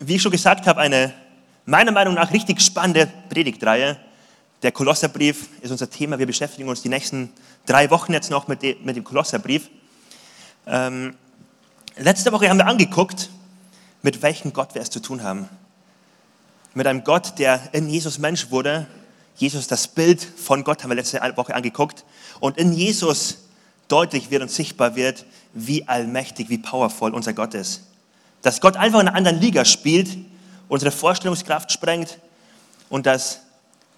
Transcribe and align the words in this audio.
wie 0.00 0.16
ich 0.16 0.22
schon 0.22 0.32
gesagt 0.32 0.66
habe, 0.66 0.80
eine 0.80 1.12
meiner 1.66 1.92
Meinung 1.92 2.14
nach 2.14 2.32
richtig 2.32 2.60
spannende 2.62 3.06
Predigtreihe. 3.28 3.98
Der 4.62 4.72
Kolosserbrief 4.72 5.48
ist 5.60 5.70
unser 5.70 5.90
Thema. 5.90 6.18
Wir 6.18 6.26
beschäftigen 6.26 6.68
uns 6.68 6.82
die 6.82 6.88
nächsten 6.88 7.30
drei 7.66 7.90
Wochen 7.90 8.12
jetzt 8.12 8.30
noch 8.30 8.48
mit, 8.48 8.62
dem, 8.62 9.04
Kolosserbrief. 9.04 9.68
Ähm, 10.66 11.14
letzte 11.96 12.32
Woche 12.32 12.48
haben 12.48 12.56
wir 12.56 12.66
angeguckt, 12.66 13.30
mit 14.02 14.22
welchem 14.22 14.54
Gott 14.54 14.74
wir 14.74 14.82
es 14.82 14.90
zu 14.90 15.00
tun 15.00 15.22
haben. 15.22 15.48
Mit 16.72 16.86
einem 16.86 17.04
Gott, 17.04 17.38
der 17.38 17.60
in 17.72 17.88
Jesus 17.88 18.18
Mensch 18.18 18.50
wurde. 18.50 18.86
Jesus, 19.36 19.66
das 19.66 19.86
Bild 19.86 20.22
von 20.22 20.64
Gott, 20.64 20.82
haben 20.82 20.90
wir 20.90 20.96
letzte 20.96 21.20
Woche 21.36 21.54
angeguckt. 21.54 22.04
Und 22.40 22.56
in 22.56 22.72
Jesus 22.72 23.48
deutlich 23.88 24.30
wird 24.30 24.42
und 24.42 24.50
sichtbar 24.50 24.96
wird, 24.96 25.26
wie 25.52 25.86
allmächtig, 25.88 26.48
wie 26.48 26.58
powerful 26.58 27.12
unser 27.12 27.34
Gott 27.34 27.54
ist. 27.54 27.89
Dass 28.42 28.60
Gott 28.60 28.76
einfach 28.76 29.00
in 29.00 29.08
einer 29.08 29.16
anderen 29.16 29.40
Liga 29.40 29.64
spielt, 29.64 30.16
unsere 30.68 30.90
Vorstellungskraft 30.90 31.72
sprengt 31.72 32.18
und 32.88 33.06
dass 33.06 33.40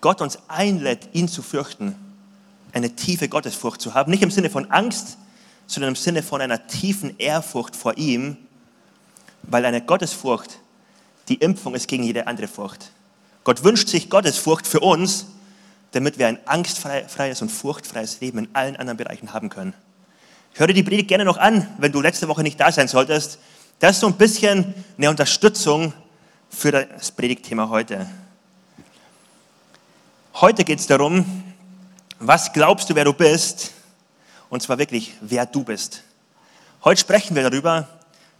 Gott 0.00 0.20
uns 0.20 0.38
einlädt, 0.48 1.08
ihn 1.12 1.28
zu 1.28 1.42
fürchten, 1.42 1.94
eine 2.72 2.94
tiefe 2.96 3.28
Gottesfurcht 3.28 3.80
zu 3.80 3.94
haben. 3.94 4.10
Nicht 4.10 4.22
im 4.22 4.30
Sinne 4.30 4.50
von 4.50 4.70
Angst, 4.70 5.18
sondern 5.66 5.90
im 5.90 5.96
Sinne 5.96 6.22
von 6.22 6.40
einer 6.40 6.66
tiefen 6.66 7.18
Ehrfurcht 7.18 7.76
vor 7.76 7.96
ihm, 7.96 8.36
weil 9.42 9.64
eine 9.64 9.80
Gottesfurcht 9.80 10.58
die 11.28 11.36
Impfung 11.36 11.74
ist 11.74 11.88
gegen 11.88 12.02
jede 12.02 12.26
andere 12.26 12.48
Furcht. 12.48 12.90
Gott 13.44 13.64
wünscht 13.64 13.88
sich 13.88 14.10
Gottesfurcht 14.10 14.66
für 14.66 14.80
uns, 14.80 15.26
damit 15.92 16.18
wir 16.18 16.26
ein 16.26 16.38
angstfreies 16.46 17.42
und 17.42 17.50
furchtfreies 17.50 18.20
Leben 18.20 18.38
in 18.38 18.48
allen 18.54 18.76
anderen 18.76 18.96
Bereichen 18.96 19.32
haben 19.32 19.48
können. 19.48 19.74
Ich 20.54 20.60
höre 20.60 20.68
die 20.68 20.82
Predigt 20.82 21.08
gerne 21.08 21.24
noch 21.24 21.38
an, 21.38 21.66
wenn 21.78 21.92
du 21.92 22.00
letzte 22.00 22.28
Woche 22.28 22.42
nicht 22.42 22.60
da 22.60 22.72
sein 22.72 22.88
solltest. 22.88 23.38
Das 23.82 23.96
ist 23.96 24.00
so 24.02 24.06
ein 24.06 24.16
bisschen 24.16 24.72
eine 24.96 25.10
Unterstützung 25.10 25.92
für 26.48 26.70
das 26.70 27.10
Predigtthema 27.10 27.68
heute. 27.68 28.08
Heute 30.34 30.62
geht 30.62 30.78
es 30.78 30.86
darum, 30.86 31.42
was 32.20 32.52
glaubst 32.52 32.88
du, 32.88 32.94
wer 32.94 33.04
du 33.04 33.12
bist? 33.12 33.72
Und 34.50 34.62
zwar 34.62 34.78
wirklich, 34.78 35.14
wer 35.20 35.46
du 35.46 35.64
bist. 35.64 36.04
Heute 36.84 37.00
sprechen 37.00 37.34
wir 37.34 37.42
darüber, 37.50 37.88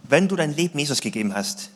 wenn 0.03 0.29
du 0.29 0.37
dein 0.37 0.55
Leben 0.55 0.79
Jesus 0.79 1.01
gegeben 1.01 1.35
hast. 1.35 1.71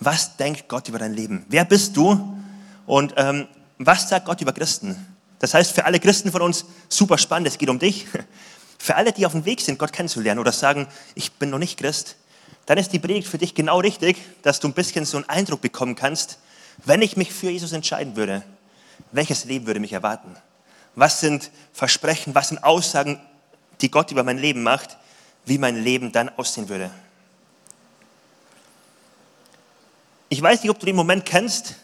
Was 0.00 0.36
denkt 0.36 0.68
Gott 0.68 0.86
über 0.90 0.98
dein 0.98 1.14
Leben? 1.14 1.46
Wer 1.48 1.64
bist 1.64 1.96
du? 1.96 2.38
Und 2.84 3.14
ähm, 3.16 3.48
was 3.78 4.10
sagt 4.10 4.26
Gott 4.26 4.42
über 4.42 4.52
Christen? 4.52 5.16
Das 5.38 5.54
heißt, 5.54 5.72
für 5.72 5.86
alle 5.86 5.98
Christen 5.98 6.30
von 6.30 6.42
uns 6.42 6.66
super 6.90 7.16
spannend, 7.16 7.48
es 7.48 7.56
geht 7.56 7.70
um 7.70 7.78
dich. 7.78 8.06
Für 8.78 8.96
alle, 8.96 9.12
die 9.12 9.24
auf 9.24 9.32
dem 9.32 9.46
Weg 9.46 9.60
sind, 9.62 9.78
Gott 9.78 9.92
kennenzulernen 9.92 10.38
oder 10.38 10.52
sagen, 10.52 10.86
ich 11.14 11.32
bin 11.32 11.50
noch 11.50 11.58
nicht 11.58 11.78
Christ, 11.78 12.14
dann 12.68 12.76
ist 12.76 12.92
die 12.92 12.98
Predigt 12.98 13.26
für 13.26 13.38
dich 13.38 13.54
genau 13.54 13.80
richtig, 13.80 14.18
dass 14.42 14.60
du 14.60 14.68
ein 14.68 14.74
bisschen 14.74 15.06
so 15.06 15.16
einen 15.16 15.26
Eindruck 15.30 15.62
bekommen 15.62 15.94
kannst, 15.94 16.38
wenn 16.84 17.00
ich 17.00 17.16
mich 17.16 17.32
für 17.32 17.48
Jesus 17.48 17.72
entscheiden 17.72 18.14
würde, 18.14 18.42
welches 19.10 19.46
Leben 19.46 19.66
würde 19.66 19.80
mich 19.80 19.94
erwarten? 19.94 20.36
Was 20.94 21.20
sind 21.20 21.50
Versprechen, 21.72 22.34
was 22.34 22.48
sind 22.48 22.62
Aussagen, 22.62 23.18
die 23.80 23.90
Gott 23.90 24.12
über 24.12 24.22
mein 24.22 24.36
Leben 24.36 24.62
macht, 24.62 24.98
wie 25.46 25.56
mein 25.56 25.82
Leben 25.82 26.12
dann 26.12 26.28
aussehen 26.28 26.68
würde? 26.68 26.90
Ich 30.28 30.42
weiß 30.42 30.62
nicht, 30.62 30.70
ob 30.70 30.78
du 30.78 30.84
den 30.84 30.96
Moment 30.96 31.24
kennst, 31.24 31.76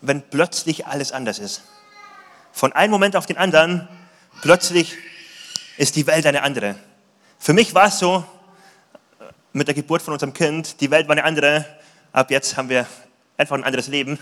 wenn 0.00 0.20
plötzlich 0.20 0.84
alles 0.84 1.12
anders 1.12 1.38
ist. 1.38 1.62
Von 2.50 2.72
einem 2.72 2.90
Moment 2.90 3.14
auf 3.14 3.26
den 3.26 3.36
anderen, 3.36 3.86
plötzlich 4.42 4.96
ist 5.76 5.94
die 5.94 6.08
Welt 6.08 6.26
eine 6.26 6.42
andere. 6.42 6.74
Für 7.38 7.52
mich 7.52 7.72
war 7.72 7.86
es 7.86 8.00
so, 8.00 8.24
mit 9.58 9.66
der 9.66 9.74
Geburt 9.74 10.00
von 10.00 10.14
unserem 10.14 10.32
Kind, 10.32 10.80
die 10.80 10.90
Welt 10.90 11.08
war 11.08 11.12
eine 11.12 11.24
andere, 11.24 11.66
ab 12.12 12.30
jetzt 12.30 12.56
haben 12.56 12.68
wir 12.68 12.86
einfach 13.36 13.56
ein 13.56 13.64
anderes 13.64 13.88
Leben. 13.88 14.18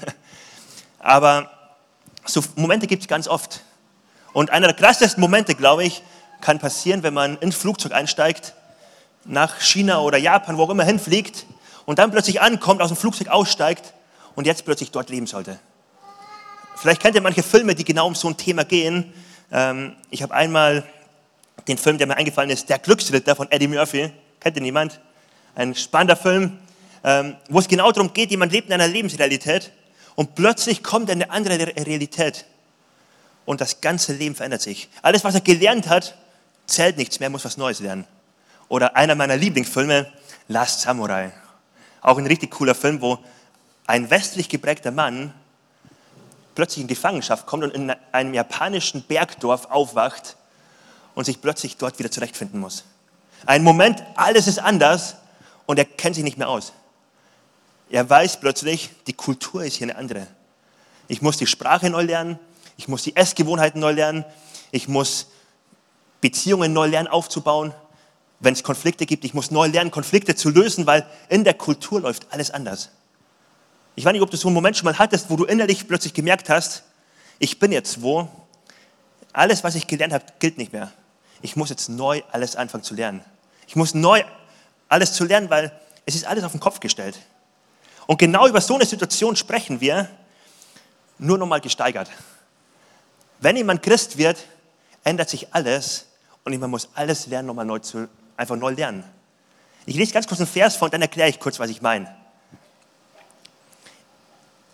Aber 0.99 1.51
so 2.25 2.43
Momente 2.57 2.87
gibt 2.87 3.03
es 3.03 3.09
ganz 3.09 3.29
oft. 3.29 3.63
Und 4.33 4.51
einer 4.51 4.67
der 4.67 4.77
krassesten 4.77 5.21
Momente, 5.21 5.55
glaube 5.55 5.85
ich, 5.85 6.03
kann 6.41 6.59
passieren, 6.59 7.03
wenn 7.03 7.15
man 7.15 7.39
ins 7.39 7.55
Flugzeug 7.55 7.93
einsteigt, 7.93 8.55
nach 9.25 9.61
China 9.61 10.01
oder 10.01 10.19
Japan, 10.19 10.57
wo 10.57 10.63
auch 10.65 10.71
immer 10.71 10.85
hinfliegt 10.85 11.47
und 11.85 11.99
dann 11.99 12.11
plötzlich 12.11 12.41
ankommt, 12.41 12.81
aus 12.81 12.89
dem 12.89 12.97
Flugzeug 12.97 13.29
aussteigt 13.29 13.93
und 14.35 14.47
jetzt 14.47 14.65
plötzlich 14.65 14.91
dort 14.91 15.11
leben 15.11 15.27
sollte. 15.27 15.59
Vielleicht 16.77 17.01
kennt 17.01 17.15
ihr 17.15 17.23
manche 17.23 17.43
Filme, 17.43 17.75
die 17.75 17.85
genau 17.85 18.07
um 18.07 18.15
so 18.15 18.29
ein 18.29 18.37
Thema 18.37 18.65
gehen. 18.65 19.13
Ähm, 19.51 19.97
ich 20.11 20.23
habe 20.23 20.35
einmal 20.35 20.85
den 21.69 21.79
Film, 21.79 21.99
der 21.99 22.07
mir 22.07 22.17
eingefallen 22.17 22.51
ist, 22.51 22.69
Der 22.69 22.79
Glücksritter 22.79 23.35
von 23.35 23.51
Eddie 23.51 23.69
Murphy. 23.69 24.13
Kennt 24.41 24.57
ihr 24.57 24.63
niemand? 24.63 25.01
Ein 25.57 25.75
spannender 25.75 26.17
Film, 26.17 26.59
ähm, 27.03 27.35
wo 27.49 27.59
es 27.59 27.67
genau 27.67 27.91
darum 27.91 28.13
geht, 28.13 28.31
jemand 28.31 28.53
lebt 28.53 28.69
in 28.69 28.75
einer 28.75 28.87
Lebensrealität 28.87 29.73
und 30.15 30.35
plötzlich 30.35 30.83
kommt 30.83 31.11
eine 31.11 31.31
andere 31.31 31.59
Realität 31.59 32.45
und 33.47 33.63
das 33.63 33.81
ganze 33.81 34.13
Leben 34.13 34.35
verändert 34.35 34.61
sich. 34.61 34.91
Alles, 35.01 35.25
was 35.25 35.35
er 35.35 35.41
gelernt 35.41 35.89
hat, 35.89 36.15
zählt 36.67 36.99
nichts 36.99 37.21
mehr, 37.21 37.31
muss 37.31 37.45
was 37.47 37.57
Neues 37.57 37.81
lernen. 37.81 38.05
Oder 38.69 38.97
einer 38.97 39.15
meiner 39.15 39.37
Lieblingsfilme, 39.37 40.13
Last 40.49 40.83
Samurai. 40.83 41.33
Auch 42.03 42.19
ein 42.19 42.27
richtig 42.27 42.51
cooler 42.51 42.75
Film, 42.75 43.01
wo 43.01 43.19
ein 43.87 44.11
westlich 44.11 44.51
geprägter 44.51 44.91
Mann 44.91 45.33
plötzlich 46.55 46.83
in 46.83 46.89
Gefangenschaft 46.89 47.47
kommt 47.47 47.65
und 47.65 47.75
in 47.75 47.95
einem 48.13 48.35
japanischen 48.35 49.03
Bergdorf 49.05 49.67
aufwacht 49.71 50.37
und 51.15 51.25
sich 51.25 51.41
plötzlich 51.41 51.79
dort 51.79 51.99
wieder 51.99 52.11
zurechtfinden 52.11 52.61
muss. 52.61 52.85
Ein 53.47 53.63
Moment, 53.63 54.03
alles 54.17 54.49
ist 54.49 54.59
anders 54.59 55.17
und 55.67 55.79
er 55.79 55.85
kennt 55.85 56.15
sich 56.15 56.25
nicht 56.25 56.39
mehr 56.39 56.49
aus. 56.49 56.73
Er 57.91 58.09
weiß 58.09 58.41
plötzlich, 58.41 58.91
die 59.07 59.13
Kultur 59.13 59.65
ist 59.65 59.77
hier 59.77 59.87
eine 59.87 59.97
andere. 59.97 60.27
Ich 61.09 61.23
muss 61.23 61.37
die 61.37 61.47
Sprache 61.47 61.89
neu 61.91 62.03
lernen, 62.03 62.39
ich 62.77 62.89
muss 62.89 63.03
die 63.03 63.15
Essgewohnheiten 63.15 63.81
neu 63.81 63.93
lernen, 63.93 64.25
ich 64.71 64.89
muss 64.89 65.29
Beziehungen 66.21 66.73
neu 66.73 66.87
lernen 66.87 67.09
aufzubauen. 67.09 67.73
Wenn 68.41 68.53
es 68.53 68.63
Konflikte 68.63 69.07
gibt, 69.07 69.25
ich 69.25 69.35
muss 69.35 69.51
neu 69.51 69.67
lernen, 69.67 69.91
Konflikte 69.91 70.35
zu 70.35 70.51
lösen, 70.51 70.87
weil 70.87 71.07
in 71.29 71.45
der 71.45 71.55
Kultur 71.55 72.01
läuft 72.01 72.27
alles 72.31 72.51
anders. 72.51 72.91
Ich 73.95 74.05
weiß 74.05 74.13
nicht, 74.13 74.23
ob 74.23 74.31
du 74.31 74.37
so 74.37 74.49
einen 74.49 74.55
Moment 74.55 74.77
schon 74.77 74.85
mal 74.85 74.99
hattest, 74.99 75.31
wo 75.31 75.37
du 75.37 75.45
innerlich 75.45 75.89
plötzlich 75.89 76.13
gemerkt 76.13 76.51
hast, 76.51 76.83
ich 77.39 77.59
bin 77.59 77.73
jetzt 77.73 78.03
wo, 78.03 78.29
alles, 79.33 79.65
was 79.65 79.75
ich 79.75 79.87
gelernt 79.87 80.13
habe, 80.13 80.25
gilt 80.39 80.59
nicht 80.59 80.73
mehr. 80.73 80.91
Ich 81.43 81.57
muss 81.57 81.71
jetzt 81.71 81.89
neu 81.89 82.23
alles 82.33 82.57
anfangen 82.57 82.83
zu 82.83 82.95
lernen. 82.95 83.23
Ich 83.67 83.77
muss 83.77 83.95
neu 83.95 84.23
alles 84.89 85.13
zu 85.13 85.25
lernen, 85.25 85.51
weil 85.51 85.73
es 86.05 86.15
ist 86.15 86.27
alles 86.27 86.45
auf 86.45 86.53
den 86.53 86.61
Kopf 86.61 86.81
gestellt. 86.81 87.19
Und 88.07 88.19
genau 88.19 88.47
über 88.47 88.61
so 88.61 88.75
eine 88.75 88.87
Situation 88.87 89.37
sprechen 89.37 89.81
wir, 89.81 90.09
nur 91.19 91.39
nochmal 91.39 91.61
gesteigert. 91.61 92.11
Wenn 93.41 93.57
jemand 93.57 93.83
Christ 93.83 94.17
wird, 94.17 94.39
ändert 95.05 95.29
sich 95.29 95.53
alles 95.53 96.07
und 96.45 96.59
man 96.59 96.71
muss 96.71 96.89
alles 96.95 97.27
lernen, 97.27 97.49
nochmal 97.49 97.65
neu 97.65 97.79
zu, 97.81 98.09
einfach 98.37 98.57
neu 98.57 98.71
lernen. 98.71 99.05
Ich 99.87 99.97
lese 99.97 100.13
ganz 100.13 100.27
kurz 100.27 100.41
einen 100.41 100.49
Vers 100.49 100.77
vor 100.77 100.87
und 100.87 100.95
dann 100.95 101.03
erkläre 101.03 101.29
ich 101.29 101.39
kurz, 101.39 101.59
was 101.59 101.71
ich 101.71 101.83
meine. 101.83 102.15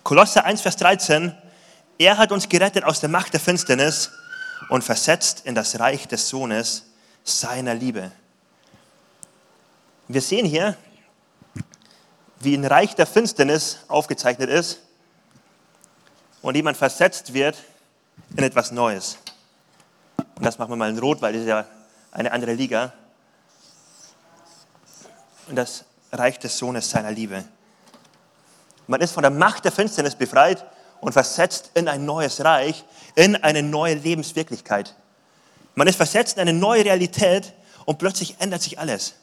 Kolosser 0.03 0.43
1, 0.43 0.61
Vers 0.61 0.75
13. 0.77 1.35
Er 1.97 2.17
hat 2.17 2.31
uns 2.31 2.49
gerettet 2.49 2.83
aus 2.83 2.99
der 2.99 3.09
Macht 3.09 3.33
der 3.33 3.39
Finsternis 3.39 4.11
und 4.69 4.83
versetzt 4.83 5.41
in 5.45 5.55
das 5.55 5.79
Reich 5.79 6.07
des 6.07 6.29
Sohnes 6.29 6.83
seiner 7.23 7.73
Liebe. 7.73 8.11
Wir 10.09 10.21
sehen 10.21 10.45
hier, 10.45 10.75
wie 12.39 12.55
ein 12.55 12.65
Reich 12.65 12.93
der 12.93 13.05
Finsternis 13.05 13.79
aufgezeichnet 13.87 14.49
ist 14.49 14.79
und 16.41 16.55
jemand 16.55 16.75
versetzt 16.75 17.33
wird 17.33 17.55
in 18.35 18.43
etwas 18.43 18.71
Neues. 18.71 19.17
Und 20.35 20.45
das 20.45 20.57
machen 20.57 20.71
wir 20.71 20.75
mal 20.75 20.89
in 20.89 20.99
Rot, 20.99 21.21
weil 21.21 21.31
das 21.31 21.43
ist 21.43 21.47
ja 21.47 21.65
eine 22.11 22.33
andere 22.33 22.53
Liga. 22.53 22.91
Und 25.47 25.55
das 25.55 25.85
Reich 26.11 26.37
des 26.37 26.57
Sohnes 26.57 26.89
seiner 26.89 27.11
Liebe. 27.11 27.45
Man 28.87 28.99
ist 28.99 29.13
von 29.13 29.23
der 29.23 29.31
Macht 29.31 29.63
der 29.63 29.71
Finsternis 29.71 30.15
befreit 30.15 30.65
und 30.99 31.13
versetzt 31.13 31.71
in 31.75 31.87
ein 31.87 32.05
neues 32.05 32.43
Reich, 32.43 32.83
in 33.15 33.37
eine 33.37 33.63
neue 33.63 33.95
Lebenswirklichkeit. 33.95 34.95
Man 35.75 35.87
ist 35.87 35.95
versetzt 35.95 36.35
in 36.35 36.41
eine 36.41 36.53
neue 36.53 36.83
Realität 36.83 37.53
und 37.85 37.99
plötzlich 37.99 38.35
ändert 38.39 38.61
sich 38.61 38.77
alles. 38.79 39.15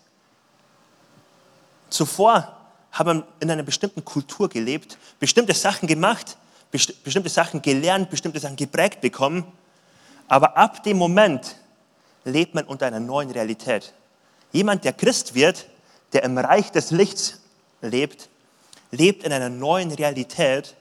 Zuvor 1.90 2.56
hat 2.92 3.06
man 3.06 3.24
in 3.40 3.50
einer 3.50 3.62
bestimmten 3.62 4.04
Kultur 4.04 4.48
gelebt, 4.48 4.98
bestimmte 5.18 5.54
Sachen 5.54 5.86
gemacht, 5.86 6.36
bestimmte 6.70 7.28
Sachen 7.28 7.62
gelernt, 7.62 8.10
bestimmte 8.10 8.40
Sachen 8.40 8.56
geprägt 8.56 9.00
bekommen. 9.00 9.44
Aber 10.28 10.56
ab 10.56 10.82
dem 10.82 10.96
Moment 10.96 11.56
lebt 12.24 12.54
man 12.54 12.64
unter 12.64 12.86
einer 12.86 13.00
neuen 13.00 13.30
Realität. 13.30 13.92
Jemand, 14.52 14.84
der 14.84 14.92
Christ 14.92 15.34
wird, 15.34 15.66
der 16.12 16.24
im 16.24 16.38
Reich 16.38 16.70
des 16.70 16.90
Lichts 16.90 17.40
lebt, 17.82 18.28
lebt 18.90 19.24
in 19.24 19.32
einer 19.32 19.48
neuen 19.48 19.92
Realität 19.92 20.74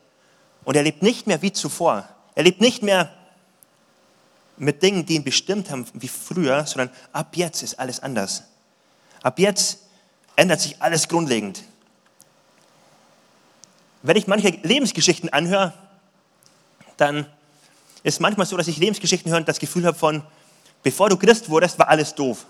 und 0.64 0.76
er 0.76 0.84
lebt 0.84 1.02
nicht 1.02 1.28
mehr 1.28 1.42
wie 1.42 1.52
zuvor. 1.52 2.08
Er 2.36 2.44
lebt 2.44 2.62
nicht 2.62 2.84
mehr 2.84 3.14
mit 4.58 4.84
Dingen, 4.84 5.06
die 5.06 5.16
ihn 5.16 5.24
bestimmt 5.24 5.70
haben 5.70 5.86
wie 5.94 6.08
früher, 6.08 6.66
sondern 6.66 6.90
ab 7.14 7.36
jetzt 7.36 7.64
ist 7.64 7.80
alles 7.80 8.00
anders. 8.00 8.44
Ab 9.22 9.40
jetzt 9.40 9.89
ändert 10.40 10.62
sich 10.62 10.82
alles 10.82 11.08
grundlegend. 11.08 11.64
wenn 14.02 14.16
ich 14.16 14.28
manche 14.28 14.48
Lebensgeschichten 14.64 15.28
anhöre, 15.28 15.74
dann 16.96 17.26
ist 18.04 18.22
manchmal 18.22 18.48
so, 18.48 18.56
dass 18.56 18.70
ich 18.70 18.78
Lebensgeschichten 18.78 19.30
höre 19.30 19.40
und 19.40 19.50
das 19.50 19.60
Gefühl 19.60 19.86
habe 19.86 19.98
von, 19.98 20.24
bevor 20.84 21.10
du 21.10 21.18
Christ 21.18 21.50
wurdest, 21.50 21.78
war 21.78 21.90
alles 21.90 22.16
doof. 22.16 22.46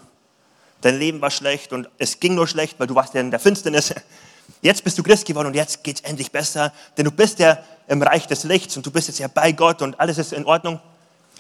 Dein 0.81 0.99
Leben 0.99 1.19
war 1.21 1.31
schlecht 1.31 1.73
und 1.73 1.89
es 1.97 2.19
ging 2.19 2.35
nur 2.35 2.47
schlecht, 2.47 2.79
weil 2.79 2.85
du 2.85 2.93
warst 2.93 3.15
ja 3.15 3.21
in 3.21 3.31
der 3.31 3.39
Finsternis. 3.39 3.95
Jetzt 4.61 4.83
bist 4.83 4.95
du 4.99 5.01
Christ 5.03 5.25
geworden 5.25 5.47
und 5.47 5.55
jetzt 5.55 5.83
geht 5.83 5.97
es 5.97 6.01
endlich 6.01 6.31
besser, 6.31 6.73
denn 6.97 7.05
du 7.05 7.11
bist 7.11 7.37
ja 7.39 7.63
im 7.87 8.01
Reich 8.01 8.27
des 8.27 8.43
Lichts 8.43 8.75
und 8.77 8.85
du 8.85 8.91
bist 8.91 9.07
jetzt 9.07 9.19
ja 9.19 9.27
bei 9.27 9.51
Gott 9.51 9.81
und 9.83 9.99
alles 9.99 10.17
ist 10.17 10.33
in 10.33 10.43
Ordnung. 10.43 10.79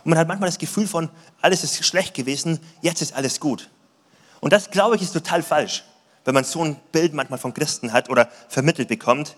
Und 0.03 0.09
man 0.11 0.17
hat 0.17 0.27
manchmal 0.27 0.47
das 0.47 0.59
Gefühl 0.59 0.87
von, 0.87 1.09
alles 1.41 1.63
ist 1.63 1.83
schlecht 1.83 2.13
gewesen, 2.13 2.59
jetzt 2.81 3.01
ist 3.01 3.13
alles 3.13 3.39
gut. 3.39 3.69
Und 4.41 4.53
das, 4.53 4.69
glaube 4.69 4.95
ich, 4.95 5.01
ist 5.01 5.11
total 5.11 5.41
falsch, 5.41 5.83
wenn 6.29 6.35
man 6.35 6.43
so 6.43 6.63
ein 6.63 6.75
Bild 6.91 7.15
manchmal 7.15 7.39
von 7.39 7.55
Christen 7.55 7.91
hat 7.91 8.07
oder 8.07 8.29
vermittelt 8.49 8.87
bekommt. 8.87 9.35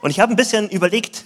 Und 0.00 0.10
ich 0.10 0.18
habe 0.18 0.32
ein 0.32 0.36
bisschen 0.36 0.68
überlegt, 0.68 1.24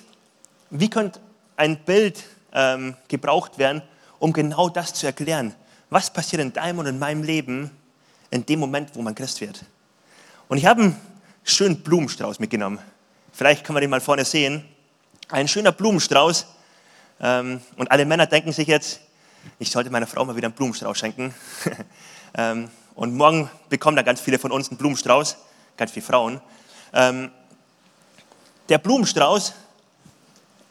wie 0.68 0.90
könnte 0.90 1.18
ein 1.56 1.78
Bild 1.78 2.22
ähm, 2.52 2.94
gebraucht 3.08 3.56
werden, 3.56 3.80
um 4.18 4.34
genau 4.34 4.68
das 4.68 4.92
zu 4.92 5.06
erklären. 5.06 5.54
Was 5.88 6.12
passiert 6.12 6.42
in 6.42 6.52
deinem 6.52 6.78
und 6.78 6.84
in 6.84 6.98
meinem 6.98 7.22
Leben 7.22 7.70
in 8.30 8.44
dem 8.44 8.60
Moment, 8.60 8.90
wo 8.92 9.00
man 9.00 9.14
Christ 9.14 9.40
wird? 9.40 9.64
Und 10.48 10.58
ich 10.58 10.66
habe 10.66 10.82
einen 10.82 11.00
schönen 11.42 11.80
Blumenstrauß 11.80 12.38
mitgenommen. 12.38 12.80
Vielleicht 13.32 13.64
kann 13.64 13.72
man 13.72 13.80
den 13.80 13.88
mal 13.88 14.02
vorne 14.02 14.26
sehen. 14.26 14.62
Ein 15.30 15.48
schöner 15.48 15.72
Blumenstrauß. 15.72 16.44
Ähm, 17.22 17.62
und 17.78 17.90
alle 17.90 18.04
Männer 18.04 18.26
denken 18.26 18.52
sich 18.52 18.68
jetzt, 18.68 19.00
ich 19.58 19.70
sollte 19.70 19.88
meiner 19.88 20.06
Frau 20.06 20.22
mal 20.26 20.36
wieder 20.36 20.48
einen 20.48 20.54
Blumenstrauß 20.54 20.98
schenken. 20.98 21.34
ähm, 22.34 22.68
und 22.94 23.14
morgen 23.14 23.50
bekommen 23.68 23.96
da 23.96 24.02
ganz 24.02 24.20
viele 24.20 24.38
von 24.38 24.52
uns 24.52 24.68
einen 24.68 24.78
Blumenstrauß, 24.78 25.36
ganz 25.76 25.90
viele 25.90 26.04
Frauen. 26.04 26.40
Ähm, 26.92 27.30
der 28.68 28.78
Blumenstrauß 28.78 29.54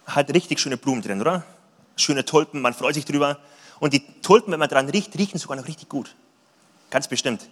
hat 0.05 0.33
richtig 0.33 0.59
schöne 0.59 0.77
Blumen 0.77 1.01
drin, 1.01 1.21
oder? 1.21 1.43
Schöne 1.95 2.25
Tulpen, 2.25 2.61
man 2.61 2.73
freut 2.73 2.95
sich 2.95 3.05
drüber. 3.05 3.39
Und 3.79 3.93
die 3.93 4.05
Tulpen, 4.21 4.51
wenn 4.51 4.59
man 4.59 4.69
dran 4.69 4.89
riecht, 4.89 5.17
riechen 5.17 5.39
sogar 5.39 5.57
noch 5.57 5.67
richtig 5.67 5.89
gut. 5.89 6.15
Ganz 6.89 7.07
bestimmt. 7.07 7.47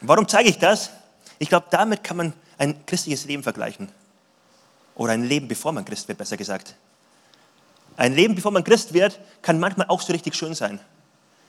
Warum 0.00 0.28
zeige 0.28 0.48
ich 0.48 0.58
das? 0.58 0.90
Ich 1.38 1.48
glaube, 1.48 1.66
damit 1.70 2.04
kann 2.04 2.16
man 2.16 2.32
ein 2.58 2.86
christliches 2.86 3.24
Leben 3.24 3.42
vergleichen. 3.42 3.88
Oder 4.94 5.12
ein 5.12 5.24
Leben, 5.24 5.48
bevor 5.48 5.72
man 5.72 5.84
Christ 5.84 6.08
wird, 6.08 6.18
besser 6.18 6.36
gesagt. 6.36 6.74
Ein 7.96 8.14
Leben, 8.14 8.34
bevor 8.34 8.52
man 8.52 8.64
Christ 8.64 8.92
wird, 8.92 9.18
kann 9.42 9.58
manchmal 9.58 9.88
auch 9.88 10.00
so 10.00 10.12
richtig 10.12 10.34
schön 10.34 10.54
sein. 10.54 10.80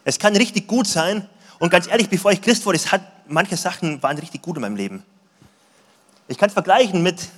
Es 0.06 0.20
kann 0.20 0.36
richtig 0.36 0.68
gut 0.68 0.88
sein. 0.88 1.28
Und 1.60 1.70
ganz 1.70 1.88
ehrlich, 1.88 2.10
bevor 2.10 2.32
ich 2.32 2.42
Christ 2.42 2.66
wurde, 2.66 2.78
es 2.78 2.92
hat, 2.92 3.02
manche 3.28 3.58
Sachen 3.58 4.02
waren 4.04 4.18
richtig 4.18 4.42
gut 4.42 4.58
in 4.58 4.62
meinem 4.62 4.76
Leben. 4.76 5.04
Ich 6.28 6.38
kann 6.38 6.48
es 6.50 6.54
vergleichen 6.54 7.02
mit 7.02 7.30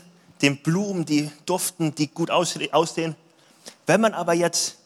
den 0.42 0.58
Blumen, 0.58 1.06
die 1.06 1.32
duften, 1.46 1.94
die 1.96 2.08
gut 2.08 2.32
aussehen. 2.32 3.16
Wenn 3.86 4.02
man 4.02 4.14
aber 4.14 4.34
jetzt 4.34 4.78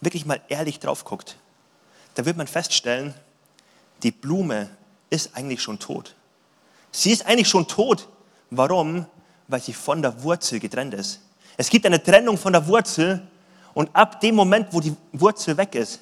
wirklich 0.00 0.26
mal 0.26 0.40
ehrlich 0.48 0.80
drauf 0.80 1.04
guckt, 1.04 1.36
dann 2.14 2.24
wird 2.24 2.36
man 2.36 2.46
feststellen, 2.46 3.14
die 4.02 4.10
Blume 4.10 4.70
ist 5.10 5.36
eigentlich 5.36 5.62
schon 5.62 5.78
tot. 5.78 6.14
Sie 6.92 7.12
ist 7.12 7.26
eigentlich 7.26 7.48
schon 7.48 7.68
tot. 7.68 8.08
Warum? 8.50 9.06
Weil 9.48 9.60
sie 9.60 9.72
von 9.72 10.02
der 10.02 10.22
Wurzel 10.22 10.60
getrennt 10.60 10.94
ist. 10.94 11.20
Es 11.56 11.70
gibt 11.70 11.86
eine 11.86 12.02
Trennung 12.02 12.36
von 12.36 12.52
der 12.52 12.66
Wurzel 12.66 13.26
und 13.74 13.94
ab 13.94 14.20
dem 14.20 14.34
Moment, 14.34 14.68
wo 14.72 14.80
die 14.80 14.96
Wurzel 15.12 15.56
weg 15.56 15.74
ist, 15.74 16.00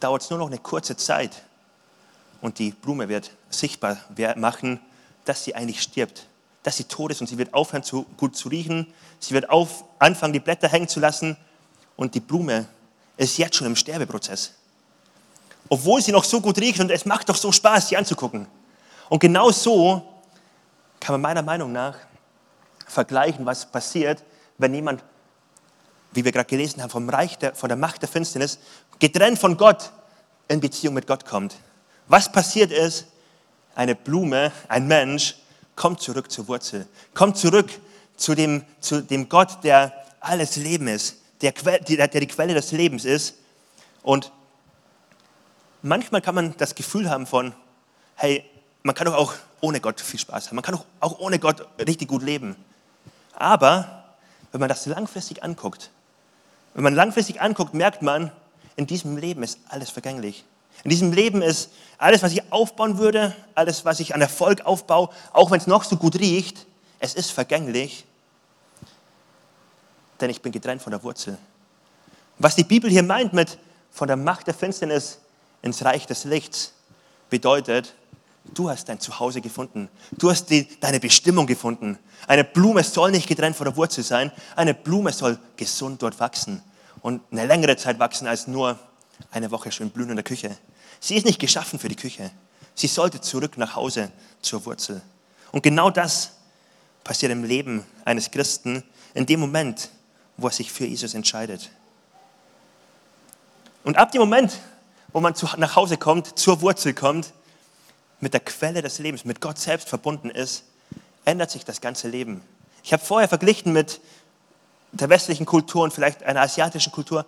dauert 0.00 0.22
es 0.22 0.30
nur 0.30 0.38
noch 0.38 0.46
eine 0.46 0.58
kurze 0.58 0.96
Zeit 0.96 1.42
und 2.40 2.58
die 2.58 2.70
Blume 2.70 3.08
wird 3.08 3.30
sichtbar 3.50 3.98
machen, 4.36 4.80
dass 5.24 5.44
sie 5.44 5.54
eigentlich 5.54 5.82
stirbt 5.82 6.26
dass 6.62 6.76
sie 6.76 6.84
tot 6.84 7.10
ist 7.10 7.20
und 7.20 7.26
sie 7.26 7.38
wird 7.38 7.54
aufhören, 7.54 7.82
zu, 7.82 8.04
gut 8.16 8.36
zu 8.36 8.48
riechen. 8.48 8.86
Sie 9.18 9.34
wird 9.34 9.48
auf, 9.48 9.84
anfangen, 9.98 10.32
die 10.32 10.40
Blätter 10.40 10.68
hängen 10.68 10.88
zu 10.88 11.00
lassen 11.00 11.36
und 11.96 12.14
die 12.14 12.20
Blume 12.20 12.66
ist 13.16 13.38
jetzt 13.38 13.56
schon 13.56 13.66
im 13.66 13.76
Sterbeprozess. 13.76 14.54
Obwohl 15.68 16.02
sie 16.02 16.12
noch 16.12 16.24
so 16.24 16.40
gut 16.40 16.58
riecht 16.58 16.80
und 16.80 16.90
es 16.90 17.04
macht 17.04 17.28
doch 17.28 17.36
so 17.36 17.52
Spaß, 17.52 17.88
sie 17.88 17.96
anzugucken. 17.96 18.46
Und 19.08 19.20
genau 19.20 19.50
so 19.50 20.02
kann 20.98 21.14
man 21.14 21.20
meiner 21.20 21.42
Meinung 21.42 21.72
nach 21.72 21.96
vergleichen, 22.86 23.46
was 23.46 23.70
passiert, 23.70 24.22
wenn 24.58 24.74
jemand, 24.74 25.02
wie 26.12 26.24
wir 26.24 26.32
gerade 26.32 26.48
gelesen 26.48 26.82
haben, 26.82 26.90
vom 26.90 27.08
Reich 27.08 27.38
der, 27.38 27.54
von 27.54 27.68
der 27.68 27.76
Macht 27.76 28.02
der 28.02 28.08
Finsternis, 28.08 28.58
getrennt 28.98 29.38
von 29.38 29.56
Gott 29.56 29.92
in 30.48 30.60
Beziehung 30.60 30.94
mit 30.94 31.06
Gott 31.06 31.24
kommt. 31.24 31.56
Was 32.10 32.30
passiert 32.30 32.72
ist, 32.72 33.06
eine 33.76 33.94
Blume, 33.94 34.50
ein 34.66 34.88
Mensch, 34.88 35.36
kommt 35.76 36.00
zurück 36.00 36.28
zur 36.28 36.48
Wurzel. 36.48 36.88
Kommt 37.14 37.36
zurück 37.36 37.70
zu 38.16 38.34
dem, 38.34 38.64
zu 38.80 39.00
dem 39.00 39.28
Gott, 39.28 39.62
der 39.62 39.92
alles 40.18 40.56
Leben 40.56 40.88
ist, 40.88 41.18
der, 41.40 41.52
der, 41.52 42.08
die 42.08 42.26
Quelle 42.26 42.52
des 42.52 42.72
Lebens 42.72 43.04
ist. 43.04 43.36
Und 44.02 44.32
manchmal 45.82 46.20
kann 46.20 46.34
man 46.34 46.56
das 46.56 46.74
Gefühl 46.74 47.08
haben 47.08 47.28
von, 47.28 47.54
hey, 48.16 48.44
man 48.82 48.96
kann 48.96 49.04
doch 49.04 49.14
auch 49.14 49.34
ohne 49.60 49.80
Gott 49.80 50.00
viel 50.00 50.18
Spaß 50.18 50.48
haben. 50.48 50.56
Man 50.56 50.64
kann 50.64 50.74
doch 50.74 50.86
auch 50.98 51.20
ohne 51.20 51.38
Gott 51.38 51.64
richtig 51.78 52.08
gut 52.08 52.24
leben. 52.24 52.56
Aber 53.34 54.16
wenn 54.50 54.58
man 54.58 54.68
das 54.68 54.84
langfristig 54.86 55.44
anguckt, 55.44 55.92
wenn 56.74 56.82
man 56.82 56.96
langfristig 56.96 57.40
anguckt, 57.40 57.72
merkt 57.72 58.02
man, 58.02 58.32
in 58.74 58.88
diesem 58.88 59.16
Leben 59.16 59.44
ist 59.44 59.60
alles 59.68 59.90
vergänglich. 59.90 60.44
In 60.84 60.90
diesem 60.90 61.12
Leben 61.12 61.42
ist 61.42 61.70
alles, 61.98 62.22
was 62.22 62.32
ich 62.32 62.52
aufbauen 62.52 62.98
würde, 62.98 63.34
alles, 63.54 63.84
was 63.84 64.00
ich 64.00 64.14
an 64.14 64.20
Erfolg 64.20 64.62
aufbaue, 64.62 65.10
auch 65.32 65.50
wenn 65.50 65.60
es 65.60 65.66
noch 65.66 65.84
so 65.84 65.96
gut 65.96 66.18
riecht, 66.18 66.66
es 66.98 67.14
ist 67.14 67.30
vergänglich, 67.30 68.04
denn 70.20 70.30
ich 70.30 70.40
bin 70.42 70.52
getrennt 70.52 70.82
von 70.82 70.90
der 70.90 71.02
Wurzel. 71.02 71.38
Was 72.38 72.56
die 72.56 72.64
Bibel 72.64 72.90
hier 72.90 73.02
meint 73.02 73.32
mit 73.32 73.58
von 73.90 74.08
der 74.08 74.16
Macht 74.16 74.46
der 74.46 74.54
Finsternis 74.54 75.18
ins 75.62 75.84
Reich 75.84 76.06
des 76.06 76.24
Lichts, 76.24 76.72
bedeutet, 77.30 77.94
du 78.54 78.68
hast 78.68 78.88
dein 78.88 79.00
Zuhause 79.00 79.40
gefunden. 79.40 79.88
Du 80.12 80.30
hast 80.30 80.46
die, 80.46 80.68
deine 80.80 81.00
Bestimmung 81.00 81.46
gefunden. 81.46 81.98
Eine 82.26 82.44
Blume 82.44 82.82
soll 82.82 83.12
nicht 83.12 83.28
getrennt 83.28 83.56
von 83.56 83.64
der 83.64 83.76
Wurzel 83.76 84.04
sein. 84.04 84.32
Eine 84.56 84.74
Blume 84.74 85.12
soll 85.12 85.38
gesund 85.56 86.02
dort 86.02 86.18
wachsen 86.20 86.62
und 87.02 87.22
eine 87.30 87.46
längere 87.46 87.76
Zeit 87.76 87.98
wachsen 87.98 88.26
als 88.26 88.46
nur 88.46 88.78
eine 89.30 89.50
Woche 89.50 89.70
schön 89.72 89.90
blühen 89.90 90.10
in 90.10 90.16
der 90.16 90.24
Küche. 90.24 90.56
Sie 91.00 91.16
ist 91.16 91.26
nicht 91.26 91.38
geschaffen 91.38 91.78
für 91.78 91.88
die 91.88 91.96
Küche. 91.96 92.30
Sie 92.74 92.86
sollte 92.86 93.20
zurück 93.20 93.58
nach 93.58 93.74
Hause 93.74 94.10
zur 94.42 94.64
Wurzel. 94.64 95.02
Und 95.52 95.62
genau 95.62 95.90
das 95.90 96.32
passiert 97.04 97.32
im 97.32 97.44
Leben 97.44 97.84
eines 98.04 98.30
Christen 98.30 98.82
in 99.14 99.26
dem 99.26 99.40
Moment, 99.40 99.90
wo 100.36 100.46
er 100.46 100.52
sich 100.52 100.70
für 100.70 100.86
Jesus 100.86 101.14
entscheidet. 101.14 101.70
Und 103.84 103.96
ab 103.96 104.12
dem 104.12 104.20
Moment, 104.20 104.60
wo 105.12 105.20
man 105.20 105.34
nach 105.56 105.76
Hause 105.76 105.96
kommt, 105.96 106.38
zur 106.38 106.60
Wurzel 106.60 106.94
kommt, 106.94 107.32
mit 108.20 108.34
der 108.34 108.40
Quelle 108.40 108.82
des 108.82 108.98
Lebens, 108.98 109.24
mit 109.24 109.40
Gott 109.40 109.58
selbst 109.58 109.88
verbunden 109.88 110.30
ist, 110.30 110.64
ändert 111.24 111.50
sich 111.50 111.64
das 111.64 111.80
ganze 111.80 112.08
Leben. 112.08 112.42
Ich 112.82 112.92
habe 112.92 113.04
vorher 113.04 113.28
verglichen 113.28 113.72
mit 113.72 114.00
der 114.92 115.08
westlichen 115.08 115.46
Kultur 115.46 115.84
und 115.84 115.92
vielleicht 115.92 116.22
einer 116.22 116.42
asiatischen 116.42 116.92
Kultur 116.92 117.24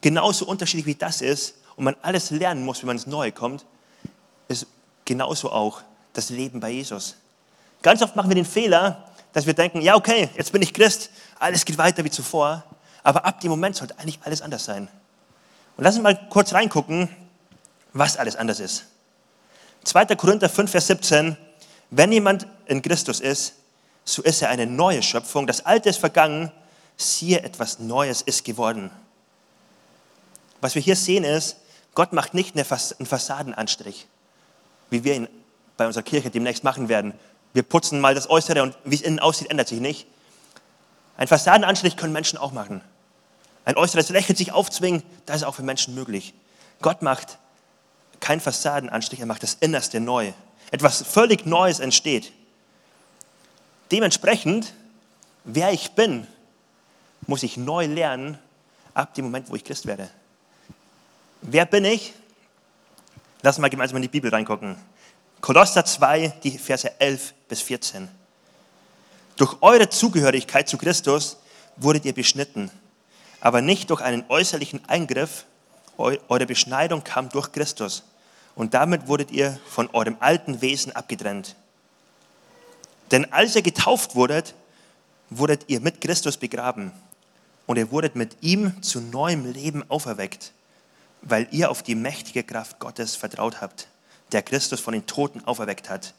genauso 0.00 0.46
unterschiedlich 0.46 0.86
wie 0.86 0.94
das 0.94 1.20
ist 1.20 1.54
und 1.76 1.84
man 1.84 1.96
alles 2.02 2.30
lernen 2.30 2.64
muss, 2.64 2.80
wenn 2.80 2.88
man 2.88 2.96
ins 2.96 3.06
Neue 3.06 3.32
kommt, 3.32 3.64
ist 4.48 4.66
genauso 5.04 5.50
auch 5.50 5.82
das 6.12 6.30
Leben 6.30 6.60
bei 6.60 6.70
Jesus. 6.70 7.16
Ganz 7.82 8.02
oft 8.02 8.16
machen 8.16 8.30
wir 8.30 8.34
den 8.34 8.44
Fehler, 8.44 9.10
dass 9.32 9.46
wir 9.46 9.54
denken, 9.54 9.80
ja 9.80 9.94
okay, 9.94 10.30
jetzt 10.36 10.52
bin 10.52 10.62
ich 10.62 10.72
Christ, 10.72 11.10
alles 11.38 11.64
geht 11.64 11.78
weiter 11.78 12.04
wie 12.04 12.10
zuvor, 12.10 12.64
aber 13.02 13.24
ab 13.24 13.40
dem 13.40 13.50
Moment 13.50 13.76
sollte 13.76 13.98
eigentlich 13.98 14.18
alles 14.24 14.42
anders 14.42 14.64
sein. 14.64 14.88
Und 15.76 15.84
lass 15.84 15.94
uns 15.94 16.02
mal 16.02 16.28
kurz 16.30 16.52
reingucken, 16.52 17.08
was 17.92 18.16
alles 18.16 18.36
anders 18.36 18.60
ist. 18.60 18.86
2. 19.84 20.06
Korinther 20.16 20.48
5, 20.48 20.70
Vers 20.70 20.86
17, 20.88 21.36
wenn 21.90 22.10
jemand 22.10 22.46
in 22.66 22.82
Christus 22.82 23.20
ist, 23.20 23.54
so 24.04 24.22
ist 24.22 24.42
er 24.42 24.48
eine 24.48 24.66
neue 24.66 25.02
Schöpfung, 25.02 25.46
das 25.46 25.64
Alte 25.64 25.88
ist 25.88 25.98
vergangen, 25.98 26.50
siehe, 26.96 27.42
etwas 27.42 27.78
Neues 27.78 28.22
ist 28.22 28.44
geworden. 28.44 28.90
Was 30.60 30.74
wir 30.74 30.82
hier 30.82 30.96
sehen 30.96 31.24
ist, 31.24 31.56
Gott 31.94 32.12
macht 32.12 32.34
nicht 32.34 32.54
einen 32.56 33.06
Fassadenanstrich, 33.06 34.06
wie 34.90 35.04
wir 35.04 35.14
ihn 35.14 35.28
bei 35.76 35.86
unserer 35.86 36.02
Kirche 36.02 36.30
demnächst 36.30 36.64
machen 36.64 36.88
werden. 36.88 37.14
Wir 37.54 37.62
putzen 37.62 38.00
mal 38.00 38.14
das 38.14 38.28
Äußere 38.28 38.62
und 38.62 38.76
wie 38.84 38.96
es 38.96 39.00
innen 39.00 39.18
aussieht, 39.18 39.50
ändert 39.50 39.68
sich 39.68 39.80
nicht. 39.80 40.06
Ein 41.16 41.28
Fassadenanstrich 41.28 41.96
können 41.96 42.12
Menschen 42.12 42.38
auch 42.38 42.52
machen. 42.52 42.82
Ein 43.64 43.76
äußeres 43.76 44.10
Lächeln 44.10 44.36
sich 44.36 44.52
aufzwingen, 44.52 45.02
das 45.24 45.36
ist 45.36 45.42
auch 45.44 45.54
für 45.54 45.62
Menschen 45.62 45.94
möglich. 45.94 46.34
Gott 46.82 47.02
macht 47.02 47.38
keinen 48.20 48.40
Fassadenanstrich, 48.40 49.20
er 49.20 49.26
macht 49.26 49.42
das 49.42 49.54
Innerste 49.54 50.00
neu. 50.00 50.32
Etwas 50.70 51.02
völlig 51.02 51.46
Neues 51.46 51.80
entsteht. 51.80 52.32
Dementsprechend, 53.90 54.74
wer 55.44 55.72
ich 55.72 55.92
bin, 55.92 56.26
muss 57.26 57.42
ich 57.42 57.56
neu 57.56 57.86
lernen, 57.86 58.38
ab 58.94 59.14
dem 59.14 59.26
Moment, 59.26 59.48
wo 59.50 59.56
ich 59.56 59.64
Christ 59.64 59.86
werde. 59.86 60.10
Wer 61.42 61.66
bin 61.66 61.84
ich? 61.84 62.14
Lass 63.42 63.58
mal 63.58 63.70
gemeinsam 63.70 63.96
in 63.96 64.02
die 64.02 64.08
Bibel 64.08 64.30
reingucken. 64.30 64.76
Kolosser 65.40 65.84
2, 65.84 66.34
die 66.42 66.58
Verse 66.58 67.00
11 67.00 67.34
bis 67.48 67.60
14. 67.60 68.08
Durch 69.36 69.56
eure 69.60 69.88
Zugehörigkeit 69.88 70.68
zu 70.68 70.78
Christus 70.78 71.36
wurdet 71.76 72.04
ihr 72.06 72.14
beschnitten, 72.14 72.70
aber 73.40 73.60
nicht 73.60 73.90
durch 73.90 74.00
einen 74.00 74.24
äußerlichen 74.28 74.88
Eingriff. 74.88 75.44
Eure 75.98 76.46
Beschneidung 76.46 77.04
kam 77.04 77.28
durch 77.28 77.52
Christus 77.52 78.02
und 78.54 78.74
damit 78.74 79.08
wurdet 79.08 79.30
ihr 79.30 79.58
von 79.68 79.88
eurem 79.92 80.16
alten 80.20 80.60
Wesen 80.62 80.96
abgetrennt. 80.96 81.54
Denn 83.10 83.32
als 83.32 83.54
ihr 83.54 83.62
getauft 83.62 84.14
wurdet, 84.14 84.54
wurdet 85.30 85.64
ihr 85.68 85.80
mit 85.80 86.00
Christus 86.00 86.36
begraben 86.36 86.92
und 87.66 87.76
ihr 87.76 87.90
wurdet 87.90 88.16
mit 88.16 88.36
ihm 88.40 88.82
zu 88.82 89.00
neuem 89.00 89.50
Leben 89.52 89.88
auferweckt, 89.88 90.52
weil 91.22 91.48
ihr 91.50 91.70
auf 91.70 91.82
die 91.82 91.94
mächtige 91.94 92.44
Kraft 92.44 92.78
Gottes 92.78 93.16
vertraut 93.16 93.60
habt, 93.60 93.88
der 94.32 94.42
Christus 94.42 94.80
von 94.80 94.92
den 94.92 95.06
Toten 95.06 95.44
auferweckt 95.44 95.90
hat. 95.90 96.14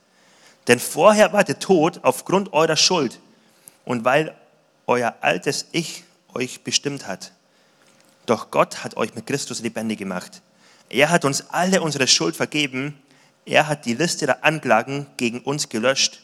Denn 0.68 0.80
vorher 0.80 1.34
war 1.34 1.44
der 1.44 1.60
Tod 1.60 2.02
aufgrund 2.04 2.54
eurer 2.54 2.76
Schuld 2.76 3.20
und 3.86 4.04
weil 4.06 4.36
euer 4.86 5.16
altes 5.22 5.66
Ich 5.72 6.04
euch 6.34 6.64
bestimmt 6.64 7.08
hat. 7.08 7.32
Doch 8.26 8.52
Gott 8.52 8.84
hat 8.84 8.98
euch 8.98 9.16
mit 9.16 9.26
Christus 9.26 9.62
lebendig 9.62 10.00
gemacht. 10.00 10.42
Er 10.90 11.10
hat 11.10 11.26
uns 11.26 11.50
alle 11.50 11.82
unsere 11.82 12.08
Schuld 12.08 12.36
vergeben. 12.36 13.02
Er 13.46 13.68
hat 13.68 13.86
die 13.86 13.94
Liste 13.94 14.26
der 14.26 14.44
Anklagen 14.44 15.08
gegen 15.16 15.40
uns 15.40 15.70
gelöscht. 15.70 16.22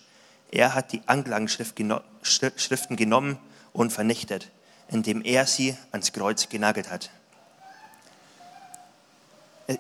Er 0.52 0.76
hat 0.76 0.92
die 0.92 1.02
Anklagenschriften 1.06 2.98
genommen 2.98 3.38
und 3.72 3.92
vernichtet, 3.92 4.50
indem 4.90 5.24
er 5.24 5.48
sie 5.48 5.76
ans 5.92 6.12
Kreuz 6.14 6.50
genagelt 6.50 6.92
hat. 6.92 7.10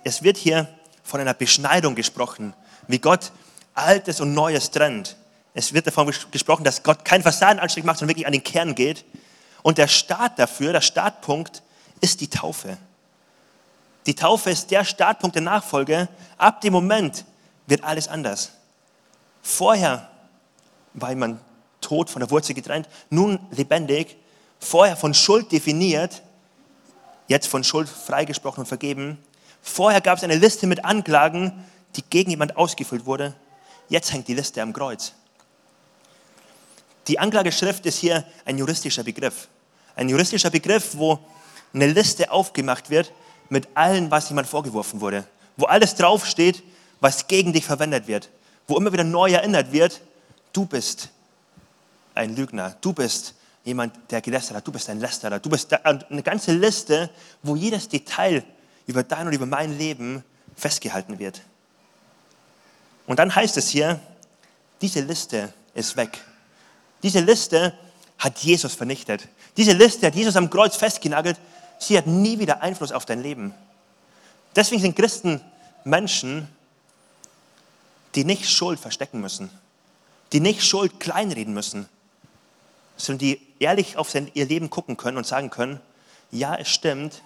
Es 0.04 0.24
wird 0.24 0.38
hier 0.38 0.68
von 1.04 1.20
einer 1.20 1.34
Beschneidung 1.34 1.96
gesprochen, 1.96 2.54
wie 2.88 3.00
Gott 3.00 3.32
Altes 3.74 4.22
und 4.22 4.34
Neues 4.34 4.72
trennt. 4.72 5.18
Es 5.54 5.74
wird 5.74 5.88
davon 5.88 6.12
gesprochen, 6.32 6.64
dass 6.64 6.84
Gott 6.84 7.06
keinen 7.06 7.24
Fassadenanstrich 7.24 7.84
macht, 7.84 8.00
sondern 8.00 8.10
wirklich 8.16 8.28
an 8.28 8.34
den 8.34 8.44
Kern 8.44 8.76
geht. 8.76 9.06
Und 9.62 9.78
der 9.78 9.88
Start 9.88 10.40
dafür, 10.40 10.74
der 10.74 10.82
Startpunkt 10.82 11.62
ist 12.02 12.22
die 12.22 12.30
Taufe. 12.30 12.78
Die 14.06 14.16
Taufe 14.16 14.50
ist 14.50 14.72
der 14.72 14.84
Startpunkt 14.84 15.36
der 15.36 15.44
Nachfolge. 15.44 16.10
Ab 16.38 16.62
dem 16.62 16.74
Moment 16.74 17.26
wird 17.68 17.84
alles 17.84 18.08
anders. 18.08 18.52
Vorher 19.42 20.10
war 20.94 21.16
man 21.16 21.40
tot, 21.82 22.10
von 22.10 22.20
der 22.22 22.32
Wurzel 22.32 22.54
getrennt, 22.54 22.88
nun 23.10 23.40
lebendig, 23.52 24.18
vorher 24.60 24.96
von 24.96 25.14
Schuld 25.14 25.52
definiert, 25.52 26.22
jetzt 27.28 27.48
von 27.48 27.64
Schuld 27.64 27.90
freigesprochen 27.90 28.62
und 28.62 28.68
vergeben. 28.68 29.18
Vorher 29.64 30.02
gab 30.02 30.18
es 30.18 30.24
eine 30.24 30.36
Liste 30.36 30.68
mit 30.68 30.84
Anklagen, 30.84 31.66
die 31.96 32.04
gegen 32.04 32.30
jemand 32.30 32.58
ausgefüllt 32.58 33.06
wurde. 33.06 33.34
Jetzt 33.88 34.12
hängt 34.12 34.28
die 34.28 34.34
Liste 34.36 34.62
am 34.62 34.74
Kreuz. 34.74 35.14
Die 37.08 37.18
Anklageschrift 37.18 37.86
ist 37.86 37.98
hier 37.98 38.26
ein 38.46 38.58
juristischer 38.58 39.04
Begriff. 39.04 39.48
Ein 39.96 40.10
juristischer 40.10 40.50
Begriff, 40.50 40.96
wo 40.98 41.20
eine 41.74 41.88
Liste 41.88 42.30
aufgemacht 42.30 42.90
wird 42.90 43.12
mit 43.50 43.68
allem, 43.74 44.12
was 44.12 44.30
jemand 44.30 44.48
vorgeworfen 44.48 45.00
wurde. 45.00 45.26
Wo 45.56 45.66
alles 45.66 45.96
draufsteht, 45.96 46.62
was 47.00 47.28
gegen 47.28 47.54
dich 47.54 47.66
verwendet 47.66 48.08
wird. 48.08 48.30
Wo 48.68 48.78
immer 48.78 48.92
wieder 48.92 49.04
neu 49.04 49.32
erinnert 49.32 49.72
wird, 49.72 50.02
du 50.52 50.66
bist 50.66 51.10
ein 52.16 52.36
Lügner. 52.36 52.76
Du 52.82 52.94
bist 52.94 53.34
jemand, 53.64 53.96
der 54.12 54.22
gelästert 54.22 54.58
hat. 54.58 54.68
Du 54.68 54.72
bist 54.72 54.90
ein 54.90 55.00
Lästerer. 55.00 55.40
Du 55.40 55.50
bist 55.50 55.74
eine 55.86 56.24
ganze 56.24 56.52
Liste, 56.54 57.10
wo 57.42 57.56
jedes 57.56 57.88
Detail 57.88 58.44
über 58.88 59.04
dein 59.04 59.28
und 59.28 59.34
über 59.34 59.46
mein 59.46 59.78
Leben 59.78 60.24
festgehalten 60.56 61.20
wird. 61.20 61.42
Und 63.06 63.20
dann 63.20 63.34
heißt 63.34 63.58
es 63.58 63.70
hier, 63.70 64.00
diese 64.82 65.02
Liste 65.02 65.54
ist 65.74 65.96
weg. 65.98 66.22
Diese 67.02 67.20
Liste 67.20 67.74
hat 68.18 68.40
Jesus 68.40 68.76
vernichtet. 68.76 69.28
Diese 69.58 69.74
Liste 69.74 70.08
hat 70.08 70.16
Jesus 70.16 70.36
am 70.36 70.50
Kreuz 70.50 70.76
festgenagelt. 70.76 71.38
Sie 71.80 71.98
hat 71.98 72.08
nie 72.08 72.40
wieder 72.40 72.62
Einfluss 72.62 72.92
auf 72.92 73.06
dein 73.06 73.22
Leben. 73.22 73.54
Deswegen 74.56 74.82
sind 74.82 74.96
Christen 74.96 75.42
Menschen, 75.84 76.48
die 78.16 78.24
nicht 78.24 78.50
Schuld 78.50 78.80
verstecken 78.80 79.20
müssen, 79.22 79.50
die 80.32 80.40
nicht 80.40 80.64
Schuld 80.64 81.00
kleinreden 81.00 81.54
müssen, 81.54 81.90
sondern 82.96 83.20
die 83.20 83.42
ehrlich 83.60 83.98
auf 83.98 84.14
ihr 84.16 84.46
Leben 84.46 84.70
gucken 84.70 84.98
können 84.98 85.18
und 85.18 85.26
sagen 85.26 85.50
können, 85.50 85.80
ja, 86.32 86.56
es 86.56 86.70
stimmt, 86.70 87.22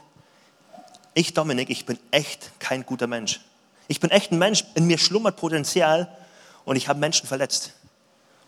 ich 1.17 1.33
Dominik, 1.33 1.69
ich 1.69 1.85
bin 1.85 1.97
echt 2.11 2.51
kein 2.59 2.85
guter 2.85 3.07
Mensch. 3.07 3.41
Ich 3.87 3.99
bin 3.99 4.11
echt 4.11 4.31
ein 4.31 4.37
Mensch, 4.37 4.63
in 4.75 4.85
mir 4.85 4.97
schlummert 4.97 5.37
Potenzial 5.37 6.07
und 6.63 6.75
ich 6.75 6.87
habe 6.87 6.99
Menschen 6.99 7.27
verletzt. 7.27 7.73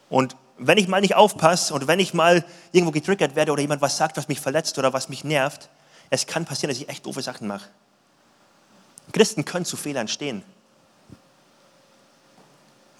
Und 0.09 0.35
wenn 0.57 0.77
ich 0.77 0.87
mal 0.87 1.01
nicht 1.01 1.15
aufpasse 1.15 1.73
und 1.73 1.87
wenn 1.87 1.99
ich 1.99 2.13
mal 2.13 2.45
irgendwo 2.71 2.91
getriggert 2.91 3.35
werde 3.35 3.51
oder 3.51 3.61
jemand 3.61 3.81
was 3.81 3.97
sagt, 3.97 4.17
was 4.17 4.27
mich 4.27 4.39
verletzt 4.39 4.77
oder 4.77 4.93
was 4.93 5.09
mich 5.09 5.23
nervt, 5.23 5.69
es 6.09 6.27
kann 6.27 6.45
passieren, 6.45 6.69
dass 6.69 6.81
ich 6.81 6.89
echt 6.89 7.05
doofe 7.05 7.21
Sachen 7.21 7.47
mache. 7.47 7.69
Christen 9.13 9.45
können 9.45 9.65
zu 9.65 9.77
Fehlern 9.77 10.07
stehen. 10.07 10.43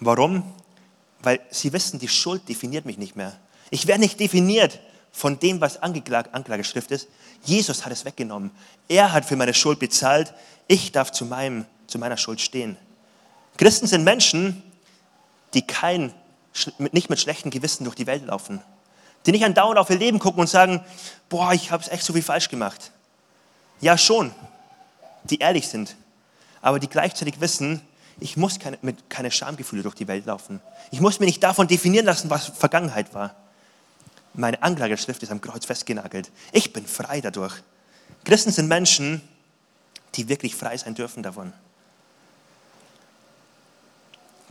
Warum? 0.00 0.52
Weil 1.22 1.40
sie 1.50 1.72
wissen, 1.72 2.00
die 2.00 2.08
Schuld 2.08 2.48
definiert 2.48 2.86
mich 2.86 2.98
nicht 2.98 3.14
mehr. 3.14 3.38
Ich 3.70 3.86
werde 3.86 4.00
nicht 4.00 4.18
definiert 4.18 4.80
von 5.12 5.38
dem, 5.38 5.60
was 5.60 5.82
Anklageschrift 5.82 6.90
ist. 6.90 7.08
Jesus 7.44 7.84
hat 7.84 7.92
es 7.92 8.04
weggenommen. 8.04 8.50
Er 8.88 9.12
hat 9.12 9.24
für 9.24 9.36
meine 9.36 9.54
Schuld 9.54 9.78
bezahlt. 9.78 10.34
Ich 10.68 10.92
darf 10.92 11.12
zu, 11.12 11.24
meinem, 11.24 11.66
zu 11.86 11.98
meiner 11.98 12.16
Schuld 12.16 12.40
stehen. 12.40 12.76
Christen 13.56 13.86
sind 13.86 14.04
Menschen, 14.04 14.62
die 15.54 15.62
kein, 15.62 16.14
nicht 16.78 17.10
mit 17.10 17.20
schlechtem 17.20 17.50
Gewissen 17.50 17.84
durch 17.84 17.96
die 17.96 18.06
Welt 18.06 18.24
laufen. 18.26 18.62
Die 19.26 19.32
nicht 19.32 19.44
andauernd 19.44 19.78
auf 19.78 19.90
ihr 19.90 19.98
Leben 19.98 20.18
gucken 20.18 20.40
und 20.40 20.46
sagen, 20.46 20.82
boah, 21.28 21.52
ich 21.52 21.70
habe 21.70 21.82
es 21.82 21.88
echt 21.90 22.04
so 22.04 22.12
viel 22.12 22.22
falsch 22.22 22.48
gemacht. 22.48 22.92
Ja, 23.80 23.98
schon. 23.98 24.32
Die 25.24 25.38
ehrlich 25.38 25.68
sind. 25.68 25.96
Aber 26.62 26.78
die 26.78 26.88
gleichzeitig 26.88 27.40
wissen, 27.40 27.82
ich 28.18 28.36
muss 28.36 28.58
keine, 28.58 28.78
mit 28.82 29.10
keine 29.10 29.30
Schamgefühle 29.30 29.82
durch 29.82 29.94
die 29.94 30.08
Welt 30.08 30.26
laufen. 30.26 30.60
Ich 30.90 31.00
muss 31.00 31.20
mir 31.20 31.26
nicht 31.26 31.42
davon 31.42 31.68
definieren 31.68 32.06
lassen, 32.06 32.30
was 32.30 32.46
Vergangenheit 32.46 33.12
war. 33.14 33.34
Meine 34.40 34.62
Anklageschrift 34.62 35.22
ist 35.22 35.30
am 35.30 35.42
Kreuz 35.42 35.66
festgenagelt. 35.66 36.30
Ich 36.52 36.72
bin 36.72 36.86
frei 36.86 37.20
dadurch. 37.20 37.62
Christen 38.24 38.50
sind 38.50 38.68
Menschen, 38.68 39.20
die 40.14 40.30
wirklich 40.30 40.56
frei 40.56 40.78
sein 40.78 40.94
dürfen 40.94 41.22
davon. 41.22 41.52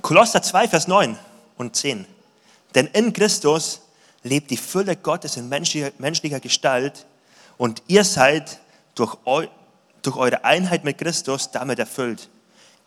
Kolosser 0.03 0.43
2, 0.43 0.67
Vers 0.67 0.87
9 0.87 1.17
und 1.57 1.75
10. 1.75 2.05
Denn 2.75 2.85
in 2.87 3.13
Christus 3.13 3.81
lebt 4.21 4.51
die 4.51 4.57
Fülle 4.57 4.95
Gottes 4.95 5.37
in 5.37 5.49
menschlicher, 5.49 5.91
menschlicher 5.97 6.39
Gestalt 6.39 7.07
und 7.57 7.81
ihr 7.87 8.03
seid 8.03 8.59
durch, 8.93 9.17
eu, 9.25 9.47
durch 10.03 10.17
eure 10.17 10.43
Einheit 10.43 10.83
mit 10.83 10.99
Christus 10.99 11.49
damit 11.49 11.79
erfüllt. 11.79 12.29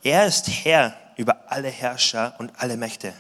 Er 0.05 0.27
ist 0.27 0.49
Herr 0.49 0.97
über 1.17 1.37
alle 1.49 1.69
Herrscher 1.69 2.37
und 2.39 2.53
alle 2.57 2.77
Mächte. 2.77 3.13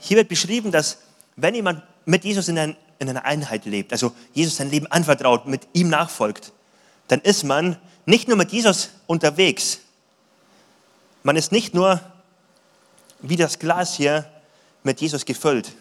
Hier 0.00 0.18
wird 0.18 0.28
beschrieben, 0.28 0.70
dass 0.70 0.98
wenn 1.36 1.54
jemand 1.54 1.82
mit 2.06 2.24
Jesus 2.24 2.48
in, 2.48 2.58
ein, 2.58 2.76
in 2.98 3.10
einer 3.10 3.26
Einheit 3.26 3.66
lebt, 3.66 3.92
also 3.92 4.12
Jesus 4.32 4.56
sein 4.56 4.70
Leben 4.70 4.86
anvertraut, 4.86 5.46
mit 5.46 5.68
ihm 5.74 5.90
nachfolgt, 5.90 6.52
dann 7.08 7.20
ist 7.20 7.44
man 7.44 7.76
nicht 8.06 8.28
nur 8.28 8.38
mit 8.38 8.52
Jesus 8.52 8.90
unterwegs, 9.06 9.80
man 11.22 11.36
ist 11.36 11.52
nicht 11.52 11.74
nur 11.74 12.00
wie 13.20 13.36
das 13.36 13.58
Glas 13.58 13.94
hier 13.94 14.24
mit 14.84 15.00
Jesus 15.00 15.24
gefüllt. 15.24 15.72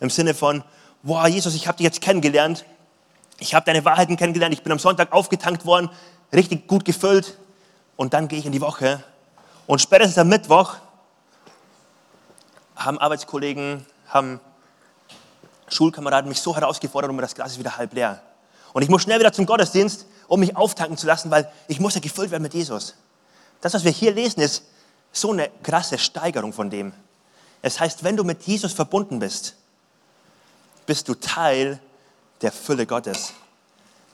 Im 0.00 0.10
Sinne 0.10 0.34
von, 0.34 0.62
wow, 1.02 1.26
Jesus, 1.26 1.54
ich 1.54 1.66
habe 1.66 1.78
dich 1.78 1.84
jetzt 1.84 2.02
kennengelernt, 2.02 2.66
ich 3.38 3.54
habe 3.54 3.64
deine 3.64 3.84
Wahrheiten 3.84 4.16
kennengelernt, 4.16 4.54
ich 4.54 4.62
bin 4.62 4.72
am 4.72 4.78
Sonntag 4.78 5.12
aufgetankt 5.12 5.64
worden, 5.64 5.88
richtig 6.32 6.66
gut 6.66 6.84
gefüllt 6.84 7.38
und 7.96 8.12
dann 8.12 8.28
gehe 8.28 8.38
ich 8.38 8.46
in 8.46 8.52
die 8.52 8.60
Woche 8.60 9.02
und 9.66 9.80
spätestens 9.80 10.18
am 10.18 10.28
Mittwoch 10.28 10.76
haben 12.76 12.98
Arbeitskollegen, 12.98 13.86
haben 14.08 14.40
Schulkameraden 15.70 16.28
mich 16.28 16.40
so 16.40 16.54
herausgefordert 16.54 17.10
und 17.10 17.16
mir 17.16 17.22
das 17.22 17.34
Glas 17.34 17.52
ist 17.52 17.58
wieder 17.58 17.76
halb 17.76 17.94
leer. 17.94 18.20
Und 18.72 18.82
ich 18.82 18.88
muss 18.88 19.02
schnell 19.02 19.18
wieder 19.18 19.32
zum 19.32 19.46
Gottesdienst, 19.46 20.06
um 20.28 20.40
mich 20.40 20.56
auftanken 20.56 20.96
zu 20.96 21.06
lassen, 21.06 21.30
weil 21.30 21.50
ich 21.68 21.80
muss 21.80 21.94
ja 21.94 22.00
gefüllt 22.00 22.30
werden 22.30 22.42
mit 22.42 22.54
Jesus. 22.54 22.94
Das, 23.60 23.74
was 23.74 23.84
wir 23.84 23.90
hier 23.90 24.12
lesen, 24.12 24.40
ist 24.40 24.64
so 25.12 25.32
eine 25.32 25.50
krasse 25.62 25.98
Steigerung 25.98 26.52
von 26.52 26.70
dem. 26.70 26.92
Es 27.62 27.80
heißt, 27.80 28.04
wenn 28.04 28.16
du 28.16 28.24
mit 28.24 28.42
Jesus 28.44 28.72
verbunden 28.72 29.18
bist, 29.18 29.56
bist 30.86 31.08
du 31.08 31.14
Teil 31.14 31.78
der 32.40 32.52
Fülle 32.52 32.86
Gottes. 32.86 33.32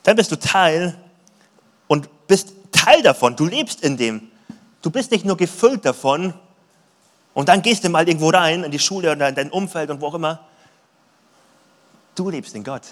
Dann 0.02 0.16
bist 0.16 0.32
du 0.32 0.36
Teil 0.36 0.96
und 1.86 2.08
bist 2.26 2.52
Teil 2.72 3.02
davon. 3.02 3.36
Du 3.36 3.44
lebst 3.44 3.82
in 3.82 3.96
dem. 3.96 4.30
Du 4.82 4.90
bist 4.90 5.10
nicht 5.10 5.24
nur 5.24 5.36
gefüllt 5.36 5.84
davon 5.84 6.34
und 7.34 7.48
dann 7.48 7.62
gehst 7.62 7.84
du 7.84 7.88
mal 7.88 8.08
irgendwo 8.08 8.30
rein, 8.30 8.64
in 8.64 8.70
die 8.70 8.78
Schule 8.78 9.12
oder 9.12 9.28
in 9.28 9.34
dein 9.34 9.50
Umfeld 9.50 9.90
und 9.90 10.00
wo 10.00 10.06
auch 10.06 10.14
immer. 10.14 10.46
Du 12.16 12.28
lebst 12.30 12.54
in 12.56 12.64
Gott. 12.64 12.82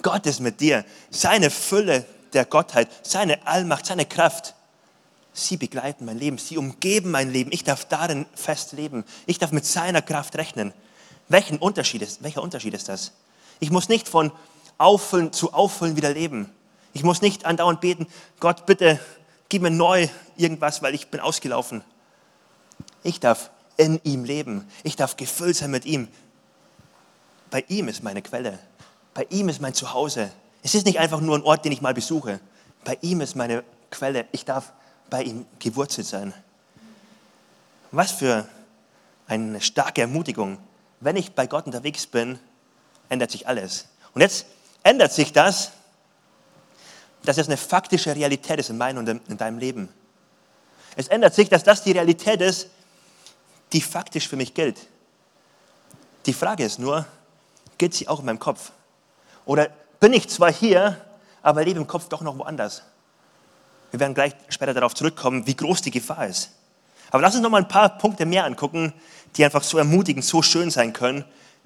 Gott 0.00 0.24
ist 0.24 0.40
mit 0.40 0.60
dir. 0.60 0.84
Seine 1.10 1.50
Fülle 1.50 2.06
der 2.32 2.46
Gottheit, 2.46 2.88
seine 3.02 3.46
Allmacht, 3.46 3.84
seine 3.84 4.06
Kraft 4.06 4.54
Sie 5.38 5.56
begleiten 5.56 6.04
mein 6.04 6.18
Leben, 6.18 6.36
sie 6.36 6.58
umgeben 6.58 7.12
mein 7.12 7.30
Leben. 7.30 7.52
Ich 7.52 7.62
darf 7.62 7.84
darin 7.84 8.26
fest 8.34 8.72
leben. 8.72 9.04
Ich 9.26 9.38
darf 9.38 9.52
mit 9.52 9.64
seiner 9.64 10.02
Kraft 10.02 10.36
rechnen. 10.36 10.74
Welchen 11.28 11.58
Unterschied 11.58 12.02
ist, 12.02 12.24
welcher 12.24 12.42
Unterschied 12.42 12.74
ist 12.74 12.88
das? 12.88 13.12
Ich 13.60 13.70
muss 13.70 13.88
nicht 13.88 14.08
von 14.08 14.32
Auffüllen 14.78 15.32
zu 15.32 15.52
Auffüllen 15.52 15.96
wieder 15.96 16.12
leben. 16.12 16.52
Ich 16.92 17.04
muss 17.04 17.22
nicht 17.22 17.44
andauernd 17.44 17.80
beten, 17.80 18.08
Gott, 18.40 18.66
bitte 18.66 18.98
gib 19.48 19.62
mir 19.62 19.70
neu 19.70 20.08
irgendwas, 20.36 20.82
weil 20.82 20.94
ich 20.94 21.08
bin 21.08 21.20
ausgelaufen. 21.20 21.84
Ich 23.04 23.20
darf 23.20 23.50
in 23.76 24.00
ihm 24.02 24.24
leben. 24.24 24.66
Ich 24.82 24.96
darf 24.96 25.16
gefüllt 25.16 25.54
sein 25.54 25.70
mit 25.70 25.84
ihm. 25.84 26.08
Bei 27.50 27.64
ihm 27.68 27.86
ist 27.86 28.02
meine 28.02 28.22
Quelle. 28.22 28.58
Bei 29.18 29.26
ihm 29.30 29.48
ist 29.48 29.60
mein 29.60 29.74
Zuhause. 29.74 30.30
Es 30.62 30.76
ist 30.76 30.86
nicht 30.86 31.00
einfach 31.00 31.20
nur 31.20 31.36
ein 31.36 31.42
Ort, 31.42 31.64
den 31.64 31.72
ich 31.72 31.80
mal 31.80 31.92
besuche. 31.92 32.38
Bei 32.84 32.96
ihm 33.00 33.20
ist 33.20 33.34
meine 33.34 33.64
Quelle. 33.90 34.26
Ich 34.30 34.44
darf 34.44 34.72
bei 35.10 35.24
ihm 35.24 35.44
gewurzelt 35.58 36.06
sein. 36.06 36.32
Was 37.90 38.12
für 38.12 38.46
eine 39.26 39.60
starke 39.60 40.02
Ermutigung. 40.02 40.58
Wenn 41.00 41.16
ich 41.16 41.32
bei 41.32 41.48
Gott 41.48 41.66
unterwegs 41.66 42.06
bin, 42.06 42.38
ändert 43.08 43.32
sich 43.32 43.48
alles. 43.48 43.86
Und 44.14 44.20
jetzt 44.20 44.46
ändert 44.84 45.12
sich 45.12 45.32
das, 45.32 45.72
dass 47.24 47.38
es 47.38 47.48
eine 47.48 47.56
faktische 47.56 48.14
Realität 48.14 48.60
ist 48.60 48.70
in 48.70 48.78
meinem 48.78 48.98
und 48.98 49.08
in 49.08 49.36
deinem 49.36 49.58
Leben. 49.58 49.88
Es 50.94 51.08
ändert 51.08 51.34
sich, 51.34 51.48
dass 51.48 51.64
das 51.64 51.82
die 51.82 51.90
Realität 51.90 52.40
ist, 52.40 52.68
die 53.72 53.80
faktisch 53.80 54.28
für 54.28 54.36
mich 54.36 54.54
gilt. 54.54 54.78
Die 56.26 56.32
Frage 56.32 56.64
ist 56.64 56.78
nur, 56.78 57.04
gilt 57.78 57.94
sie 57.94 58.06
auch 58.06 58.20
in 58.20 58.26
meinem 58.26 58.38
Kopf? 58.38 58.70
Oder 59.48 59.70
bin 59.98 60.12
ich 60.12 60.28
zwar 60.28 60.52
hier, 60.52 61.00
aber 61.40 61.64
lebe 61.64 61.80
im 61.80 61.86
Kopf 61.86 62.10
doch 62.10 62.20
noch 62.20 62.36
woanders? 62.36 62.82
Wir 63.90 63.98
werden 63.98 64.12
gleich 64.12 64.34
später 64.50 64.74
darauf 64.74 64.94
zurückkommen, 64.94 65.46
wie 65.46 65.56
groß 65.56 65.80
die 65.80 65.90
Gefahr 65.90 66.26
ist. 66.26 66.50
Aber 67.10 67.22
lass 67.22 67.32
uns 67.32 67.42
noch 67.42 67.48
mal 67.48 67.62
ein 67.62 67.66
paar 67.66 67.96
Punkte 67.96 68.26
mehr 68.26 68.44
angucken, 68.44 68.92
die 69.36 69.46
einfach 69.46 69.62
so 69.62 69.78
ermutigend, 69.78 70.22
so 70.22 70.42
schön 70.42 70.70
sein 70.70 70.92
können, 70.92 71.24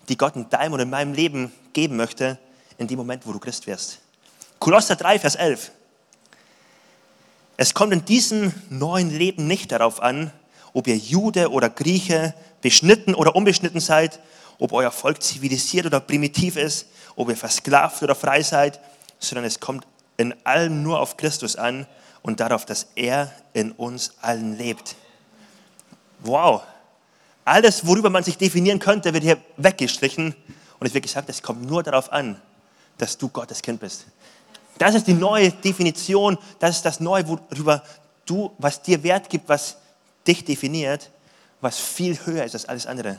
die 0.09 0.17
Gott 0.17 0.37
in 0.37 0.49
deinem 0.49 0.75
oder 0.75 0.85
in 0.85 0.91
meinem 0.91 1.13
Leben 1.13 1.53
geben 1.73 1.97
möchte, 1.97 2.39
in 2.79 2.87
dem 2.87 2.99
Moment, 2.99 3.27
wo 3.27 3.33
du 3.33 3.41
Christ 3.41 3.67
wirst. 3.67 3.99
Kolosser 4.61 4.95
3, 4.95 5.19
Vers 5.19 5.35
11. 5.35 5.73
Es 7.57 7.75
kommt 7.75 7.93
in 7.93 8.05
diesem 8.05 8.55
neuen 8.71 9.11
Leben 9.11 9.49
nicht 9.49 9.73
darauf 9.73 10.01
an, 10.01 10.31
ob 10.73 10.87
ihr 10.87 10.97
Jude 10.97 11.51
oder 11.51 11.69
Grieche, 11.69 12.33
beschnitten 12.61 13.17
oder 13.17 13.35
unbeschnitten 13.35 13.81
seid, 13.81 14.21
ob 14.59 14.73
euer 14.73 14.91
Volk 14.91 15.23
zivilisiert 15.23 15.87
oder 15.87 16.01
primitiv 16.01 16.57
ist, 16.57 16.87
ob 17.17 17.29
ihr 17.29 17.37
versklavt 17.37 18.03
oder 18.03 18.15
frei 18.15 18.43
seid, 18.43 18.81
sondern 19.19 19.45
es 19.45 19.61
kommt 19.61 19.87
in 20.17 20.35
allem 20.45 20.83
nur 20.83 21.01
auf 21.01 21.17
Christus 21.17 21.57
an 21.57 21.87
und 22.23 22.41
darauf, 22.41 22.65
dass 22.65 22.89
er 22.95 23.33
in 23.53 23.73
uns 23.73 24.13
allen 24.21 24.57
lebt. 24.57 24.97
Wow. 26.21 26.63
Alles, 27.45 27.87
worüber 27.87 28.11
man 28.11 28.23
sich 28.23 28.39
definieren 28.39 28.79
könnte, 28.79 29.13
wird 29.13 29.25
hier 29.25 29.39
weggestrichen. 29.57 30.35
Und 30.79 30.87
es 30.87 30.95
wird 30.95 31.05
gesagt, 31.05 31.29
es 31.29 31.43
kommt 31.43 31.69
nur 31.69 31.83
darauf 31.83 32.13
an, 32.13 32.41
dass 32.99 33.19
du 33.19 33.29
Gottes 33.29 33.63
Kind 33.63 33.81
bist. 33.81 34.07
Das 34.79 34.95
ist 34.95 35.07
die 35.07 35.15
neue 35.15 35.51
Definition, 35.51 36.39
das 36.59 36.77
ist 36.77 36.87
das 36.87 37.01
Neue, 37.01 37.27
worüber 37.29 37.83
du, 38.27 38.53
was 38.59 38.83
dir 38.83 39.03
Wert 39.03 39.29
gibt, 39.29 39.49
was 39.49 39.77
dich 40.27 40.45
definiert, 40.45 41.11
was 41.61 41.79
viel 41.79 42.19
höher 42.25 42.45
ist 42.45 42.55
als 42.55 42.67
alles 42.67 42.87
andere. 42.87 43.19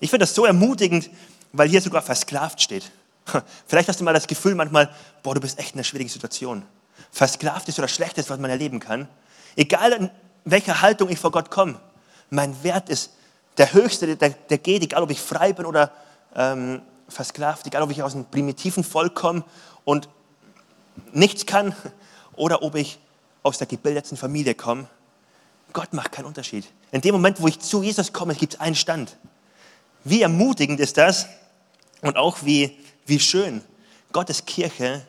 Ich 0.00 0.10
finde 0.10 0.24
das 0.24 0.34
so 0.34 0.44
ermutigend, 0.44 1.10
weil 1.52 1.68
hier 1.68 1.80
sogar 1.80 2.02
versklavt 2.02 2.60
steht. 2.60 2.90
Vielleicht 3.66 3.88
hast 3.88 4.00
du 4.00 4.04
mal 4.04 4.12
das 4.12 4.26
Gefühl 4.26 4.54
manchmal, 4.54 4.90
boah, 5.22 5.34
du 5.34 5.40
bist 5.40 5.58
echt 5.58 5.72
in 5.72 5.76
einer 5.76 5.84
schwierigen 5.84 6.10
Situation. 6.10 6.62
Versklavt 7.10 7.68
ist 7.68 7.78
oder 7.78 7.88
Schlechtes, 7.88 8.28
was 8.30 8.38
man 8.38 8.50
erleben 8.50 8.80
kann. 8.80 9.08
Egal 9.56 9.92
in 9.92 10.10
welcher 10.44 10.82
Haltung 10.82 11.08
ich 11.08 11.18
vor 11.18 11.30
Gott 11.30 11.50
komme, 11.50 11.80
mein 12.30 12.62
Wert 12.62 12.88
ist 12.88 13.10
der 13.56 13.72
höchste, 13.72 14.16
der, 14.16 14.30
der 14.30 14.58
geht, 14.58 14.82
egal 14.82 15.02
ob 15.02 15.10
ich 15.10 15.20
frei 15.20 15.52
bin 15.52 15.64
oder 15.64 15.92
ähm, 16.34 16.82
versklavt, 17.08 17.66
egal 17.66 17.82
ob 17.82 17.90
ich 17.90 18.02
aus 18.02 18.14
einem 18.14 18.26
primitiven 18.26 18.84
Volk 18.84 19.14
komme 19.14 19.44
und 19.84 20.08
nichts 21.12 21.46
kann 21.46 21.74
oder 22.34 22.62
ob 22.62 22.74
ich 22.74 22.98
aus 23.42 23.58
der 23.58 23.66
gebildeten 23.66 24.16
Familie 24.16 24.54
komme. 24.54 24.86
Gott 25.72 25.92
macht 25.92 26.12
keinen 26.12 26.26
Unterschied. 26.26 26.66
In 26.90 27.00
dem 27.00 27.14
Moment, 27.14 27.40
wo 27.40 27.48
ich 27.48 27.60
zu 27.60 27.82
Jesus 27.82 28.12
komme, 28.12 28.34
gibt 28.34 28.54
es 28.54 28.60
einen 28.60 28.74
Stand. 28.74 29.16
Wie 30.08 30.22
ermutigend 30.22 30.78
ist 30.78 30.98
das 30.98 31.26
und 32.00 32.16
auch 32.16 32.44
wie, 32.44 32.78
wie 33.06 33.18
schön. 33.18 33.60
Gottes 34.12 34.44
Kirche 34.46 35.04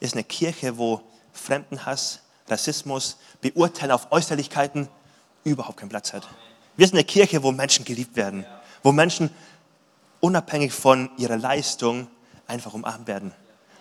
ist 0.00 0.12
eine 0.12 0.22
Kirche, 0.22 0.76
wo 0.76 1.00
Fremdenhass, 1.32 2.20
Rassismus, 2.46 3.16
Beurteilen 3.40 3.90
auf 3.90 4.12
Äußerlichkeiten 4.12 4.88
überhaupt 5.44 5.78
keinen 5.78 5.88
Platz 5.88 6.12
hat. 6.12 6.28
Wir 6.76 6.86
sind 6.86 6.96
eine 6.96 7.04
Kirche, 7.04 7.42
wo 7.42 7.52
Menschen 7.52 7.86
geliebt 7.86 8.16
werden, 8.16 8.44
wo 8.82 8.92
Menschen 8.92 9.30
unabhängig 10.20 10.74
von 10.74 11.08
ihrer 11.16 11.38
Leistung 11.38 12.06
einfach 12.46 12.74
umarmt 12.74 13.06
werden, 13.06 13.32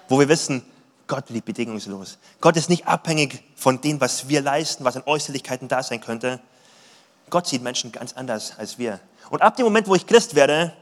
wo 0.08 0.18
wir 0.18 0.30
wissen, 0.30 0.64
Gott 1.08 1.30
liebt 1.30 1.48
bedingungslos. 1.48 2.20
Gott 2.40 2.56
ist 2.56 2.70
nicht 2.70 2.88
abhängig 2.88 3.44
von 3.58 3.82
dem, 3.82 4.00
was 4.00 4.30
wir 4.30 4.40
leisten, 4.40 4.86
was 4.86 4.96
an 4.96 5.04
Äußerlichkeiten 5.06 5.68
da 5.68 5.84
sein 5.84 6.00
könnte. 6.00 6.40
Gott 7.30 7.48
sieht 7.48 7.62
Menschen 7.62 7.92
ganz 7.92 8.14
anders 8.14 8.54
als 8.58 8.78
wir. 8.78 9.00
Und 9.30 9.42
ab 9.42 9.56
dem 9.56 9.66
Moment, 9.66 9.88
wo 9.88 9.96
ich 9.96 10.06
Christ 10.06 10.36
werde, 10.36 10.74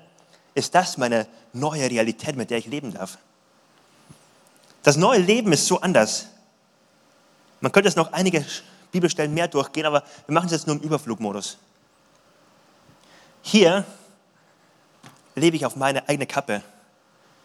ist 0.54 0.74
das 0.76 0.98
meine 0.98 1.28
neue 1.54 1.90
Realität, 1.90 2.36
mit 2.36 2.50
der 2.50 2.60
ich 2.60 2.68
leben 2.68 2.94
darf. 2.94 3.18
Das 4.84 4.98
neue 4.98 5.20
Leben 5.20 5.52
ist 5.52 5.66
so 5.66 5.82
anders. 5.82 6.28
Man 7.60 7.72
könnte 7.72 7.90
jetzt 7.90 7.98
noch 7.98 8.14
einige 8.14 8.46
Bibelstellen 8.92 9.34
mehr 9.34 9.48
durchgehen, 9.48 9.86
aber 9.86 10.04
wir 10.28 10.34
machen 10.34 10.46
es 10.46 10.52
jetzt 10.52 10.68
nur 10.68 10.76
im 10.76 10.82
Überflugmodus. 10.82 11.58
Hier 13.42 13.84
lebe 15.36 15.56
ich 15.56 15.66
auf 15.66 15.76
meine 15.76 16.08
eigene 16.08 16.28
Kappe. 16.28 16.62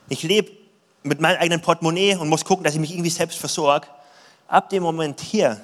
Ich 0.09 0.23
lebe 0.23 0.53
mit 1.03 1.21
meinem 1.21 1.41
eigenen 1.41 1.61
Portemonnaie 1.63 2.17
und 2.17 2.29
muss 2.29 2.45
gucken, 2.45 2.65
dass 2.65 2.75
ich 2.75 2.81
mich 2.81 2.93
irgendwie 2.93 3.11
selbst 3.11 3.39
versorge. 3.39 3.87
Ab 4.47 4.69
dem 4.71 4.83
Moment 4.83 5.21
hier 5.21 5.61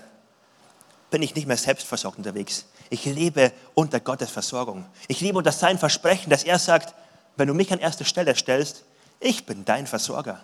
bin 1.11 1.22
ich 1.22 1.35
nicht 1.35 1.46
mehr 1.46 1.57
selbstversorgt 1.57 2.18
unterwegs. 2.18 2.66
Ich 2.90 3.05
lebe 3.05 3.53
unter 3.75 4.01
Gottes 4.01 4.31
Versorgung. 4.31 4.87
Ich 5.09 5.20
lebe 5.20 5.38
unter 5.38 5.53
sein 5.53 5.79
Versprechen, 5.79 6.31
dass 6.31 6.44
er 6.44 6.59
sagt, 6.59 6.94
wenn 7.37 7.49
du 7.49 7.55
mich 7.55 7.72
an 7.72 7.79
erste 7.79 8.05
Stelle 8.05 8.35
stellst, 8.35 8.85
ich 9.20 9.46
bin 9.46 9.64
dein 9.64 9.87
Versorger. 9.87 10.40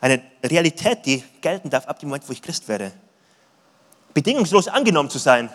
Eine 0.00 0.22
Realität, 0.42 1.04
die 1.06 1.24
gelten 1.40 1.70
darf 1.70 1.86
ab 1.86 1.98
dem 1.98 2.08
Moment, 2.08 2.28
wo 2.28 2.32
ich 2.32 2.42
Christ 2.42 2.68
werde. 2.68 2.92
Bedingungslos 4.14 4.68
angenommen 4.68 5.10
zu 5.10 5.18
sein. 5.18 5.50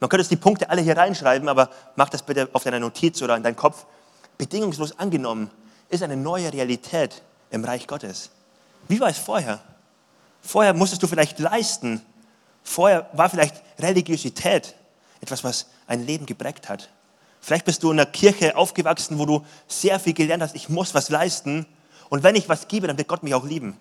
Man 0.00 0.08
könnte 0.10 0.22
jetzt 0.22 0.30
die 0.30 0.36
Punkte 0.36 0.68
alle 0.70 0.82
hier 0.82 0.96
reinschreiben, 0.96 1.48
aber 1.48 1.70
mach 1.96 2.08
das 2.08 2.22
bitte 2.22 2.48
auf 2.52 2.64
deiner 2.64 2.80
Notiz 2.80 3.20
oder 3.22 3.36
in 3.36 3.42
deinen 3.42 3.56
Kopf. 3.56 3.86
Bedingungslos 4.36 4.98
angenommen 4.98 5.50
ist 5.88 6.02
eine 6.02 6.16
neue 6.16 6.52
Realität, 6.52 7.22
im 7.50 7.64
Reich 7.64 7.86
Gottes. 7.86 8.30
Wie 8.88 9.00
war 9.00 9.08
es 9.08 9.18
vorher? 9.18 9.60
Vorher 10.42 10.74
musstest 10.74 11.02
du 11.02 11.06
vielleicht 11.06 11.38
leisten. 11.38 12.04
Vorher 12.62 13.08
war 13.12 13.28
vielleicht 13.30 13.62
Religiosität 13.78 14.74
etwas, 15.20 15.44
was 15.44 15.66
ein 15.86 16.06
Leben 16.06 16.26
geprägt 16.26 16.68
hat. 16.68 16.90
Vielleicht 17.40 17.64
bist 17.64 17.82
du 17.82 17.90
in 17.90 17.98
einer 17.98 18.10
Kirche 18.10 18.56
aufgewachsen, 18.56 19.18
wo 19.18 19.26
du 19.26 19.44
sehr 19.66 20.00
viel 20.00 20.12
gelernt 20.12 20.42
hast, 20.42 20.54
ich 20.54 20.68
muss 20.68 20.94
was 20.94 21.08
leisten. 21.08 21.66
Und 22.08 22.22
wenn 22.22 22.34
ich 22.34 22.48
was 22.48 22.68
gebe, 22.68 22.86
dann 22.86 22.98
wird 22.98 23.08
Gott 23.08 23.22
mich 23.22 23.34
auch 23.34 23.44
lieben. 23.44 23.76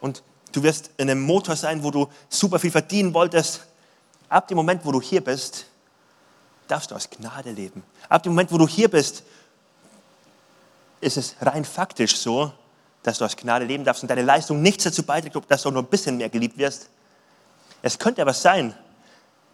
Und 0.00 0.22
du 0.52 0.62
wirst 0.62 0.90
in 0.96 1.10
einem 1.10 1.20
Motor 1.20 1.56
sein, 1.56 1.82
wo 1.82 1.90
du 1.90 2.08
super 2.28 2.58
viel 2.58 2.70
verdienen 2.70 3.14
wolltest. 3.14 3.66
Ab 4.28 4.48
dem 4.48 4.56
Moment, 4.56 4.84
wo 4.84 4.92
du 4.92 5.00
hier 5.00 5.22
bist, 5.22 5.66
darfst 6.66 6.90
du 6.90 6.94
aus 6.94 7.08
Gnade 7.08 7.50
leben. 7.50 7.82
Ab 8.08 8.22
dem 8.22 8.32
Moment, 8.32 8.52
wo 8.52 8.58
du 8.58 8.68
hier 8.68 8.88
bist, 8.88 9.22
ist 11.00 11.16
es 11.16 11.36
rein 11.40 11.64
faktisch 11.64 12.16
so, 12.16 12.52
dass 13.02 13.18
du 13.18 13.24
aus 13.24 13.36
Gnade 13.36 13.64
leben 13.64 13.84
darfst 13.84 14.02
und 14.02 14.08
deine 14.10 14.22
Leistung 14.22 14.60
nichts 14.60 14.84
dazu 14.84 15.02
beiträgt, 15.02 15.36
dass 15.48 15.62
du 15.62 15.70
nur 15.70 15.82
ein 15.82 15.86
bisschen 15.86 16.16
mehr 16.16 16.28
geliebt 16.28 16.58
wirst. 16.58 16.88
Es 17.80 17.98
könnte 17.98 18.20
aber 18.22 18.34
sein, 18.34 18.74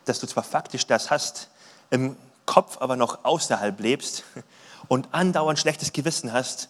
dass 0.05 0.21
du 0.21 0.27
zwar 0.27 0.45
faktisch 0.45 0.87
das 0.87 1.11
hast, 1.11 1.49
im 1.90 2.17
Kopf 2.47 2.79
aber 2.81 2.97
noch 2.97 3.25
außerhalb 3.25 3.79
lebst 3.81 4.25
und 4.88 5.09
andauernd 5.12 5.59
schlechtes 5.59 5.93
Gewissen 5.93 6.33
hast, 6.33 6.69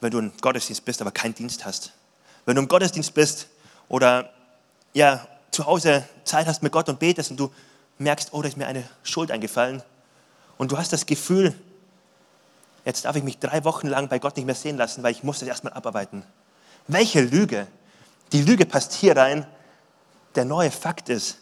wenn 0.00 0.10
du 0.10 0.18
im 0.18 0.32
Gottesdienst 0.40 0.84
bist, 0.84 1.00
aber 1.00 1.12
keinen 1.12 1.34
Dienst 1.34 1.64
hast. 1.64 1.92
Wenn 2.44 2.56
du 2.56 2.62
im 2.62 2.68
Gottesdienst 2.68 3.14
bist 3.14 3.46
oder 3.88 4.30
ja, 4.94 5.26
zu 5.50 5.66
Hause 5.66 6.04
Zeit 6.24 6.46
hast 6.46 6.62
mit 6.62 6.72
Gott 6.72 6.88
und 6.88 6.98
betest 6.98 7.30
und 7.30 7.38
du 7.38 7.52
merkst, 7.98 8.32
oh, 8.32 8.42
da 8.42 8.48
ist 8.48 8.56
mir 8.56 8.66
eine 8.66 8.88
Schuld 9.02 9.30
eingefallen 9.30 9.82
und 10.58 10.72
du 10.72 10.78
hast 10.78 10.92
das 10.92 11.06
Gefühl, 11.06 11.54
jetzt 12.84 13.04
darf 13.04 13.16
ich 13.16 13.22
mich 13.22 13.38
drei 13.38 13.64
Wochen 13.64 13.86
lang 13.86 14.08
bei 14.08 14.18
Gott 14.18 14.36
nicht 14.36 14.46
mehr 14.46 14.54
sehen 14.54 14.76
lassen, 14.76 15.02
weil 15.02 15.12
ich 15.12 15.22
muss 15.22 15.38
das 15.38 15.48
erstmal 15.48 15.74
abarbeiten. 15.74 16.24
Welche 16.88 17.20
Lüge? 17.20 17.66
Die 18.32 18.42
Lüge 18.42 18.66
passt 18.66 18.92
hier 18.92 19.16
rein. 19.16 19.46
Der 20.34 20.44
neue 20.44 20.70
Fakt 20.70 21.08
ist, 21.10 21.36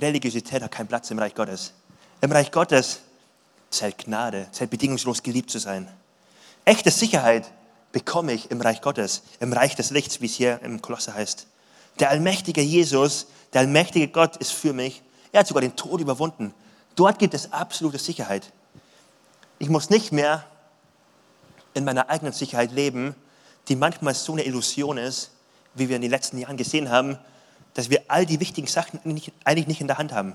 Religiosität 0.00 0.62
hat 0.62 0.70
keinen 0.70 0.88
Platz 0.88 1.10
im 1.10 1.18
Reich 1.18 1.34
Gottes. 1.34 1.72
Im 2.20 2.32
Reich 2.32 2.50
Gottes 2.50 3.00
zählt 3.70 3.98
Gnade, 3.98 4.48
zählt 4.52 4.70
bedingungslos 4.70 5.22
geliebt 5.22 5.50
zu 5.50 5.58
sein. 5.58 5.88
Echte 6.64 6.90
Sicherheit 6.90 7.50
bekomme 7.92 8.32
ich 8.32 8.50
im 8.50 8.60
Reich 8.60 8.80
Gottes, 8.80 9.22
im 9.40 9.52
Reich 9.52 9.74
des 9.74 9.90
Lichts, 9.90 10.20
wie 10.20 10.26
es 10.26 10.34
hier 10.34 10.60
im 10.62 10.82
Kolosser 10.82 11.14
heißt. 11.14 11.46
Der 11.98 12.10
allmächtige 12.10 12.60
Jesus, 12.60 13.26
der 13.52 13.62
allmächtige 13.62 14.08
Gott 14.08 14.36
ist 14.36 14.52
für 14.52 14.72
mich. 14.72 15.02
Er 15.32 15.40
hat 15.40 15.46
sogar 15.46 15.60
den 15.60 15.76
Tod 15.76 16.00
überwunden. 16.00 16.54
Dort 16.94 17.18
gibt 17.18 17.34
es 17.34 17.52
absolute 17.52 17.98
Sicherheit. 17.98 18.52
Ich 19.58 19.68
muss 19.68 19.90
nicht 19.90 20.12
mehr 20.12 20.44
in 21.74 21.84
meiner 21.84 22.08
eigenen 22.08 22.32
Sicherheit 22.32 22.72
leben, 22.72 23.14
die 23.68 23.76
manchmal 23.76 24.14
so 24.14 24.32
eine 24.32 24.44
Illusion 24.44 24.98
ist, 24.98 25.30
wie 25.74 25.88
wir 25.88 25.96
in 25.96 26.02
den 26.02 26.10
letzten 26.10 26.38
Jahren 26.38 26.56
gesehen 26.56 26.90
haben, 26.90 27.18
dass 27.80 27.88
wir 27.88 28.02
all 28.08 28.26
die 28.26 28.40
wichtigen 28.40 28.66
Sachen 28.66 29.00
eigentlich 29.44 29.66
nicht 29.66 29.80
in 29.80 29.86
der 29.86 29.96
Hand 29.96 30.12
haben. 30.12 30.34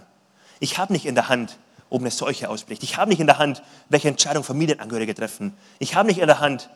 Ich 0.60 0.79
habe 0.79 0.91
nicht 0.91 1.05
in 1.05 1.13
der 1.13 1.29
Hand, 1.29 1.60
ob 1.91 2.01
eine 2.01 2.10
Seuche 2.10 2.49
ausbricht. 2.49 2.81
Ich 2.81 2.97
habe 2.97 3.12
nicht 3.12 3.19
in 3.19 3.27
der 3.27 3.38
Hand, 3.38 3.62
welche 3.88 4.08
Entscheidung 4.08 4.43
Familienangehörige 4.43 5.13
treffen. 5.13 5.55
Ich 5.77 5.93
habe 5.93 6.08
nicht 6.08 6.17
in 6.17 6.25
der 6.25 6.39
Hand, 6.39 6.71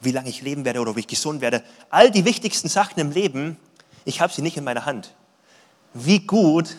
wie 0.00 0.12
lange 0.12 0.30
ich 0.30 0.40
leben 0.40 0.64
werde 0.64 0.80
oder 0.80 0.96
wie 0.96 1.00
ich 1.00 1.06
gesund 1.06 1.42
werde. 1.42 1.62
All 1.90 2.10
die 2.10 2.24
wichtigsten 2.24 2.70
Sachen 2.70 2.98
im 2.98 3.10
Leben, 3.10 3.58
ich 4.06 4.22
habe 4.22 4.32
sie 4.32 4.40
nicht 4.40 4.56
in 4.56 4.64
meiner 4.64 4.86
Hand. 4.86 5.14
Wie 5.92 6.20
gut 6.20 6.78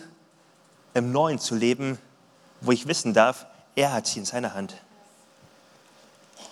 im 0.94 1.12
Neuen 1.12 1.38
zu 1.38 1.54
leben, 1.54 1.96
wo 2.60 2.72
ich 2.72 2.88
wissen 2.88 3.14
darf, 3.14 3.46
er 3.76 3.92
hat 3.92 4.08
sie 4.08 4.18
in 4.18 4.24
seiner 4.24 4.54
Hand. 4.54 4.74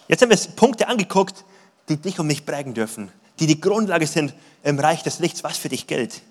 Jetzt 0.06 0.22
haben 0.22 0.30
wir 0.30 0.38
Punkte 0.54 0.86
angeguckt, 0.86 1.44
die 1.88 1.96
dich 1.96 2.20
und 2.20 2.28
mich 2.28 2.46
prägen 2.46 2.74
dürfen, 2.74 3.10
die 3.40 3.48
die 3.48 3.60
Grundlage 3.60 4.06
sind 4.06 4.34
im 4.62 4.78
Reich 4.78 5.02
des 5.02 5.18
Lichts, 5.18 5.42
was 5.42 5.58
für 5.58 5.68
dich 5.68 5.88
gilt. 5.88 6.22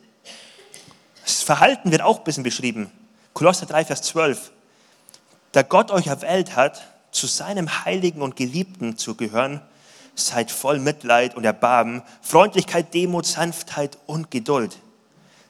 Das 1.26 1.42
Verhalten 1.42 1.92
wird 1.92 2.04
auch 2.04 2.20
ein 2.20 2.24
bisschen 2.24 2.44
beschrieben. 2.44 2.92
Kolosser 3.34 3.66
3, 3.66 3.86
Vers 3.86 4.04
12. 4.04 4.52
Da 5.52 5.64
Gott 5.64 5.90
euch 5.90 6.08
erwählt 6.08 6.56
hat, 6.56 6.82
zu 7.12 7.28
seinem 7.28 7.84
Heiligen 7.84 8.22
und 8.22 8.36
Geliebten 8.36 8.98
zu 8.98 9.16
gehören, 9.16 9.62
seid 10.14 10.52
voll 10.52 10.80
Mitleid 10.80 11.36
und 11.36 11.44
Erbarmen, 11.44 12.04
Freundlichkeit, 12.22 12.94
Demut, 12.94 13.26
Sanftheit 13.26 13.98
und 14.06 14.30
Geduld. 14.30 14.78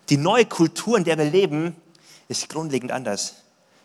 Die 0.09 0.17
neue 0.17 0.45
Kultur, 0.45 0.97
in 0.97 1.03
der 1.03 1.17
wir 1.17 1.25
leben, 1.25 1.75
ist 2.29 2.49
grundlegend 2.49 2.91
anders. 2.91 3.35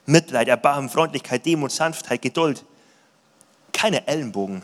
Mitleid, 0.06 0.48
Erbarmen, 0.48 0.90
Freundlichkeit, 0.90 1.44
Demut, 1.44 1.72
Sanftheit, 1.72 2.22
Geduld. 2.22 2.64
Keine 3.72 4.06
Ellenbogen. 4.06 4.62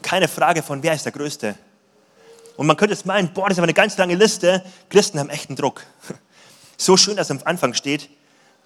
Keine 0.00 0.28
Frage 0.28 0.62
von, 0.62 0.82
wer 0.82 0.94
ist 0.94 1.04
der 1.04 1.12
Größte. 1.12 1.56
Und 2.56 2.66
man 2.66 2.76
könnte 2.76 2.94
jetzt 2.94 3.06
meinen, 3.06 3.32
boah, 3.32 3.48
das 3.48 3.56
ist 3.56 3.58
aber 3.58 3.66
eine 3.66 3.74
ganz 3.74 3.96
lange 3.96 4.14
Liste. 4.14 4.62
Christen 4.90 5.18
haben 5.18 5.30
echten 5.30 5.56
Druck. 5.56 5.84
So 6.78 6.96
schön, 6.96 7.14
dass 7.14 7.30
am 7.30 7.38
Anfang 7.44 7.74
steht, 7.74 8.08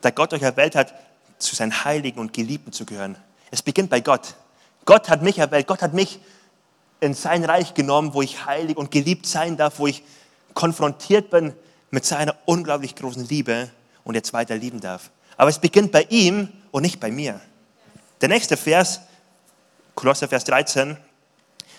da 0.00 0.08
Gott 0.08 0.32
euch 0.32 0.40
erwählt 0.40 0.74
hat, 0.74 0.94
zu 1.38 1.54
seinen 1.54 1.84
Heiligen 1.84 2.18
und 2.18 2.32
Geliebten 2.32 2.72
zu 2.72 2.86
gehören. 2.86 3.18
Es 3.50 3.60
beginnt 3.60 3.90
bei 3.90 4.00
Gott. 4.00 4.36
Gott 4.86 5.10
hat 5.10 5.20
mich 5.20 5.36
erwählt, 5.36 5.66
Gott 5.66 5.82
hat 5.82 5.92
mich 5.92 6.18
in 7.00 7.12
sein 7.12 7.44
Reich 7.44 7.74
genommen, 7.74 8.14
wo 8.14 8.22
ich 8.22 8.46
heilig 8.46 8.78
und 8.78 8.90
geliebt 8.90 9.26
sein 9.26 9.58
darf, 9.58 9.78
wo 9.78 9.86
ich 9.86 10.02
konfrontiert 10.54 11.28
bin 11.28 11.52
mit 11.90 12.06
seiner 12.06 12.36
unglaublich 12.46 12.94
großen 12.94 13.28
Liebe 13.28 13.68
und 14.04 14.14
jetzt 14.14 14.32
weiter 14.32 14.56
lieben 14.56 14.80
darf. 14.80 15.10
Aber 15.36 15.50
es 15.50 15.58
beginnt 15.58 15.92
bei 15.92 16.06
ihm 16.08 16.48
und 16.70 16.82
nicht 16.82 17.00
bei 17.00 17.10
mir. 17.10 17.40
Der 18.20 18.28
nächste 18.30 18.56
Vers, 18.56 19.00
Kolosser 19.94 20.28
Vers 20.28 20.44
13, 20.44 20.96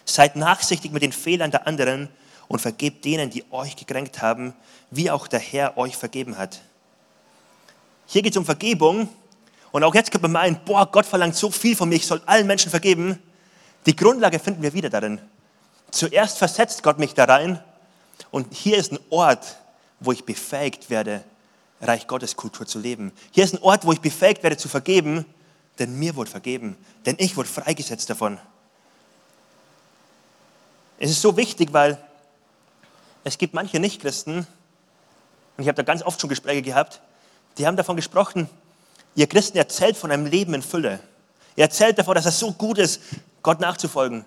seid 0.10 0.36
nachsichtig 0.36 0.92
mit 0.92 1.04
den 1.04 1.12
Fehlern 1.12 1.52
der 1.52 1.68
anderen 1.68 2.10
und 2.48 2.60
vergebt 2.60 3.06
denen, 3.06 3.30
die 3.30 3.44
euch 3.52 3.76
gekränkt 3.76 4.22
haben, 4.22 4.54
wie 4.90 5.12
auch 5.12 5.28
der 5.28 5.40
Herr 5.40 5.78
euch 5.78 5.98
vergeben 5.98 6.38
hat. 6.38 6.62
Hier 8.08 8.22
geht 8.22 8.34
es 8.34 8.38
um 8.38 8.46
Vergebung 8.46 9.10
und 9.72 9.84
auch 9.84 9.94
jetzt 9.94 10.12
könnte 10.12 10.24
man 10.24 10.32
meinen, 10.32 10.60
boah, 10.66 10.90
Gott 10.90 11.06
verlangt 11.06 11.36
so 11.36 11.52
viel 11.52 11.76
von 11.76 11.90
mir, 11.90 11.96
ich 11.96 12.08
soll 12.08 12.22
allen 12.26 12.48
Menschen 12.48 12.72
vergeben. 12.72 13.22
Die 13.86 13.96
Grundlage 13.96 14.40
finden 14.40 14.62
wir 14.62 14.74
wieder 14.74 14.90
darin. 14.90 15.20
Zuerst 15.92 16.38
versetzt 16.38 16.84
Gott 16.84 17.00
mich 17.00 17.14
da 17.14 17.26
rein 17.26 17.62
und 18.32 18.54
hier 18.54 18.78
ist 18.78 18.94
ein 18.94 19.00
Ort, 19.10 19.58
wo 20.00 20.12
ich 20.12 20.24
befähigt 20.24 20.90
werde, 20.90 21.24
Reich 21.80 22.08
Gottes 22.08 22.36
Kultur 22.36 22.66
zu 22.66 22.80
leben. 22.80 23.12
Hier 23.32 23.44
ist 23.44 23.54
ein 23.54 23.62
Ort, 23.62 23.86
wo 23.86 23.92
ich 23.92 24.02
befähigt 24.02 24.42
werde 24.42 24.58
zu 24.58 24.68
vergeben, 24.68 25.26
denn 25.78 26.00
mir 26.00 26.16
wurde 26.16 26.32
vergeben, 26.32 26.76
denn 27.06 27.16
ich 27.20 27.38
wurde 27.38 27.50
freigesetzt 27.50 28.10
davon. 28.10 28.40
Es 31.00 31.12
ist 31.12 31.22
so 31.22 31.38
wichtig, 31.38 31.74
weil 31.74 31.98
es 33.24 33.38
gibt 33.38 33.54
manche 33.54 33.80
Nichtchristen, 33.80 34.38
und 34.40 35.64
ich 35.64 35.68
habe 35.68 35.76
da 35.76 35.84
ganz 35.84 36.02
oft 36.02 36.20
schon 36.20 36.30
Gespräche 36.30 36.64
gehabt, 36.64 37.02
die 37.58 37.68
haben 37.68 37.78
davon 37.78 37.96
gesprochen, 37.96 38.50
ihr 39.16 39.28
Christen 39.28 39.58
erzählt 39.58 39.96
von 39.96 40.12
einem 40.12 40.26
Leben 40.26 40.54
in 40.54 40.62
Fülle. 40.62 41.00
Ihr 41.56 41.64
erzählt 41.64 42.00
davon, 42.00 42.16
dass 42.16 42.26
es 42.26 42.40
so 42.40 42.52
gut 42.52 42.78
ist, 42.78 43.02
Gott 43.44 43.60
nachzufolgen. 43.60 44.26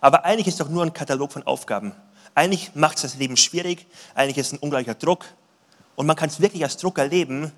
Aber 0.00 0.24
eigentlich 0.24 0.46
ist 0.46 0.54
es 0.54 0.58
doch 0.58 0.68
nur 0.68 0.84
ein 0.84 0.92
Katalog 0.92 1.32
von 1.32 1.44
Aufgaben. 1.44 1.92
Eigentlich 2.34 2.74
macht 2.74 2.96
es 2.96 3.02
das 3.02 3.16
Leben 3.16 3.36
schwierig, 3.36 3.86
eigentlich 4.14 4.38
ist 4.38 4.48
es 4.48 4.52
ein 4.52 4.58
ungleicher 4.58 4.94
Druck. 4.94 5.24
Und 5.96 6.06
man 6.06 6.16
kann 6.16 6.28
es 6.28 6.40
wirklich 6.40 6.62
als 6.62 6.76
Druck 6.76 6.98
erleben, 6.98 7.52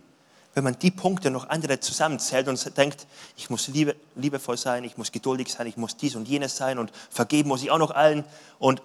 wenn 0.54 0.64
man 0.64 0.78
die 0.78 0.90
Punkte 0.90 1.30
noch 1.30 1.48
andere 1.48 1.80
zusammenzählt 1.80 2.46
und 2.46 2.76
denkt, 2.76 3.06
ich 3.36 3.50
muss 3.50 3.68
liebe, 3.68 3.96
liebevoll 4.14 4.56
sein, 4.56 4.84
ich 4.84 4.96
muss 4.96 5.10
geduldig 5.10 5.52
sein, 5.52 5.66
ich 5.66 5.76
muss 5.76 5.96
dies 5.96 6.14
und 6.14 6.28
jenes 6.28 6.56
sein 6.56 6.78
und 6.78 6.92
vergeben 7.10 7.48
muss 7.48 7.62
ich 7.62 7.70
auch 7.70 7.78
noch 7.78 7.90
allen. 7.90 8.24
Und 8.58 8.80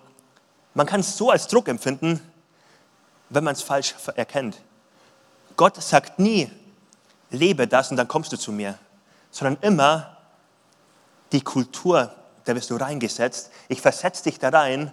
man 0.73 0.87
kann 0.87 1.01
es 1.01 1.15
so 1.15 1.29
als 1.29 1.47
Druck 1.47 1.67
empfinden, 1.67 2.21
wenn 3.29 3.43
man 3.43 3.53
es 3.53 3.61
falsch 3.61 3.93
erkennt. 4.15 4.57
Gott 5.55 5.81
sagt 5.81 6.17
nie, 6.17 6.49
lebe 7.29 7.67
das 7.67 7.91
und 7.91 7.97
dann 7.97 8.07
kommst 8.07 8.31
du 8.33 8.37
zu 8.37 8.51
mir, 8.51 8.77
sondern 9.29 9.57
immer 9.61 10.17
die 11.31 11.41
Kultur, 11.41 12.11
da 12.45 12.55
wirst 12.55 12.71
du 12.71 12.77
reingesetzt. 12.77 13.51
Ich 13.67 13.81
versetze 13.81 14.23
dich 14.23 14.39
da 14.39 14.49
rein 14.49 14.91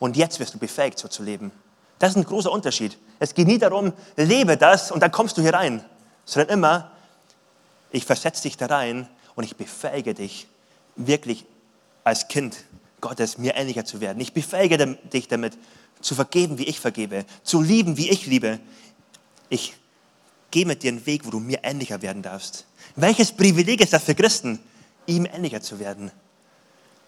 und 0.00 0.16
jetzt 0.16 0.40
wirst 0.40 0.54
du 0.54 0.58
befähigt, 0.58 0.98
so 0.98 1.06
zu 1.06 1.22
leben. 1.22 1.52
Das 2.00 2.10
ist 2.10 2.16
ein 2.16 2.24
großer 2.24 2.50
Unterschied. 2.50 2.98
Es 3.20 3.34
geht 3.34 3.46
nie 3.46 3.58
darum, 3.58 3.92
lebe 4.16 4.56
das 4.56 4.90
und 4.90 5.00
dann 5.00 5.12
kommst 5.12 5.36
du 5.36 5.42
hier 5.42 5.54
rein, 5.54 5.84
sondern 6.28 6.58
immer, 6.58 6.90
ich 7.90 8.04
versetze 8.04 8.42
dich 8.42 8.58
da 8.58 8.66
rein 8.66 9.08
und 9.34 9.44
ich 9.44 9.56
befähige 9.56 10.12
dich, 10.12 10.46
wirklich 10.94 11.46
als 12.04 12.28
Kind 12.28 12.64
Gottes 13.00 13.38
mir 13.38 13.56
ähnlicher 13.56 13.86
zu 13.86 14.02
werden. 14.02 14.20
Ich 14.20 14.34
befähige 14.34 14.98
dich 15.10 15.28
damit, 15.28 15.56
zu 16.02 16.14
vergeben, 16.14 16.58
wie 16.58 16.64
ich 16.64 16.80
vergebe, 16.80 17.24
zu 17.42 17.62
lieben, 17.62 17.96
wie 17.96 18.10
ich 18.10 18.26
liebe. 18.26 18.60
Ich 19.48 19.74
gehe 20.50 20.66
mit 20.66 20.82
dir 20.82 20.92
einen 20.92 21.06
Weg, 21.06 21.24
wo 21.24 21.30
du 21.30 21.40
mir 21.40 21.60
ähnlicher 21.62 22.02
werden 22.02 22.22
darfst. 22.22 22.66
Welches 22.94 23.32
Privileg 23.32 23.80
ist 23.80 23.94
das 23.94 24.04
für 24.04 24.14
Christen, 24.14 24.60
ihm 25.06 25.24
ähnlicher 25.24 25.62
zu 25.62 25.80
werden? 25.80 26.10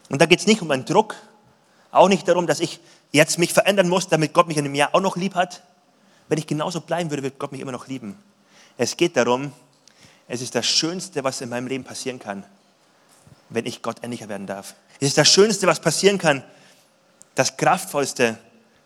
Und 0.08 0.22
da 0.22 0.26
geht 0.26 0.40
es 0.40 0.46
nicht 0.46 0.62
um 0.62 0.70
einen 0.70 0.86
Druck, 0.86 1.14
auch 1.92 2.08
nicht 2.08 2.26
darum, 2.26 2.46
dass 2.46 2.58
ich 2.58 2.80
jetzt 3.12 3.38
mich 3.38 3.52
verändern 3.52 3.88
muss, 3.88 4.08
damit 4.08 4.32
Gott 4.32 4.48
mich 4.48 4.56
in 4.56 4.64
einem 4.64 4.74
Jahr 4.74 4.94
auch 4.94 5.00
noch 5.00 5.16
lieb 5.16 5.34
hat. 5.34 5.62
Wenn 6.28 6.38
ich 6.38 6.46
genauso 6.46 6.80
bleiben 6.80 7.10
würde, 7.10 7.22
wird 7.22 7.38
Gott 7.38 7.52
mich 7.52 7.60
immer 7.60 7.72
noch 7.72 7.86
lieben. 7.86 8.16
Es 8.76 8.96
geht 8.96 9.16
darum, 9.16 9.52
es 10.28 10.40
ist 10.40 10.54
das 10.54 10.66
Schönste, 10.66 11.24
was 11.24 11.40
in 11.40 11.48
meinem 11.48 11.66
Leben 11.66 11.84
passieren 11.84 12.18
kann, 12.18 12.44
wenn 13.48 13.66
ich 13.66 13.82
Gott 13.82 13.96
ähnlicher 14.02 14.28
werden 14.28 14.46
darf. 14.46 14.74
Es 15.00 15.08
ist 15.08 15.18
das 15.18 15.28
Schönste, 15.28 15.66
was 15.66 15.80
passieren 15.80 16.18
kann, 16.18 16.44
das 17.34 17.56
Kraftvollste, 17.56 18.38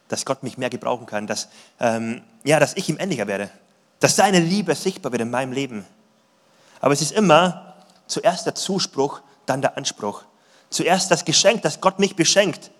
dass 0.08 0.24
Gott 0.24 0.42
mich 0.42 0.58
mehr 0.58 0.70
gebrauchen 0.70 1.06
kann, 1.06 1.26
dass, 1.26 1.48
ähm, 1.80 2.22
ja, 2.44 2.60
dass 2.60 2.76
ich 2.76 2.88
ihm 2.88 2.98
ähnlicher 2.98 3.26
werde, 3.26 3.50
dass 4.00 4.16
seine 4.16 4.40
Liebe 4.40 4.74
sichtbar 4.74 5.12
wird 5.12 5.22
in 5.22 5.30
meinem 5.30 5.52
Leben. 5.52 5.84
Aber 6.80 6.92
es 6.92 7.02
ist 7.02 7.12
immer 7.12 7.74
zuerst 8.06 8.46
der 8.46 8.54
Zuspruch, 8.54 9.20
dann 9.46 9.62
der 9.62 9.76
Anspruch. 9.76 10.22
Zuerst 10.70 11.10
das 11.10 11.24
Geschenk, 11.24 11.62
dass 11.62 11.80
Gott 11.80 11.98
mich 11.98 12.16
beschenkt 12.16 12.70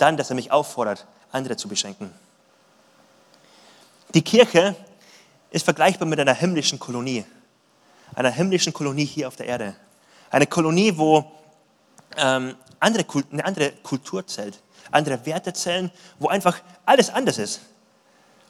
dann, 0.00 0.16
dass 0.16 0.30
er 0.30 0.36
mich 0.36 0.50
auffordert, 0.50 1.06
andere 1.30 1.56
zu 1.56 1.68
beschenken. 1.68 2.12
Die 4.14 4.22
Kirche 4.22 4.74
ist 5.50 5.64
vergleichbar 5.64 6.06
mit 6.06 6.20
einer 6.20 6.34
himmlischen 6.34 6.78
Kolonie, 6.78 7.24
einer 8.14 8.30
himmlischen 8.30 8.72
Kolonie 8.72 9.04
hier 9.04 9.28
auf 9.28 9.36
der 9.36 9.46
Erde. 9.46 9.74
Eine 10.30 10.46
Kolonie, 10.46 10.96
wo 10.96 11.30
ähm, 12.16 12.56
andere, 12.78 13.04
eine 13.32 13.44
andere 13.44 13.72
Kultur 13.82 14.26
zählt, 14.26 14.60
andere 14.90 15.24
Werte 15.26 15.52
zählen, 15.52 15.90
wo 16.18 16.28
einfach 16.28 16.60
alles 16.84 17.10
anders 17.10 17.38
ist. 17.38 17.60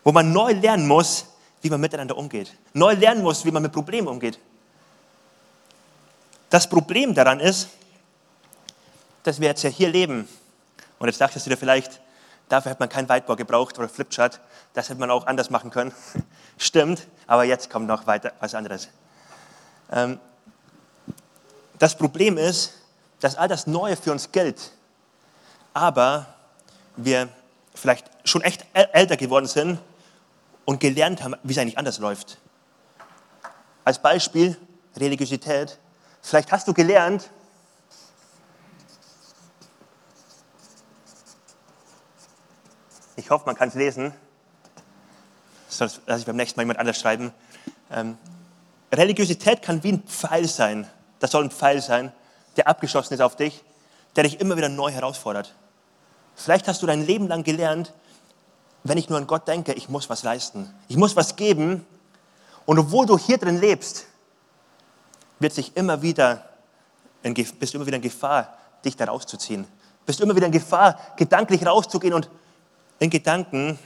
Wo 0.05 0.13
man 0.13 0.33
neu 0.33 0.53
lernen 0.53 0.87
muss, 0.87 1.27
wie 1.63 1.69
man 1.71 1.81
miteinander 1.81 2.17
umgeht. 2.17 2.55
Neu 2.73 2.95
lernen 2.95 3.23
muss, 3.23 3.45
wie 3.45 3.51
man 3.51 3.63
mit 3.63 3.73
Problemen 3.73 4.09
umgeht. 4.09 4.39
Das 6.49 6.69
Problem 6.69 7.15
daran 7.15 7.39
ist, 7.41 7.69
dass 9.23 9.41
wir 9.41 9.49
jetzt 9.49 9.63
ja 9.63 9.71
hier 9.71 9.89
leben 9.89 10.27
und 10.99 11.09
jetzt 11.09 11.21
dachtest 11.21 11.47
du 11.47 11.51
dir 11.51 11.57
vielleicht, 11.57 12.01
dafür 12.51 12.73
hat 12.73 12.81
man 12.81 12.91
kein 12.91 13.09
Whiteboard 13.09 13.39
gebraucht 13.39 13.79
oder 13.79 13.89
Flipchart, 13.89 14.41
das 14.75 14.91
hätte 14.91 15.01
man 15.01 15.11
auch 15.11 15.27
anders 15.27 15.49
machen 15.49 15.71
können. 15.71 15.93
Stimmt, 16.59 17.07
aber 17.27 17.45
jetzt 17.45 17.71
kommt 17.71 17.87
noch 17.87 18.07
weiter 18.07 18.33
was 18.41 18.55
anderes. 18.55 18.89
Ähm, 19.91 20.21
das 21.79 21.97
Problem 21.97 22.37
ist, 22.37 22.75
dass 23.21 23.37
all 23.37 23.49
das 23.49 23.67
Neue 23.67 23.97
für 23.97 24.13
uns 24.13 24.31
gilt, 24.33 24.73
aber 25.73 26.27
wir 26.97 27.29
vielleicht 27.75 28.11
schon 28.25 28.43
echt 28.43 28.67
älter 28.75 29.17
geworden 29.17 29.47
sind 29.47 29.79
und 30.65 30.81
gelernt 30.81 31.23
haben, 31.23 31.37
wie 31.43 31.53
es 31.53 31.59
eigentlich 31.59 31.79
anders 31.79 31.99
läuft. 31.99 32.39
Als 33.85 34.01
Beispiel 34.01 34.57
Religiosität. 34.97 35.79
Vielleicht 36.21 36.53
hast 36.53 36.69
du 36.69 36.75
gelernt, 36.75 37.31
Ich 43.21 43.29
hoffe, 43.29 43.45
man 43.45 43.55
kann 43.55 43.69
es 43.69 43.75
lesen. 43.75 44.15
Das 45.69 46.01
lasse 46.07 46.21
ich 46.21 46.27
beim 46.27 46.37
nächsten 46.37 46.59
Mal 46.59 46.63
jemand 46.63 46.79
anders 46.79 46.99
schreiben. 46.99 47.33
Ähm, 47.93 48.17
Religiosität 48.91 49.61
kann 49.61 49.83
wie 49.83 49.93
ein 49.93 50.03
Pfeil 50.05 50.49
sein. 50.49 50.89
Das 51.19 51.31
soll 51.33 51.45
ein 51.45 51.51
Pfeil 51.51 51.83
sein, 51.83 52.13
der 52.57 52.67
abgeschossen 52.67 53.13
ist 53.15 53.21
auf 53.21 53.37
dich. 53.37 53.63
der 54.17 54.25
dich 54.25 54.41
immer 54.41 54.57
wieder 54.57 54.69
neu 54.69 54.91
herausfordert. 54.91 55.55
Vielleicht 56.35 56.67
hast 56.67 56.83
du 56.83 56.87
dein 56.87 57.07
Leben 57.07 57.29
lang 57.29 57.45
gelernt, 57.45 57.93
wenn 58.83 58.99
ich 58.99 59.09
nur 59.09 59.19
an 59.19 59.29
Gott 59.29 59.47
denke, 59.47 59.73
ich 59.75 59.89
muss 59.89 60.11
was 60.11 60.25
leisten. 60.25 60.75
Ich 60.89 60.97
muss 60.97 61.15
was 61.15 61.37
geben. 61.37 61.87
Und 62.67 62.79
obwohl 62.81 63.07
du 63.07 63.17
hier 63.17 63.39
drin 63.39 63.61
lebst, 63.61 64.07
wird 65.39 65.53
sich 65.53 65.77
immer 65.77 66.03
wieder 66.03 66.45
in, 67.23 67.35
bist 67.35 67.73
du 67.73 67.79
immer 67.79 67.87
wieder 67.87 67.99
in 67.99 68.03
Gefahr, 68.03 68.59
dich 68.85 68.97
da 68.97 69.05
rauszuziehen. 69.05 69.65
Bist 70.07 70.19
du 70.19 70.25
immer 70.25 70.35
wieder 70.35 70.47
in 70.47 70.53
Gefahr, 70.53 70.99
gedanklich 71.17 71.65
rauszugehen 71.65 72.15
und 72.15 72.29
in 73.01 73.11
Gedanken 73.11 73.79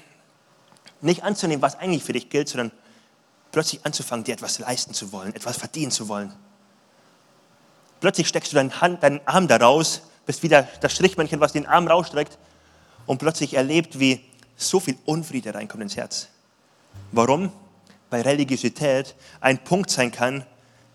nicht 1.00 1.22
anzunehmen, 1.22 1.62
was 1.62 1.76
eigentlich 1.76 2.04
für 2.04 2.12
dich 2.12 2.28
gilt, 2.28 2.48
sondern 2.48 2.72
plötzlich 3.52 3.84
anzufangen, 3.86 4.24
dir 4.24 4.34
etwas 4.34 4.58
leisten 4.58 4.92
zu 4.92 5.12
wollen, 5.12 5.34
etwas 5.34 5.56
verdienen 5.56 5.90
zu 5.90 6.08
wollen. 6.08 6.32
Plötzlich 8.00 8.28
steckst 8.28 8.52
du 8.52 8.56
deinen, 8.56 8.80
Hand, 8.80 9.02
deinen 9.02 9.26
Arm 9.26 9.48
da 9.48 9.56
raus, 9.56 10.02
bist 10.26 10.42
wieder 10.42 10.68
das 10.80 10.92
Strichmännchen, 10.92 11.40
was 11.40 11.52
den 11.52 11.66
Arm 11.66 11.86
rausstreckt 11.86 12.36
und 13.06 13.18
plötzlich 13.18 13.54
erlebt, 13.54 13.98
wie 13.98 14.20
so 14.56 14.80
viel 14.80 14.96
Unfriede 15.04 15.54
reinkommt 15.54 15.82
ins 15.82 15.96
Herz. 15.96 16.28
Warum? 17.12 17.52
Weil 18.10 18.22
Religiosität 18.22 19.14
ein 19.40 19.62
Punkt 19.62 19.90
sein 19.90 20.10
kann, 20.10 20.44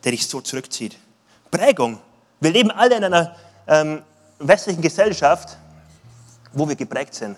der 0.04 0.12
dich 0.12 0.28
so 0.28 0.42
zurückzieht. 0.42 0.98
Prägung. 1.52 2.00
Wir 2.40 2.52
leben 2.52 2.72
alle 2.72 2.98
in 2.98 3.04
einer 3.04 3.36
ähm, 3.68 4.02
westlichen 4.40 4.82
Gesellschaft, 4.82 5.58
wo 6.54 6.68
wir 6.68 6.76
geprägt 6.76 7.16
sind. 7.16 7.38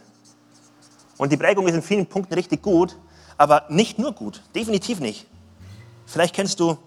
Und 1.21 1.31
die 1.31 1.37
Prägung 1.37 1.67
ist 1.67 1.75
in 1.75 1.83
vielen 1.83 2.07
Punkten 2.07 2.33
richtig 2.33 2.63
gut, 2.63 2.97
aber 3.37 3.65
nicht 3.69 3.99
nur 3.99 4.11
gut, 4.11 4.41
definitiv 4.55 4.99
nicht. 4.99 5.27
Vielleicht 6.07 6.33
kennst 6.33 6.59
du 6.59 6.79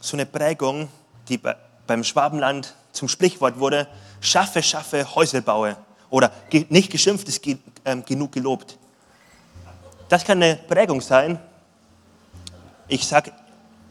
so 0.00 0.16
eine 0.16 0.24
Prägung, 0.24 0.88
die 1.28 1.38
beim 1.86 2.02
Schwabenland 2.02 2.74
zum 2.92 3.08
Sprichwort 3.08 3.58
wurde, 3.58 3.86
schaffe, 4.22 4.62
schaffe, 4.62 5.14
Häuser 5.14 5.42
baue. 5.42 5.76
Oder 6.08 6.32
nicht 6.70 6.90
geschimpft 6.90 7.28
ist 7.28 7.46
ähm, 7.84 8.02
genug 8.06 8.32
gelobt. 8.32 8.78
Das 10.08 10.24
kann 10.24 10.42
eine 10.42 10.56
Prägung 10.56 11.02
sein. 11.02 11.38
Ich 12.88 13.06
sage 13.06 13.32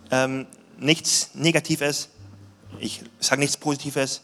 ähm, 0.10 0.48
nichts 0.80 1.36
Negatives, 1.36 2.10
ich 2.80 3.04
sage 3.20 3.42
nichts 3.42 3.58
Positives. 3.58 4.24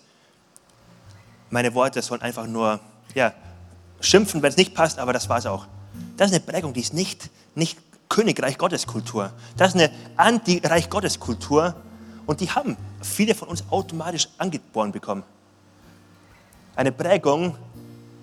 Meine 1.51 1.75
Worte 1.75 2.01
sollen 2.01 2.23
einfach 2.23 2.47
nur 2.47 2.79
ja, 3.13 3.35
schimpfen, 4.01 4.41
wenn 4.41 4.49
es 4.49 4.57
nicht 4.57 4.73
passt, 4.73 4.99
aber 4.99 5.13
das 5.13 5.29
war 5.29 5.37
es 5.37 5.45
auch. 5.45 5.67
Das 6.17 6.31
ist 6.31 6.35
eine 6.35 6.43
Prägung, 6.43 6.73
die 6.73 6.81
ist 6.81 6.93
nicht, 6.93 7.29
nicht 7.55 7.77
Königreich 8.09 8.57
Gottes 8.57 8.87
Kultur. 8.87 9.31
Das 9.55 9.69
ist 9.69 9.75
eine 9.75 9.91
Anti-Reich 10.17 10.89
Gottes 10.89 11.19
Kultur 11.19 11.75
und 12.25 12.41
die 12.41 12.49
haben 12.49 12.75
viele 13.01 13.35
von 13.35 13.47
uns 13.47 13.63
automatisch 13.69 14.27
angeboren 14.37 14.91
bekommen. 14.91 15.23
Eine 16.75 16.91
Prägung, 16.91 17.55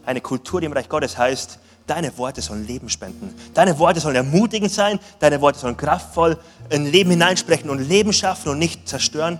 eine 0.04 0.20
Kultur, 0.20 0.60
die 0.60 0.66
im 0.66 0.72
Reich 0.72 0.88
Gottes 0.88 1.16
heißt, 1.16 1.58
deine 1.86 2.16
Worte 2.18 2.42
sollen 2.42 2.66
Leben 2.66 2.88
spenden. 2.88 3.34
Deine 3.54 3.78
Worte 3.78 4.00
sollen 4.00 4.16
ermutigend 4.16 4.72
sein, 4.72 4.98
deine 5.20 5.40
Worte 5.40 5.58
sollen 5.58 5.76
kraftvoll 5.76 6.38
in 6.70 6.86
Leben 6.86 7.10
hineinsprechen 7.10 7.70
und 7.70 7.78
Leben 7.78 8.12
schaffen 8.12 8.50
und 8.50 8.58
nicht 8.58 8.88
zerstören. 8.88 9.38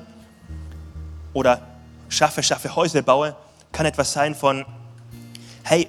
Oder 1.33 1.61
schaffe, 2.09 2.43
schaffe 2.43 2.75
Häuser 2.75 3.03
baue, 3.03 3.37
kann 3.73 3.87
etwas 3.87 4.13
sein 4.13 4.35
von, 4.35 4.65
hey, 5.65 5.89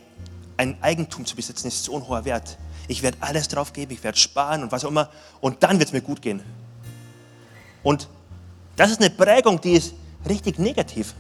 ein 0.58 0.82
Eigentum 0.82 1.26
zu 1.26 1.36
besitzen 1.36 1.68
ist 1.68 1.84
so 1.84 1.96
ein 1.96 2.08
hoher 2.08 2.26
Wert. 2.26 2.58
Ich 2.88 3.04
werde 3.04 3.18
alles 3.22 3.48
drauf 3.48 3.74
geben, 3.74 3.94
ich 3.94 4.04
werde 4.04 4.18
sparen 4.18 4.64
und 4.64 4.72
was 4.72 4.84
auch 4.84 4.90
immer 4.90 5.10
und 5.40 5.64
dann 5.64 5.80
wird 5.80 5.90
es 5.90 5.94
mir 5.94 6.02
gut 6.02 6.22
gehen. 6.22 6.42
Und 7.84 8.08
das 8.76 8.92
ist 8.92 9.00
eine 9.00 9.10
Prägung, 9.10 9.62
die 9.62 9.74
ist 9.74 9.94
richtig 10.28 10.60
negativ. 10.60 11.14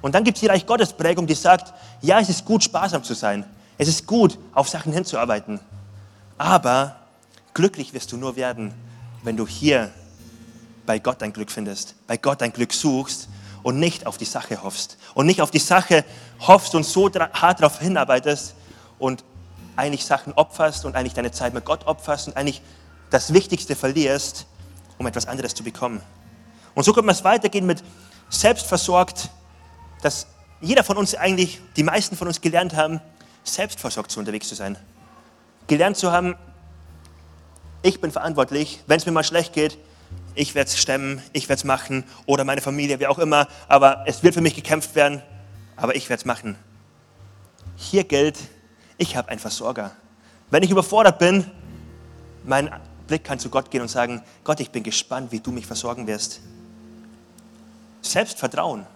Und 0.00 0.14
dann 0.14 0.24
gibt 0.24 0.36
es 0.36 0.40
die 0.40 0.46
Reich 0.48 0.66
Gottes 0.66 0.92
Prägung, 0.92 1.26
die 1.26 1.34
sagt, 1.34 1.72
ja, 2.00 2.18
es 2.18 2.28
ist 2.28 2.44
gut, 2.44 2.64
sparsam 2.64 3.04
zu 3.04 3.14
sein. 3.14 3.44
Es 3.78 3.88
ist 3.88 4.06
gut, 4.06 4.38
auf 4.52 4.68
Sachen 4.68 4.92
hinzuarbeiten. 4.92 5.60
Aber 6.38 6.96
glücklich 7.54 7.94
wirst 7.94 8.10
du 8.12 8.16
nur 8.16 8.36
werden, 8.36 8.74
wenn 9.22 9.36
du 9.36 9.46
hier 9.46 9.90
bei 10.86 10.98
Gott 10.98 11.22
dein 11.22 11.32
Glück 11.32 11.50
findest, 11.50 11.94
bei 12.06 12.16
Gott 12.16 12.40
dein 12.40 12.52
Glück 12.52 12.72
suchst 12.72 13.28
und 13.62 13.78
nicht 13.78 14.06
auf 14.06 14.18
die 14.18 14.24
Sache 14.24 14.62
hoffst. 14.62 14.98
Und 15.14 15.26
nicht 15.26 15.40
auf 15.40 15.50
die 15.52 15.60
Sache 15.60 16.04
hoffst 16.40 16.74
und 16.74 16.84
so 16.84 17.08
hart 17.08 17.60
darauf 17.60 17.78
hinarbeitest 17.78 18.54
und 19.02 19.24
eigentlich 19.74 20.04
Sachen 20.04 20.32
opferst 20.34 20.84
und 20.84 20.94
eigentlich 20.94 21.14
deine 21.14 21.32
Zeit 21.32 21.54
mit 21.54 21.64
Gott 21.64 21.86
opferst 21.86 22.28
und 22.28 22.36
eigentlich 22.36 22.62
das 23.10 23.32
Wichtigste 23.32 23.74
verlierst, 23.74 24.46
um 24.96 25.06
etwas 25.06 25.26
anderes 25.26 25.54
zu 25.54 25.64
bekommen. 25.64 26.00
Und 26.74 26.84
so 26.84 26.92
könnte 26.92 27.06
man 27.06 27.14
es 27.14 27.24
weitergehen 27.24 27.66
mit 27.66 27.82
selbstversorgt, 28.30 29.28
dass 30.02 30.28
jeder 30.60 30.84
von 30.84 30.96
uns 30.96 31.16
eigentlich, 31.16 31.60
die 31.76 31.82
meisten 31.82 32.16
von 32.16 32.28
uns 32.28 32.40
gelernt 32.40 32.76
haben, 32.76 33.00
selbstversorgt 33.42 34.12
zu 34.12 34.20
unterwegs 34.20 34.48
zu 34.48 34.54
sein. 34.54 34.78
Gelernt 35.66 35.96
zu 35.96 36.12
haben, 36.12 36.36
ich 37.82 38.00
bin 38.00 38.12
verantwortlich, 38.12 38.80
wenn 38.86 38.98
es 38.98 39.06
mir 39.06 39.12
mal 39.12 39.24
schlecht 39.24 39.52
geht, 39.52 39.78
ich 40.36 40.54
werde 40.54 40.68
es 40.68 40.78
stemmen, 40.78 41.20
ich 41.32 41.48
werde 41.48 41.58
es 41.58 41.64
machen 41.64 42.04
oder 42.26 42.44
meine 42.44 42.60
Familie, 42.60 43.00
wie 43.00 43.08
auch 43.08 43.18
immer, 43.18 43.48
aber 43.66 44.04
es 44.06 44.22
wird 44.22 44.34
für 44.34 44.40
mich 44.40 44.54
gekämpft 44.54 44.94
werden, 44.94 45.22
aber 45.74 45.96
ich 45.96 46.08
werde 46.08 46.20
es 46.20 46.24
machen. 46.24 46.56
Hier 47.76 48.04
gilt, 48.04 48.38
ich 49.02 49.16
habe 49.16 49.28
einen 49.28 49.40
Versorger. 49.40 49.90
Wenn 50.50 50.62
ich 50.62 50.70
überfordert 50.70 51.18
bin, 51.18 51.50
mein 52.44 52.70
Blick 53.08 53.24
kann 53.24 53.38
zu 53.38 53.50
Gott 53.50 53.70
gehen 53.70 53.82
und 53.82 53.88
sagen, 53.88 54.22
Gott, 54.44 54.60
ich 54.60 54.70
bin 54.70 54.82
gespannt, 54.82 55.32
wie 55.32 55.40
du 55.40 55.50
mich 55.50 55.66
versorgen 55.66 56.06
wirst. 56.06 56.40
Selbstvertrauen. 58.00 58.86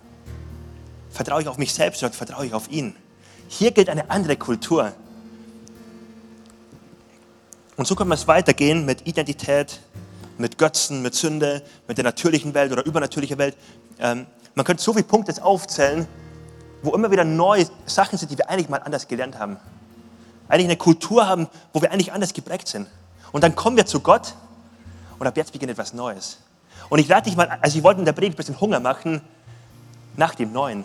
Vertraue 1.11 1.43
ich 1.43 1.49
auf 1.49 1.59
mich 1.59 1.75
selbst 1.75 2.03
oder 2.03 2.13
vertraue 2.13 2.47
ich 2.47 2.55
auf 2.55 2.71
ihn? 2.71 2.95
Hier 3.49 3.73
gilt 3.73 3.89
eine 3.89 4.11
andere 4.11 4.37
Kultur. 4.37 4.93
Und 7.77 7.87
so 7.87 7.95
kann 7.95 8.09
man 8.09 8.17
es 8.17 8.29
weitergehen 8.29 8.87
mit 8.87 9.07
Identität, 9.07 9.81
mit 10.39 10.57
Götzen, 10.57 11.03
mit 11.03 11.15
Sünde, 11.15 11.63
mit 11.89 11.99
der 11.99 12.05
natürlichen 12.05 12.55
Welt 12.55 12.73
oder 12.73 12.85
übernatürlichen 12.85 13.39
Welt. 13.39 13.57
Ähm, 13.99 14.27
man 14.55 14.65
könnte 14.65 14.83
so 14.83 14.93
viele 14.93 15.05
Punkte 15.05 15.33
jetzt 15.33 15.43
aufzählen, 15.43 16.07
wo 16.83 16.95
immer 16.95 17.11
wieder 17.11 17.25
neue 17.25 17.67
Sachen 17.87 18.19
sind, 18.19 18.31
die 18.31 18.39
wir 18.39 18.49
eigentlich 18.49 18.69
mal 18.69 18.79
anders 18.79 19.09
gelernt 19.09 19.39
haben. 19.39 19.57
Eigentlich 20.49 20.67
eine 20.67 20.77
Kultur 20.77 21.27
haben, 21.27 21.49
wo 21.73 21.83
wir 21.83 21.91
eigentlich 21.93 22.13
anders 22.13 22.33
geprägt 22.33 22.69
sind. 22.69 22.87
Und 23.33 23.43
dann 23.43 23.55
kommen 23.55 23.77
wir 23.77 23.87
zu 23.87 24.01
Gott 24.01 24.35
und 25.19 25.27
ab 25.27 25.37
jetzt 25.37 25.53
beginnt 25.53 25.73
etwas 25.73 25.93
Neues. 25.93 26.39
Und 26.89 26.99
ich 26.99 27.09
lade 27.09 27.25
dich 27.25 27.37
mal, 27.37 27.59
also 27.61 27.77
ich 27.77 27.85
wollte 27.85 28.01
in 28.01 28.07
der 28.07 28.13
Predigt 28.13 28.35
ein 28.35 28.37
bisschen 28.37 28.61
Hunger 28.61 28.81
machen 28.81 29.21
nach 30.17 30.35
dem 30.35 30.53
Neuen. 30.53 30.85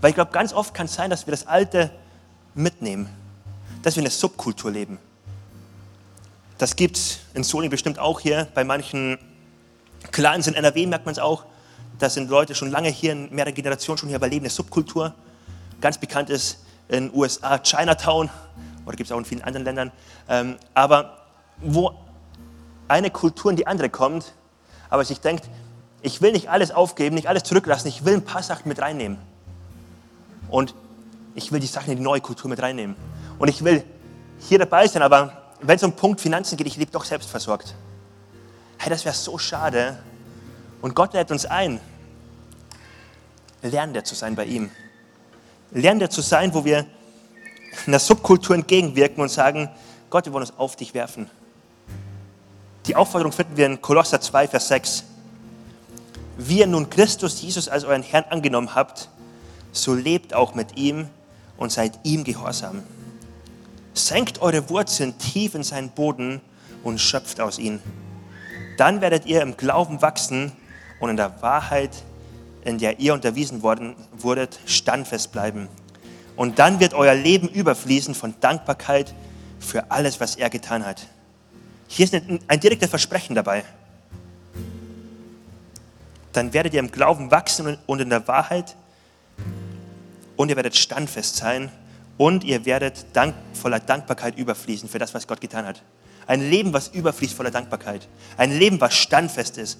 Weil 0.00 0.10
ich 0.10 0.14
glaube, 0.14 0.32
ganz 0.32 0.52
oft 0.52 0.74
kann 0.74 0.86
es 0.86 0.94
sein, 0.94 1.10
dass 1.10 1.26
wir 1.26 1.30
das 1.30 1.46
Alte 1.46 1.90
mitnehmen. 2.54 3.08
Dass 3.82 3.96
wir 3.96 4.02
eine 4.02 4.10
Subkultur 4.10 4.70
leben. 4.70 4.98
Das 6.58 6.76
gibt 6.76 6.96
es 6.96 7.18
in 7.34 7.44
Soling 7.44 7.70
bestimmt 7.70 7.98
auch 7.98 8.20
hier. 8.20 8.46
Bei 8.54 8.62
manchen 8.62 9.18
Clans 10.10 10.46
in 10.46 10.54
NRW 10.54 10.86
merkt 10.86 11.06
man 11.06 11.12
es 11.12 11.18
auch. 11.18 11.44
Da 11.98 12.10
sind 12.10 12.30
Leute 12.30 12.54
schon 12.54 12.70
lange 12.70 12.88
hier, 12.88 13.12
in 13.12 13.34
mehreren 13.34 13.54
Generationen 13.54 13.98
schon 13.98 14.08
hier, 14.08 14.16
aber 14.16 14.28
leben 14.28 14.44
eine 14.44 14.50
Subkultur. 14.50 15.14
Ganz 15.80 15.98
bekannt 15.98 16.30
ist 16.30 16.58
in 16.88 17.08
den 17.08 17.16
USA 17.16 17.58
Chinatown 17.58 18.28
oder 18.86 18.96
gibt 18.96 19.08
es 19.08 19.12
auch 19.12 19.18
in 19.18 19.24
vielen 19.24 19.42
anderen 19.42 19.64
Ländern. 19.64 19.92
Ähm, 20.28 20.56
aber 20.74 21.18
wo 21.58 21.94
eine 22.88 23.10
Kultur 23.10 23.50
in 23.50 23.56
die 23.56 23.66
andere 23.66 23.88
kommt, 23.88 24.32
aber 24.90 25.04
sich 25.04 25.20
denkt, 25.20 25.48
ich 26.02 26.20
will 26.20 26.32
nicht 26.32 26.50
alles 26.50 26.70
aufgeben, 26.70 27.14
nicht 27.14 27.28
alles 27.28 27.44
zurücklassen, 27.44 27.88
ich 27.88 28.04
will 28.04 28.14
ein 28.14 28.24
paar 28.24 28.42
Sachen 28.42 28.68
mit 28.68 28.80
reinnehmen. 28.80 29.18
Und 30.48 30.74
ich 31.34 31.52
will 31.52 31.60
die 31.60 31.66
Sachen 31.66 31.90
in 31.92 31.98
die 31.98 32.02
neue 32.02 32.20
Kultur 32.20 32.50
mit 32.50 32.60
reinnehmen. 32.60 32.96
Und 33.38 33.48
ich 33.48 33.64
will 33.64 33.84
hier 34.38 34.58
dabei 34.58 34.86
sein, 34.86 35.02
aber 35.02 35.42
wenn 35.60 35.76
es 35.76 35.82
um 35.82 35.92
Punkt 35.92 36.20
Finanzen 36.20 36.56
geht, 36.56 36.66
ich 36.66 36.76
lebe 36.76 36.90
doch 36.90 37.04
selbst 37.04 37.30
versorgt. 37.30 37.74
Hey, 38.78 38.90
das 38.90 39.04
wäre 39.04 39.14
so 39.14 39.38
schade. 39.38 39.98
Und 40.80 40.94
Gott 40.94 41.14
lädt 41.14 41.30
uns 41.30 41.46
ein, 41.46 41.80
lernender 43.62 44.02
zu 44.02 44.16
sein 44.16 44.34
bei 44.34 44.44
ihm. 44.44 44.70
Lernender 45.70 46.10
zu 46.10 46.20
sein, 46.20 46.52
wo 46.52 46.64
wir 46.64 46.84
einer 47.86 47.98
Subkultur 47.98 48.54
entgegenwirken 48.54 49.22
und 49.22 49.28
sagen, 49.28 49.68
Gott, 50.10 50.26
wir 50.26 50.32
wollen 50.32 50.44
uns 50.44 50.58
auf 50.58 50.76
dich 50.76 50.94
werfen. 50.94 51.30
Die 52.86 52.96
Aufforderung 52.96 53.32
finden 53.32 53.56
wir 53.56 53.66
in 53.66 53.80
Kolosser 53.80 54.20
2, 54.20 54.48
Vers 54.48 54.68
6. 54.68 55.04
Wie 56.36 56.58
ihr 56.60 56.66
nun 56.66 56.90
Christus 56.90 57.40
Jesus 57.40 57.68
als 57.68 57.84
euren 57.84 58.02
Herrn 58.02 58.24
angenommen 58.30 58.74
habt, 58.74 59.08
so 59.72 59.94
lebt 59.94 60.34
auch 60.34 60.54
mit 60.54 60.76
ihm 60.76 61.08
und 61.56 61.72
seid 61.72 61.98
ihm 62.02 62.24
gehorsam. 62.24 62.82
Senkt 63.94 64.42
eure 64.42 64.68
Wurzeln 64.68 65.16
tief 65.18 65.54
in 65.54 65.62
seinen 65.62 65.90
Boden 65.90 66.40
und 66.82 67.00
schöpft 67.00 67.40
aus 67.40 67.58
ihm. 67.58 67.80
Dann 68.76 69.00
werdet 69.00 69.26
ihr 69.26 69.42
im 69.42 69.56
Glauben 69.56 70.02
wachsen 70.02 70.52
und 70.98 71.10
in 71.10 71.16
der 71.16 71.40
Wahrheit, 71.42 71.90
in 72.64 72.78
der 72.78 73.00
ihr 73.00 73.14
unterwiesen 73.14 73.62
worden 73.62 73.94
wurdet, 74.12 74.58
standfest 74.66 75.32
bleiben. 75.32 75.68
Und 76.36 76.58
dann 76.58 76.80
wird 76.80 76.94
euer 76.94 77.14
Leben 77.14 77.48
überfließen 77.48 78.14
von 78.14 78.34
Dankbarkeit 78.40 79.14
für 79.60 79.90
alles, 79.90 80.20
was 80.20 80.36
er 80.36 80.50
getan 80.50 80.84
hat. 80.84 81.06
Hier 81.88 82.04
ist 82.04 82.14
ein, 82.14 82.60
direktes 82.60 82.88
Versprechen 82.88 83.34
dabei. 83.34 83.64
Dann 86.32 86.52
werdet 86.54 86.72
ihr 86.72 86.80
im 86.80 86.90
Glauben 86.90 87.30
wachsen 87.30 87.76
und 87.86 88.00
in 88.00 88.08
der 88.08 88.26
Wahrheit 88.26 88.76
und 90.36 90.48
ihr 90.48 90.56
werdet 90.56 90.74
standfest 90.76 91.36
sein 91.36 91.70
und 92.16 92.44
ihr 92.44 92.64
werdet 92.64 93.04
dank, 93.12 93.34
voller 93.52 93.80
Dankbarkeit 93.80 94.38
überfließen 94.38 94.88
für 94.88 94.98
das, 94.98 95.12
was 95.12 95.26
Gott 95.26 95.40
getan 95.40 95.66
hat. 95.66 95.82
Ein 96.26 96.48
Leben, 96.48 96.72
was 96.72 96.88
überfließt 96.88 97.34
voller 97.34 97.50
Dankbarkeit. 97.50 98.08
Ein 98.36 98.56
Leben, 98.58 98.80
was 98.80 98.94
standfest 98.94 99.58
ist. 99.58 99.78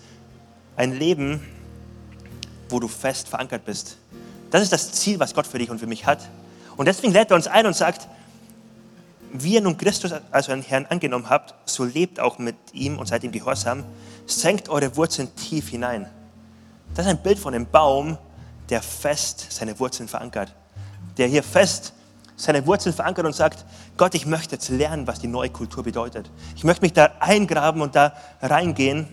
Ein 0.77 0.93
Leben, 0.93 1.41
wo 2.69 2.81
du 2.81 2.89
fest 2.89 3.29
verankert 3.29 3.65
bist. 3.65 3.97
Das 4.51 4.63
ist 4.63 4.73
das 4.73 4.93
Ziel, 4.93 5.19
was 5.19 5.35
Gott 5.35 5.47
für 5.47 5.59
dich 5.59 5.71
und 5.71 5.79
für 5.79 5.87
mich 5.87 6.05
hat. 6.05 6.29
Und 6.77 6.87
deswegen 6.87 7.13
lädt 7.13 7.31
er 7.31 7.37
uns 7.37 7.47
ein 7.47 7.67
und 7.67 7.75
sagt, 7.75 8.09
wie 9.33 9.55
ihr 9.55 9.61
nun 9.61 9.79
Christus 9.79 10.13
als 10.31 10.49
euren 10.49 10.63
Herrn 10.63 10.87
angenommen 10.87 11.31
habt, 11.31 11.55
so 11.65 11.85
lebt 11.85 12.21
auch 12.21 12.39
mit 12.39 12.57
ihm 12.73 12.99
und 12.99 13.07
seid 13.07 13.25
ihm 13.25 13.33
gehorsam. 13.33 13.85
Senkt 14.27 14.69
eure 14.69 14.95
Wurzeln 14.97 15.35
tief 15.35 15.71
hinein. 15.71 16.07
Das 16.95 17.07
ist 17.07 17.11
ein 17.11 17.23
Bild 17.23 17.39
von 17.39 17.55
einem 17.55 17.67
Baum, 17.67 18.19
der 18.69 18.83
fest 18.83 19.47
seine 19.51 19.79
Wurzeln 19.79 20.09
verankert. 20.09 20.55
Der 21.17 21.29
hier 21.29 21.43
fest 21.43 21.93
seine 22.37 22.67
Wurzeln 22.67 22.95
verankert 22.95 23.25
und 23.25 23.35
sagt, 23.35 23.65
Gott, 23.97 24.15
ich 24.15 24.27
möchte 24.27 24.57
jetzt 24.57 24.69
lernen, 24.69 25.07
was 25.07 25.21
die 25.21 25.29
neue 25.29 25.51
Kultur 25.51 25.83
bedeutet. 25.83 26.31
Ich 26.57 26.65
möchte 26.65 26.83
mich 26.83 26.93
da 26.93 27.11
eingraben 27.21 27.83
und 27.83 27.95
da 27.95 28.15
reingehen. 28.41 29.09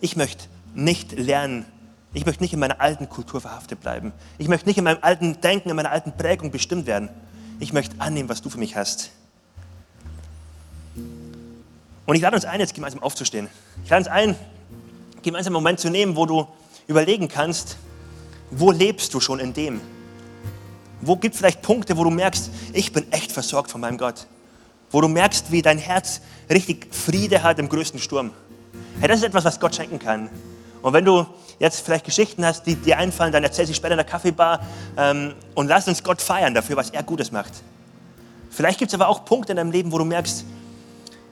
Ich 0.00 0.16
möchte 0.16 0.46
nicht 0.74 1.12
lernen, 1.12 1.66
ich 2.14 2.24
möchte 2.24 2.42
nicht 2.42 2.52
in 2.52 2.58
meiner 2.58 2.80
alten 2.80 3.08
Kultur 3.08 3.40
verhaftet 3.40 3.80
bleiben. 3.80 4.12
Ich 4.38 4.48
möchte 4.48 4.66
nicht 4.66 4.78
in 4.78 4.84
meinem 4.84 4.98
alten 5.02 5.40
Denken, 5.40 5.70
in 5.70 5.76
meiner 5.76 5.90
alten 5.90 6.12
Prägung 6.16 6.50
bestimmt 6.50 6.86
werden. 6.86 7.10
Ich 7.60 7.72
möchte 7.72 8.00
annehmen, 8.00 8.28
was 8.28 8.40
du 8.40 8.50
für 8.50 8.58
mich 8.58 8.76
hast. 8.76 9.10
Und 12.06 12.14
ich 12.14 12.22
lade 12.22 12.36
uns 12.36 12.46
ein, 12.46 12.60
jetzt 12.60 12.74
gemeinsam 12.74 13.02
aufzustehen. 13.02 13.48
Ich 13.84 13.90
lade 13.90 14.00
uns 14.00 14.08
ein, 14.08 14.34
gemeinsam 15.22 15.54
einen 15.54 15.62
Moment 15.62 15.80
zu 15.80 15.90
nehmen, 15.90 16.16
wo 16.16 16.24
du 16.24 16.46
überlegen 16.86 17.28
kannst, 17.28 17.76
wo 18.50 18.70
lebst 18.70 19.12
du 19.12 19.20
schon 19.20 19.40
in 19.40 19.52
dem? 19.52 19.80
Wo 21.02 21.16
gibt 21.16 21.34
es 21.34 21.40
vielleicht 21.40 21.60
Punkte, 21.60 21.96
wo 21.98 22.04
du 22.04 22.10
merkst, 22.10 22.50
ich 22.72 22.92
bin 22.92 23.12
echt 23.12 23.30
versorgt 23.30 23.70
von 23.70 23.80
meinem 23.80 23.98
Gott? 23.98 24.26
Wo 24.90 25.02
du 25.02 25.08
merkst, 25.08 25.52
wie 25.52 25.60
dein 25.60 25.76
Herz 25.76 26.22
richtig 26.48 26.88
Friede 26.94 27.42
hat 27.42 27.58
im 27.58 27.68
größten 27.68 28.00
Sturm. 28.00 28.30
Hey, 29.00 29.08
das 29.08 29.18
ist 29.18 29.26
etwas, 29.26 29.44
was 29.44 29.60
Gott 29.60 29.74
schenken 29.74 29.98
kann. 29.98 30.30
Und 30.80 30.92
wenn 30.92 31.04
du 31.04 31.26
jetzt 31.58 31.80
vielleicht 31.80 32.04
Geschichten 32.04 32.44
hast, 32.44 32.64
die 32.66 32.76
dir 32.76 32.98
einfallen, 32.98 33.32
dann 33.32 33.42
erzähl 33.42 33.66
sie 33.66 33.74
später 33.74 33.92
in 33.92 33.98
der 33.98 34.06
Kaffeebar 34.06 34.60
ähm, 34.96 35.34
und 35.54 35.68
lass 35.68 35.88
uns 35.88 36.02
Gott 36.02 36.22
feiern 36.22 36.54
dafür, 36.54 36.76
was 36.76 36.90
er 36.90 37.02
Gutes 37.02 37.32
macht. 37.32 37.52
Vielleicht 38.50 38.78
gibt 38.78 38.90
es 38.90 38.94
aber 38.94 39.08
auch 39.08 39.24
Punkte 39.24 39.52
in 39.52 39.56
deinem 39.56 39.70
Leben, 39.70 39.92
wo 39.92 39.98
du 39.98 40.04
merkst, 40.04 40.44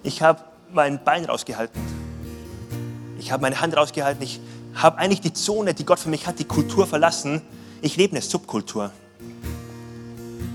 ich 0.03 0.23
habe 0.23 0.41
mein 0.73 1.03
Bein 1.03 1.25
rausgehalten. 1.25 1.81
Ich 3.19 3.33
habe 3.33 3.43
meine 3.43 3.61
Hand 3.61 3.77
rausgehalten. 3.77 4.23
Ich 4.23 4.41
habe 4.75 4.99
eigentlich 4.99 5.21
die 5.21 5.33
Zone, 5.33 5.75
die 5.75 5.85
Gott 5.85 5.99
für 5.99 6.11
mich 6.11 6.27
hat, 6.27 6.39
die 6.39 6.45
Kultur 6.45 6.87
verlassen. 6.87 7.43
Ich 7.81 7.97
lebe 7.97 8.13
eine 8.13 8.23
Subkultur. 8.23 8.91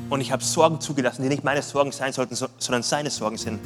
Und 0.10 0.22
ich 0.22 0.32
habe 0.32 0.44
Sorgen 0.44 0.80
zugelassen, 0.80 1.24
die 1.24 1.30
nicht 1.30 1.44
meine 1.44 1.62
Sorgen 1.62 1.92
sein 1.92 2.14
sollten, 2.14 2.36
sondern 2.36 2.84
seine 2.84 3.10
Sorgen 3.10 3.38
sind. 3.38 3.60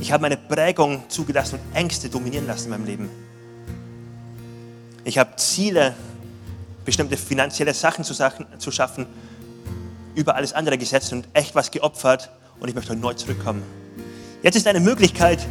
Ich 0.00 0.12
habe 0.12 0.22
meine 0.22 0.36
Prägung 0.36 1.02
zugelassen 1.08 1.56
und 1.56 1.76
Ängste 1.76 2.08
dominieren 2.08 2.46
lassen 2.46 2.66
in 2.66 2.70
meinem 2.70 2.86
Leben. 2.86 3.29
Ich 5.04 5.18
habe 5.18 5.36
Ziele, 5.36 5.94
bestimmte 6.84 7.16
finanzielle 7.16 7.72
Sachen 7.74 8.04
zu, 8.04 8.12
Sachen 8.12 8.46
zu 8.58 8.70
schaffen, 8.70 9.06
über 10.14 10.34
alles 10.34 10.52
andere 10.52 10.76
gesetzt 10.76 11.12
und 11.12 11.26
echt 11.32 11.54
was 11.54 11.70
geopfert 11.70 12.30
und 12.58 12.68
ich 12.68 12.74
möchte 12.74 12.94
neu 12.94 13.14
zurückkommen. 13.14 13.62
Jetzt 14.42 14.56
ist 14.56 14.66
eine 14.66 14.80
Möglichkeit, 14.80 15.46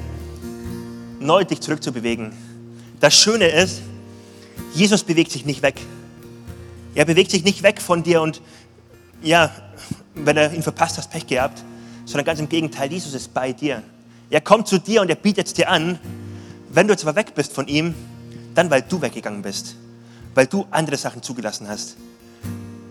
neu 1.20 1.44
dich 1.44 1.62
zurückzubewegen. 1.62 2.32
Das 3.00 3.16
Schöne 3.16 3.48
ist, 3.48 3.82
Jesus 4.74 5.04
bewegt 5.04 5.32
sich 5.32 5.46
nicht 5.46 5.62
weg. 5.62 5.80
Er 6.94 7.06
bewegt 7.06 7.32
sich 7.32 7.44
nicht 7.44 7.64
weg 7.64 7.82
von 7.82 8.04
dir 8.04 8.22
und 8.22 8.42
ja, 9.22 9.52
wenn 10.16 10.38
er 10.38 10.54
ihn 10.54 10.64
verpasst 10.64 10.98
hast, 10.98 11.12
Pech 11.12 11.28
gehabt, 11.28 11.64
sondern 12.06 12.26
ganz 12.26 12.40
im 12.40 12.50
Gegenteil, 12.50 12.92
Jesus 12.92 13.14
ist 13.14 13.34
bei 13.34 13.54
dir. 13.54 13.82
Er 14.30 14.42
kommt 14.42 14.68
zu 14.68 14.80
dir 14.80 15.02
und 15.02 15.10
er 15.10 15.16
bietet 15.16 15.48
es 15.48 15.54
dir 15.54 15.70
an. 15.70 15.98
Wenn 16.72 16.88
du 16.88 16.94
jetzt 16.94 17.04
aber 17.04 17.16
weg 17.16 17.34
bist 17.36 17.54
von 17.54 17.68
ihm, 17.68 17.96
dann 18.56 18.70
weil 18.70 18.82
du 18.82 19.02
weggegangen 19.02 19.42
bist, 19.42 19.76
weil 20.36 20.48
du 20.48 20.66
andere 20.72 20.98
Sachen 20.98 21.22
zugelassen 21.22 21.68
hast. 21.68 21.98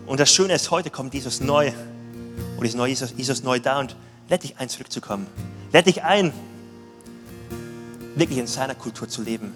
Und 0.05 0.19
das 0.19 0.33
Schöne 0.33 0.53
ist, 0.53 0.71
heute 0.71 0.89
kommt 0.89 1.13
Jesus 1.13 1.41
neu 1.41 1.71
und 2.57 2.65
ist 2.65 2.75
neu, 2.75 2.87
Jesus, 2.87 3.13
Jesus 3.15 3.43
neu 3.43 3.59
da 3.59 3.79
und 3.79 3.95
lädt 4.29 4.43
dich 4.43 4.57
ein, 4.57 4.69
zurückzukommen. 4.69 5.27
Lädt 5.71 5.85
dich 5.85 6.03
ein, 6.03 6.33
wirklich 8.15 8.39
in 8.39 8.47
seiner 8.47 8.75
Kultur 8.75 9.07
zu 9.07 9.21
leben. 9.21 9.53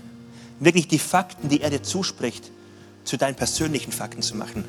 Wirklich 0.60 0.88
die 0.88 1.00
Fakten, 1.00 1.50
die 1.50 1.62
er 1.62 1.70
dir 1.70 1.82
zuspricht, 1.82 2.52
zu 3.04 3.18
deinen 3.18 3.36
persönlichen 3.36 3.92
Fakten 3.92 4.22
zu 4.22 4.36
machen. 4.38 4.64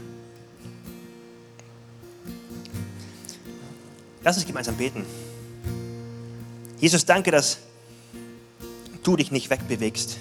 Lass 4.22 4.36
uns 4.36 4.46
gemeinsam 4.46 4.76
beten. 4.76 5.04
Jesus, 6.80 7.04
danke, 7.04 7.30
dass 7.30 7.58
du 9.02 9.16
dich 9.16 9.30
nicht 9.30 9.50
wegbewegst 9.50 10.16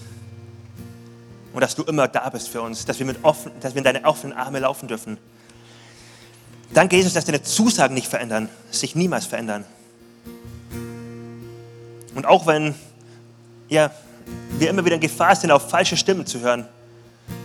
und 1.53 1.61
dass 1.61 1.75
du 1.75 1.83
immer 1.83 2.07
da 2.07 2.29
bist 2.29 2.49
für 2.49 2.61
uns, 2.61 2.85
dass 2.85 2.99
wir, 2.99 3.05
mit 3.05 3.23
offen, 3.23 3.51
dass 3.61 3.73
wir 3.73 3.79
in 3.79 3.83
deine 3.83 4.03
offenen 4.05 4.35
Arme 4.35 4.59
laufen 4.59 4.87
dürfen. 4.87 5.17
Danke, 6.73 6.95
Jesus, 6.95 7.13
dass 7.13 7.25
deine 7.25 7.43
Zusagen 7.43 7.93
nicht 7.93 8.07
verändern, 8.07 8.49
sich 8.71 8.95
niemals 8.95 9.27
verändern. 9.27 9.63
Und 12.15 12.25
auch 12.25 12.47
wenn 12.47 12.73
ja, 13.69 13.91
wir 14.57 14.69
immer 14.69 14.83
wieder 14.83 14.95
in 14.95 15.01
Gefahr 15.01 15.35
sind, 15.35 15.51
auf 15.51 15.69
falsche 15.69 15.97
Stimmen 15.97 16.25
zu 16.25 16.39
hören, 16.39 16.67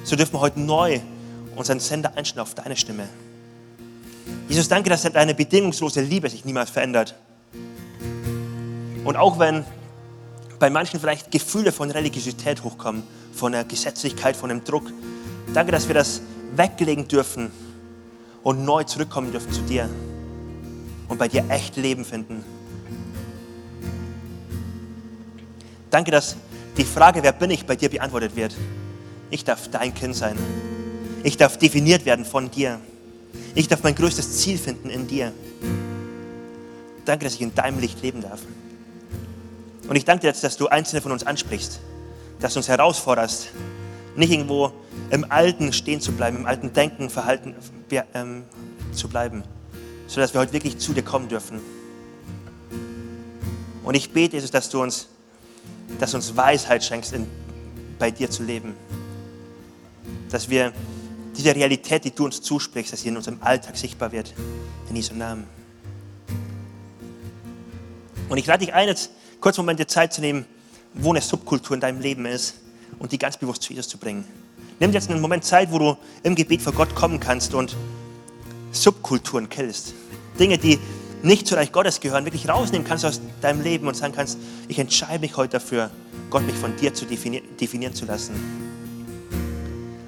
so 0.05 0.16
dürfen 0.16 0.35
wir 0.35 0.40
heute 0.40 0.61
neu 0.61 1.01
unseren 1.57 1.81
Sender 1.81 2.12
einstellen 2.16 2.42
auf 2.42 2.55
deine 2.55 2.77
Stimme. 2.77 3.09
Jesus, 4.49 4.68
danke, 4.68 4.88
dass 4.88 5.03
deine 5.03 5.35
bedingungslose 5.35 6.01
Liebe 6.01 6.31
sich 6.31 6.44
niemals 6.44 6.71
verändert. 6.71 7.14
Und 9.05 9.16
auch 9.16 9.38
wenn 9.38 9.64
bei 10.59 10.71
manchen 10.71 11.01
vielleicht 11.01 11.31
Gefühle 11.31 11.73
von 11.73 11.90
Religiosität 11.90 12.64
hochkommen, 12.64 13.03
von 13.38 13.53
der 13.53 13.64
Gesetzlichkeit, 13.64 14.37
von 14.37 14.48
dem 14.48 14.64
Druck, 14.64 14.90
danke, 15.55 15.72
dass 15.72 15.87
wir 15.87 15.94
das 15.94 16.20
weglegen 16.55 17.07
dürfen 17.09 17.51
und 18.42 18.64
neu 18.64 18.85
zurückkommen 18.85 19.31
dürfen 19.31 19.53
zu 19.53 19.62
dir 19.62 19.88
und 21.09 21.18
bei 21.18 21.29
dir 21.29 21.44
echt 21.48 21.77
Leben 21.77 22.05
finden. 22.05 22.44
Danke, 25.90 26.11
dass 26.11 26.37
die 26.77 26.85
Frage, 26.85 27.22
wer 27.22 27.33
bin 27.33 27.51
ich, 27.51 27.64
bei 27.64 27.77
dir 27.77 27.88
beantwortet 27.88 28.37
wird. 28.37 28.55
Ich 29.31 29.44
darf 29.44 29.68
dein 29.68 29.94
Kind 29.94 30.14
sein. 30.14 30.37
Ich 31.22 31.37
darf 31.37 31.57
definiert 31.57 32.05
werden 32.05 32.24
von 32.24 32.51
dir. 32.51 32.79
Ich 33.55 33.68
darf 33.68 33.83
mein 33.83 33.94
größtes 33.94 34.38
Ziel 34.38 34.59
finden 34.59 34.90
in 34.90 35.07
dir. 35.07 35.33
Danke, 37.05 37.24
dass 37.24 37.35
ich 37.35 37.40
in 37.40 37.55
deinem 37.55 37.79
Licht 37.79 38.03
leben 38.03 38.20
darf. 38.20 38.40
Und 39.88 39.96
ich 39.96 40.05
danke 40.05 40.27
dir 40.27 40.38
dass 40.38 40.57
du 40.57 40.68
einzelne 40.68 41.01
von 41.01 41.12
uns 41.12 41.27
ansprichst, 41.27 41.81
dass 42.40 42.55
du 42.55 42.61
uns 42.61 42.68
herausforderst, 42.68 43.48
nicht 44.16 44.33
irgendwo 44.33 44.72
im 45.11 45.31
Alten 45.31 45.72
stehen 45.72 46.01
zu 46.01 46.12
bleiben, 46.12 46.38
im 46.38 46.46
alten 46.46 46.72
Denken, 46.72 47.11
Verhalten 47.11 47.55
ähm, 48.14 48.44
zu 48.92 49.09
bleiben, 49.09 49.42
sondern 50.07 50.24
dass 50.24 50.35
wir 50.35 50.40
heute 50.40 50.53
wirklich 50.53 50.79
zu 50.79 50.92
dir 50.92 51.03
kommen 51.03 51.29
dürfen. 51.29 51.61
Und 53.85 53.94
ich 53.94 54.12
bete, 54.12 54.37
Jesus, 54.37 54.51
dass 54.51 54.68
du 54.68 54.83
uns, 54.83 55.09
dass 55.98 56.11
du 56.11 56.18
uns 56.18 56.37
Weisheit 56.37 56.85
schenkst, 56.85 57.12
in, 57.12 57.27
bei 57.98 58.11
dir 58.11 58.31
zu 58.31 58.42
leben. 58.42 58.74
Dass 60.31 60.51
wir 60.51 60.72
diese 61.37 61.55
Realität, 61.55 62.05
die 62.05 62.11
du 62.11 62.24
uns 62.24 62.42
zusprichst, 62.42 62.92
dass 62.92 63.01
sie 63.01 63.09
in 63.09 63.16
unserem 63.16 63.38
Alltag 63.40 63.77
sichtbar 63.77 64.12
wird. 64.12 64.35
In 64.90 64.96
Jesu 64.96 65.14
Namen. 65.14 65.46
Und 68.29 68.37
ich 68.37 68.46
lade 68.46 68.64
dich 68.64 68.74
ein, 68.74 68.88
jetzt 68.88 69.11
kurz 69.40 69.57
Momente 69.57 69.87
Zeit 69.87 70.12
zu 70.12 70.20
nehmen, 70.20 70.44
wo 70.98 71.11
eine 71.11 71.20
Subkultur 71.20 71.74
in 71.74 71.80
deinem 71.80 72.01
Leben 72.01 72.26
ist 72.26 72.55
und 72.99 73.12
die 73.12 73.18
ganz 73.18 73.36
bewusst 73.36 73.62
zu 73.62 73.72
Jesus 73.72 73.88
zu 73.88 73.99
bringen. 73.99 74.24
Nimm 74.80 74.92
jetzt 74.92 75.11
einen 75.11 75.20
Moment 75.20 75.44
Zeit, 75.44 75.72
wo 75.72 75.78
du 75.78 75.96
im 76.22 76.34
Gebet 76.34 76.62
vor 76.62 76.72
Gott 76.72 76.94
kommen 76.94 77.18
kannst 77.18 77.55
und 77.55 77.76
Subkulturen 78.70 79.49
killst. 79.49 79.94
Dinge, 80.38 80.59
die 80.59 80.78
nicht 81.22 81.46
zu 81.46 81.57
Reich 81.57 81.72
Gottes 81.72 82.01
gehören, 82.01 82.24
wirklich 82.24 82.49
rausnehmen 82.49 82.86
kannst 82.86 83.05
aus 83.05 83.20
deinem 83.40 83.62
Leben 83.62 83.88
und 83.88 83.96
sagen 83.96 84.14
kannst, 84.14 84.38
ich 84.68 84.78
entscheide 84.78 85.20
mich 85.20 85.36
heute 85.36 85.53
dafür, 85.53 85.90
Gott 86.30 86.46
mich 86.46 86.55
von 86.55 86.76
dir 86.76 86.94
zu 86.94 87.07
definieren, 87.07 87.44
definieren 87.61 87.94
zu 87.94 88.05
lassen. 88.05 88.34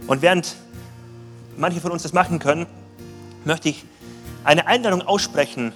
Und 0.07 0.23
während 0.23 0.57
manche 1.57 1.81
von 1.81 1.91
uns 1.91 2.03
das 2.03 2.13
machen 2.13 2.39
können, 2.39 2.67
möchte 3.45 3.69
ich 3.69 3.85
eine 4.45 4.67
Einladung 4.67 5.03
aussprechen, 5.03 5.73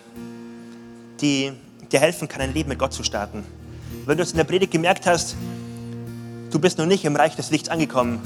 die 1.20 1.52
dir 1.90 2.00
helfen 2.00 2.28
kann, 2.28 2.40
ein 2.42 2.54
Leben 2.54 2.68
mit 2.68 2.78
Gott 2.78 2.92
zu 2.92 3.02
starten. 3.02 3.44
Wenn 4.07 4.16
du 4.16 4.22
es 4.22 4.30
in 4.30 4.36
der 4.36 4.45
Predigt 4.45 4.72
gemerkt 4.72 5.07
hast, 5.07 5.36
du 6.51 6.59
bist 6.59 6.78
noch 6.78 6.86
nicht 6.86 7.05
im 7.05 7.16
Reich 7.16 7.36
des 7.36 7.51
Lichts 7.51 7.68
angekommen. 7.68 8.20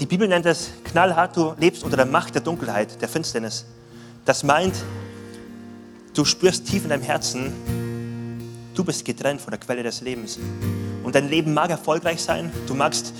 Die 0.00 0.06
Bibel 0.06 0.26
nennt 0.26 0.46
es 0.46 0.70
knallhart, 0.84 1.36
du 1.36 1.54
lebst 1.58 1.84
unter 1.84 1.96
der 1.96 2.06
Macht 2.06 2.34
der 2.34 2.42
Dunkelheit, 2.42 3.00
der 3.00 3.08
Finsternis. 3.08 3.64
Das 4.24 4.42
meint, 4.42 4.74
du 6.14 6.24
spürst 6.24 6.66
tief 6.66 6.84
in 6.84 6.90
deinem 6.90 7.02
Herzen, 7.02 7.52
du 8.74 8.84
bist 8.84 9.04
getrennt 9.04 9.40
von 9.40 9.50
der 9.50 9.60
Quelle 9.60 9.82
des 9.82 10.00
Lebens. 10.00 10.38
Und 11.02 11.14
dein 11.14 11.28
Leben 11.28 11.54
mag 11.54 11.70
erfolgreich 11.70 12.22
sein, 12.22 12.52
du 12.66 12.74
magst 12.74 13.12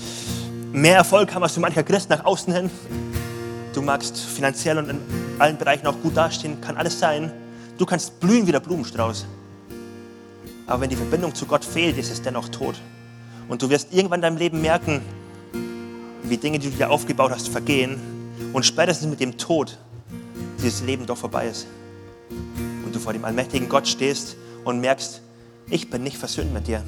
mehr 0.71 0.95
Erfolg 0.95 1.33
haben 1.33 1.43
als 1.43 1.53
du 1.53 1.59
mancher 1.59 1.83
Christ 1.83 2.09
nach 2.09 2.25
außen 2.25 2.53
hin, 2.53 2.69
Du 3.73 3.81
magst 3.81 4.17
finanziell 4.17 4.77
und 4.77 4.89
in 4.89 4.99
allen 5.39 5.57
Bereichen 5.57 5.87
auch 5.87 5.99
gut 6.01 6.15
dastehen, 6.15 6.61
kann 6.61 6.77
alles 6.77 6.99
sein. 6.99 7.31
Du 7.77 7.85
kannst 7.87 8.19
blühen 8.19 8.45
wie 8.45 8.51
der 8.51 8.59
Blumenstrauß. 8.59 9.25
Aber 10.67 10.81
wenn 10.81 10.89
die 10.89 10.95
Verbindung 10.95 11.35
zu 11.35 11.45
Gott 11.45 11.65
fehlt, 11.65 11.97
ist 11.97 12.11
es 12.11 12.21
dennoch 12.21 12.49
tot. 12.49 12.75
Und 13.49 13.61
du 13.61 13.69
wirst 13.69 13.93
irgendwann 13.93 14.19
in 14.19 14.21
deinem 14.21 14.37
Leben 14.37 14.61
merken, 14.61 15.01
wie 16.23 16.37
Dinge, 16.37 16.59
die 16.59 16.69
du 16.69 16.77
dir 16.77 16.89
aufgebaut 16.89 17.31
hast, 17.31 17.49
vergehen. 17.49 17.99
Und 18.53 18.65
spätestens 18.65 19.09
mit 19.09 19.19
dem 19.19 19.37
Tod 19.37 19.77
dieses 20.61 20.81
Leben 20.83 21.05
doch 21.05 21.17
vorbei 21.17 21.47
ist. 21.47 21.67
Und 22.85 22.95
du 22.95 22.99
vor 22.99 23.13
dem 23.13 23.25
allmächtigen 23.25 23.67
Gott 23.67 23.87
stehst 23.87 24.37
und 24.63 24.79
merkst, 24.79 25.21
ich 25.69 25.89
bin 25.89 26.03
nicht 26.03 26.17
versöhnt 26.17 26.53
mit 26.53 26.67
dir. 26.67 26.83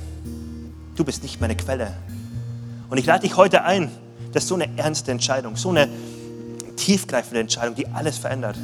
Du 0.95 1.03
bist 1.03 1.23
nicht 1.23 1.41
meine 1.41 1.55
Quelle. 1.55 1.93
Und 2.89 2.97
ich 2.97 3.05
lade 3.05 3.21
dich 3.21 3.35
heute 3.35 3.63
ein, 3.63 3.91
das 4.31 4.43
ist 4.43 4.49
so 4.49 4.55
eine 4.55 4.77
ernste 4.77 5.11
Entscheidung, 5.11 5.55
so 5.55 5.69
eine 5.69 5.89
tiefgreifende 6.75 7.39
Entscheidung, 7.39 7.75
die 7.75 7.87
alles 7.87 8.17
verändert. 8.17 8.57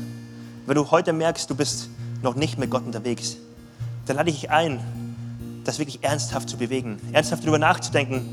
Wenn 0.66 0.76
du 0.76 0.91
heute 0.91 1.12
merkst, 1.12 1.49
du 1.49 1.55
bist 1.55 1.89
noch 2.22 2.36
nicht 2.36 2.57
mit 2.57 2.70
Gott 2.70 2.86
unterwegs, 2.86 3.38
dann 4.05 4.18
lade 4.18 4.30
ich 4.30 4.41
dich 4.41 4.49
ein, 4.51 4.80
das 5.64 5.80
wirklich 5.80 6.03
ernsthaft 6.03 6.49
zu 6.49 6.57
bewegen, 6.57 6.99
ernsthaft 7.12 7.43
darüber 7.43 7.59
nachzudenken. 7.59 8.26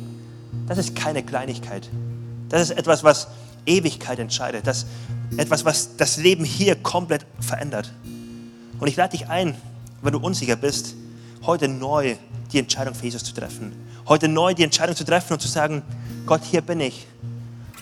Das 0.66 0.78
ist 0.78 0.96
keine 0.96 1.22
Kleinigkeit. 1.22 1.88
Das 2.48 2.62
ist 2.62 2.70
etwas, 2.70 3.04
was 3.04 3.28
Ewigkeit 3.66 4.18
entscheidet. 4.18 4.66
Das 4.66 4.86
etwas, 5.36 5.64
was 5.64 5.96
das 5.96 6.16
Leben 6.16 6.44
hier 6.44 6.74
komplett 6.76 7.26
verändert. 7.40 7.92
Und 8.78 8.88
ich 8.88 8.96
lade 8.96 9.16
dich 9.16 9.28
ein, 9.28 9.54
wenn 10.02 10.12
du 10.12 10.18
unsicher 10.18 10.56
bist, 10.56 10.94
heute 11.42 11.68
neu 11.68 12.16
die 12.52 12.58
Entscheidung 12.58 12.94
für 12.94 13.04
Jesus 13.04 13.24
zu 13.24 13.34
treffen. 13.34 13.72
Heute 14.06 14.28
neu 14.28 14.54
die 14.54 14.64
Entscheidung 14.64 14.96
zu 14.96 15.04
treffen 15.04 15.34
und 15.34 15.40
zu 15.40 15.48
sagen, 15.48 15.82
Gott, 16.24 16.42
hier 16.44 16.62
bin 16.62 16.80
ich 16.80 17.06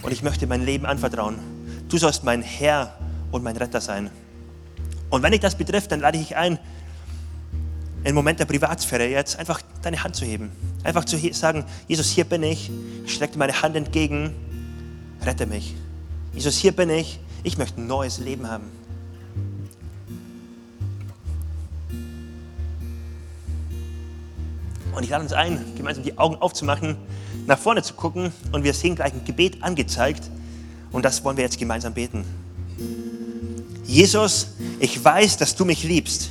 und 0.03 0.13
ich 0.13 0.23
möchte 0.23 0.47
mein 0.47 0.65
Leben 0.65 0.87
anvertrauen. 0.87 1.39
Du 1.89 1.99
sollst 1.99 2.25
mein 2.25 2.43
Herr 2.43 2.97
und 3.31 3.45
mein 3.45 3.57
Retter 3.57 3.81
sein. 3.81 4.11
Und 5.09 5.23
wenn 5.23 5.31
dich 5.31 5.41
das 5.41 5.55
betrifft, 5.55 5.93
dann 5.93 6.01
lade 6.01 6.19
ich 6.19 6.29
dich 6.29 6.37
ein, 6.37 6.59
im 8.07 8.15
Moment 8.15 8.39
der 8.39 8.45
Privatsphäre 8.45 9.09
jetzt 9.09 9.37
einfach 9.37 9.61
deine 9.83 10.05
Hand 10.05 10.15
zu 10.15 10.25
heben. 10.25 10.53
Einfach 10.85 11.05
zu 11.05 11.19
sagen, 11.33 11.65
Jesus, 11.89 12.11
hier 12.11 12.25
bin 12.25 12.45
ich, 12.45 12.71
ich 13.05 13.15
strecke 13.15 13.33
dir 13.33 13.39
meine 13.41 13.63
Hand 13.63 13.75
entgegen, 13.75 14.33
rette 15.23 15.45
mich. 15.45 15.75
Jesus, 16.33 16.57
hier 16.57 16.71
bin 16.71 16.89
ich, 16.89 17.19
ich 17.43 17.59
möchte 17.59 17.81
ein 17.81 17.89
neues 17.89 18.19
Leben 18.19 18.49
haben. 18.49 18.65
Und 24.95 25.03
ich 25.03 25.11
lade 25.11 25.25
uns 25.25 25.33
ein, 25.33 25.65
gemeinsam 25.77 26.05
die 26.05 26.17
Augen 26.17 26.37
aufzumachen, 26.37 26.97
nach 27.47 27.59
vorne 27.59 27.83
zu 27.83 27.95
gucken 27.95 28.33
und 28.53 28.63
wir 28.63 28.73
sehen 28.73 28.95
gleich 28.95 29.13
ein 29.13 29.25
Gebet 29.25 29.63
angezeigt 29.65 30.31
und 30.93 31.05
das 31.05 31.25
wollen 31.25 31.37
wir 31.37 31.45
jetzt 31.45 31.59
gemeinsam 31.59 31.93
beten. 31.93 32.25
Jesus, 33.85 34.55
ich 34.79 35.05
weiß, 35.05 35.39
dass 35.39 35.57
du 35.57 35.65
mich 35.65 35.83
liebst. 35.83 36.31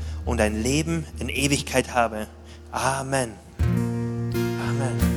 und 0.25 0.41
ein 0.41 0.61
Leben 0.61 1.05
in 1.19 1.29
Ewigkeit 1.29 1.93
habe. 1.93 2.27
Amen. 2.71 3.33
Amen. 3.59 5.11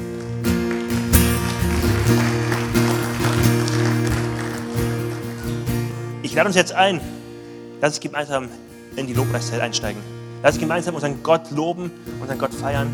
Ich 6.22 6.34
lade 6.34 6.48
uns 6.48 6.56
jetzt 6.56 6.72
ein, 6.72 7.00
lass 7.80 7.92
uns 7.92 8.00
gemeinsam 8.00 8.48
in 8.96 9.06
die 9.06 9.14
Lobpreiszeit 9.14 9.60
einsteigen. 9.60 10.02
Lass 10.42 10.54
uns 10.54 10.60
gemeinsam 10.60 10.94
unseren 10.94 11.22
Gott 11.22 11.50
loben, 11.50 11.90
unseren 12.20 12.38
Gott 12.38 12.52
feiern. 12.52 12.88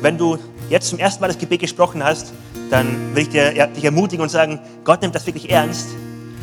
Wenn 0.00 0.18
du 0.18 0.38
jetzt 0.68 0.88
zum 0.88 0.98
ersten 0.98 1.20
Mal 1.20 1.28
das 1.28 1.38
Gebet 1.38 1.60
gesprochen 1.60 2.04
hast, 2.04 2.32
dann 2.70 3.14
will 3.14 3.22
ich 3.22 3.30
dir, 3.30 3.66
dich 3.68 3.84
ermutigen 3.84 4.22
und 4.22 4.28
sagen, 4.28 4.58
Gott 4.84 5.02
nimmt 5.02 5.14
das 5.14 5.26
wirklich 5.26 5.50
ernst 5.50 5.88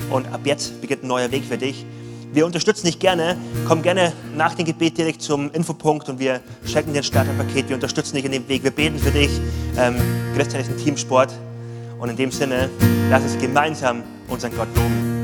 und 0.10 0.28
ab 0.34 0.42
jetzt 0.46 0.82
beginnt 0.82 1.04
ein 1.04 1.08
neuer 1.08 1.32
Weg 1.32 1.44
für 1.46 1.58
dich. 1.58 1.86
Wir 2.34 2.46
unterstützen 2.46 2.86
dich 2.86 3.00
gerne. 3.00 3.36
Komm 3.68 3.82
gerne 3.82 4.14
nach 4.38 4.56
dem 4.56 4.66
Gebet 4.66 4.98
direkt 4.98 5.22
zum 5.22 5.52
Infopunkt 5.52 6.08
und 6.08 6.20
wir 6.20 6.40
schenken 6.66 6.94
dir 6.94 7.00
ein 7.00 7.04
Starterpaket. 7.04 7.68
Wir 7.68 7.76
unterstützen 7.76 8.16
dich 8.16 8.24
in 8.24 8.32
dem 8.32 8.48
Weg. 8.48 8.64
Wir 8.64 8.72
beten 8.72 8.98
für 9.00 9.12
dich. 9.12 9.30
Ähm, 9.78 9.96
Christian 10.36 10.62
ist 10.62 10.70
ein 10.70 10.78
Teamsport. 10.78 11.34
Und 12.00 12.10
in 12.10 12.16
dem 12.16 12.32
Sinne, 12.32 12.70
lass 13.10 13.24
uns 13.24 13.38
gemeinsam 13.38 14.04
unseren 14.30 14.56
Gott 14.56 14.70
loben. 14.76 15.21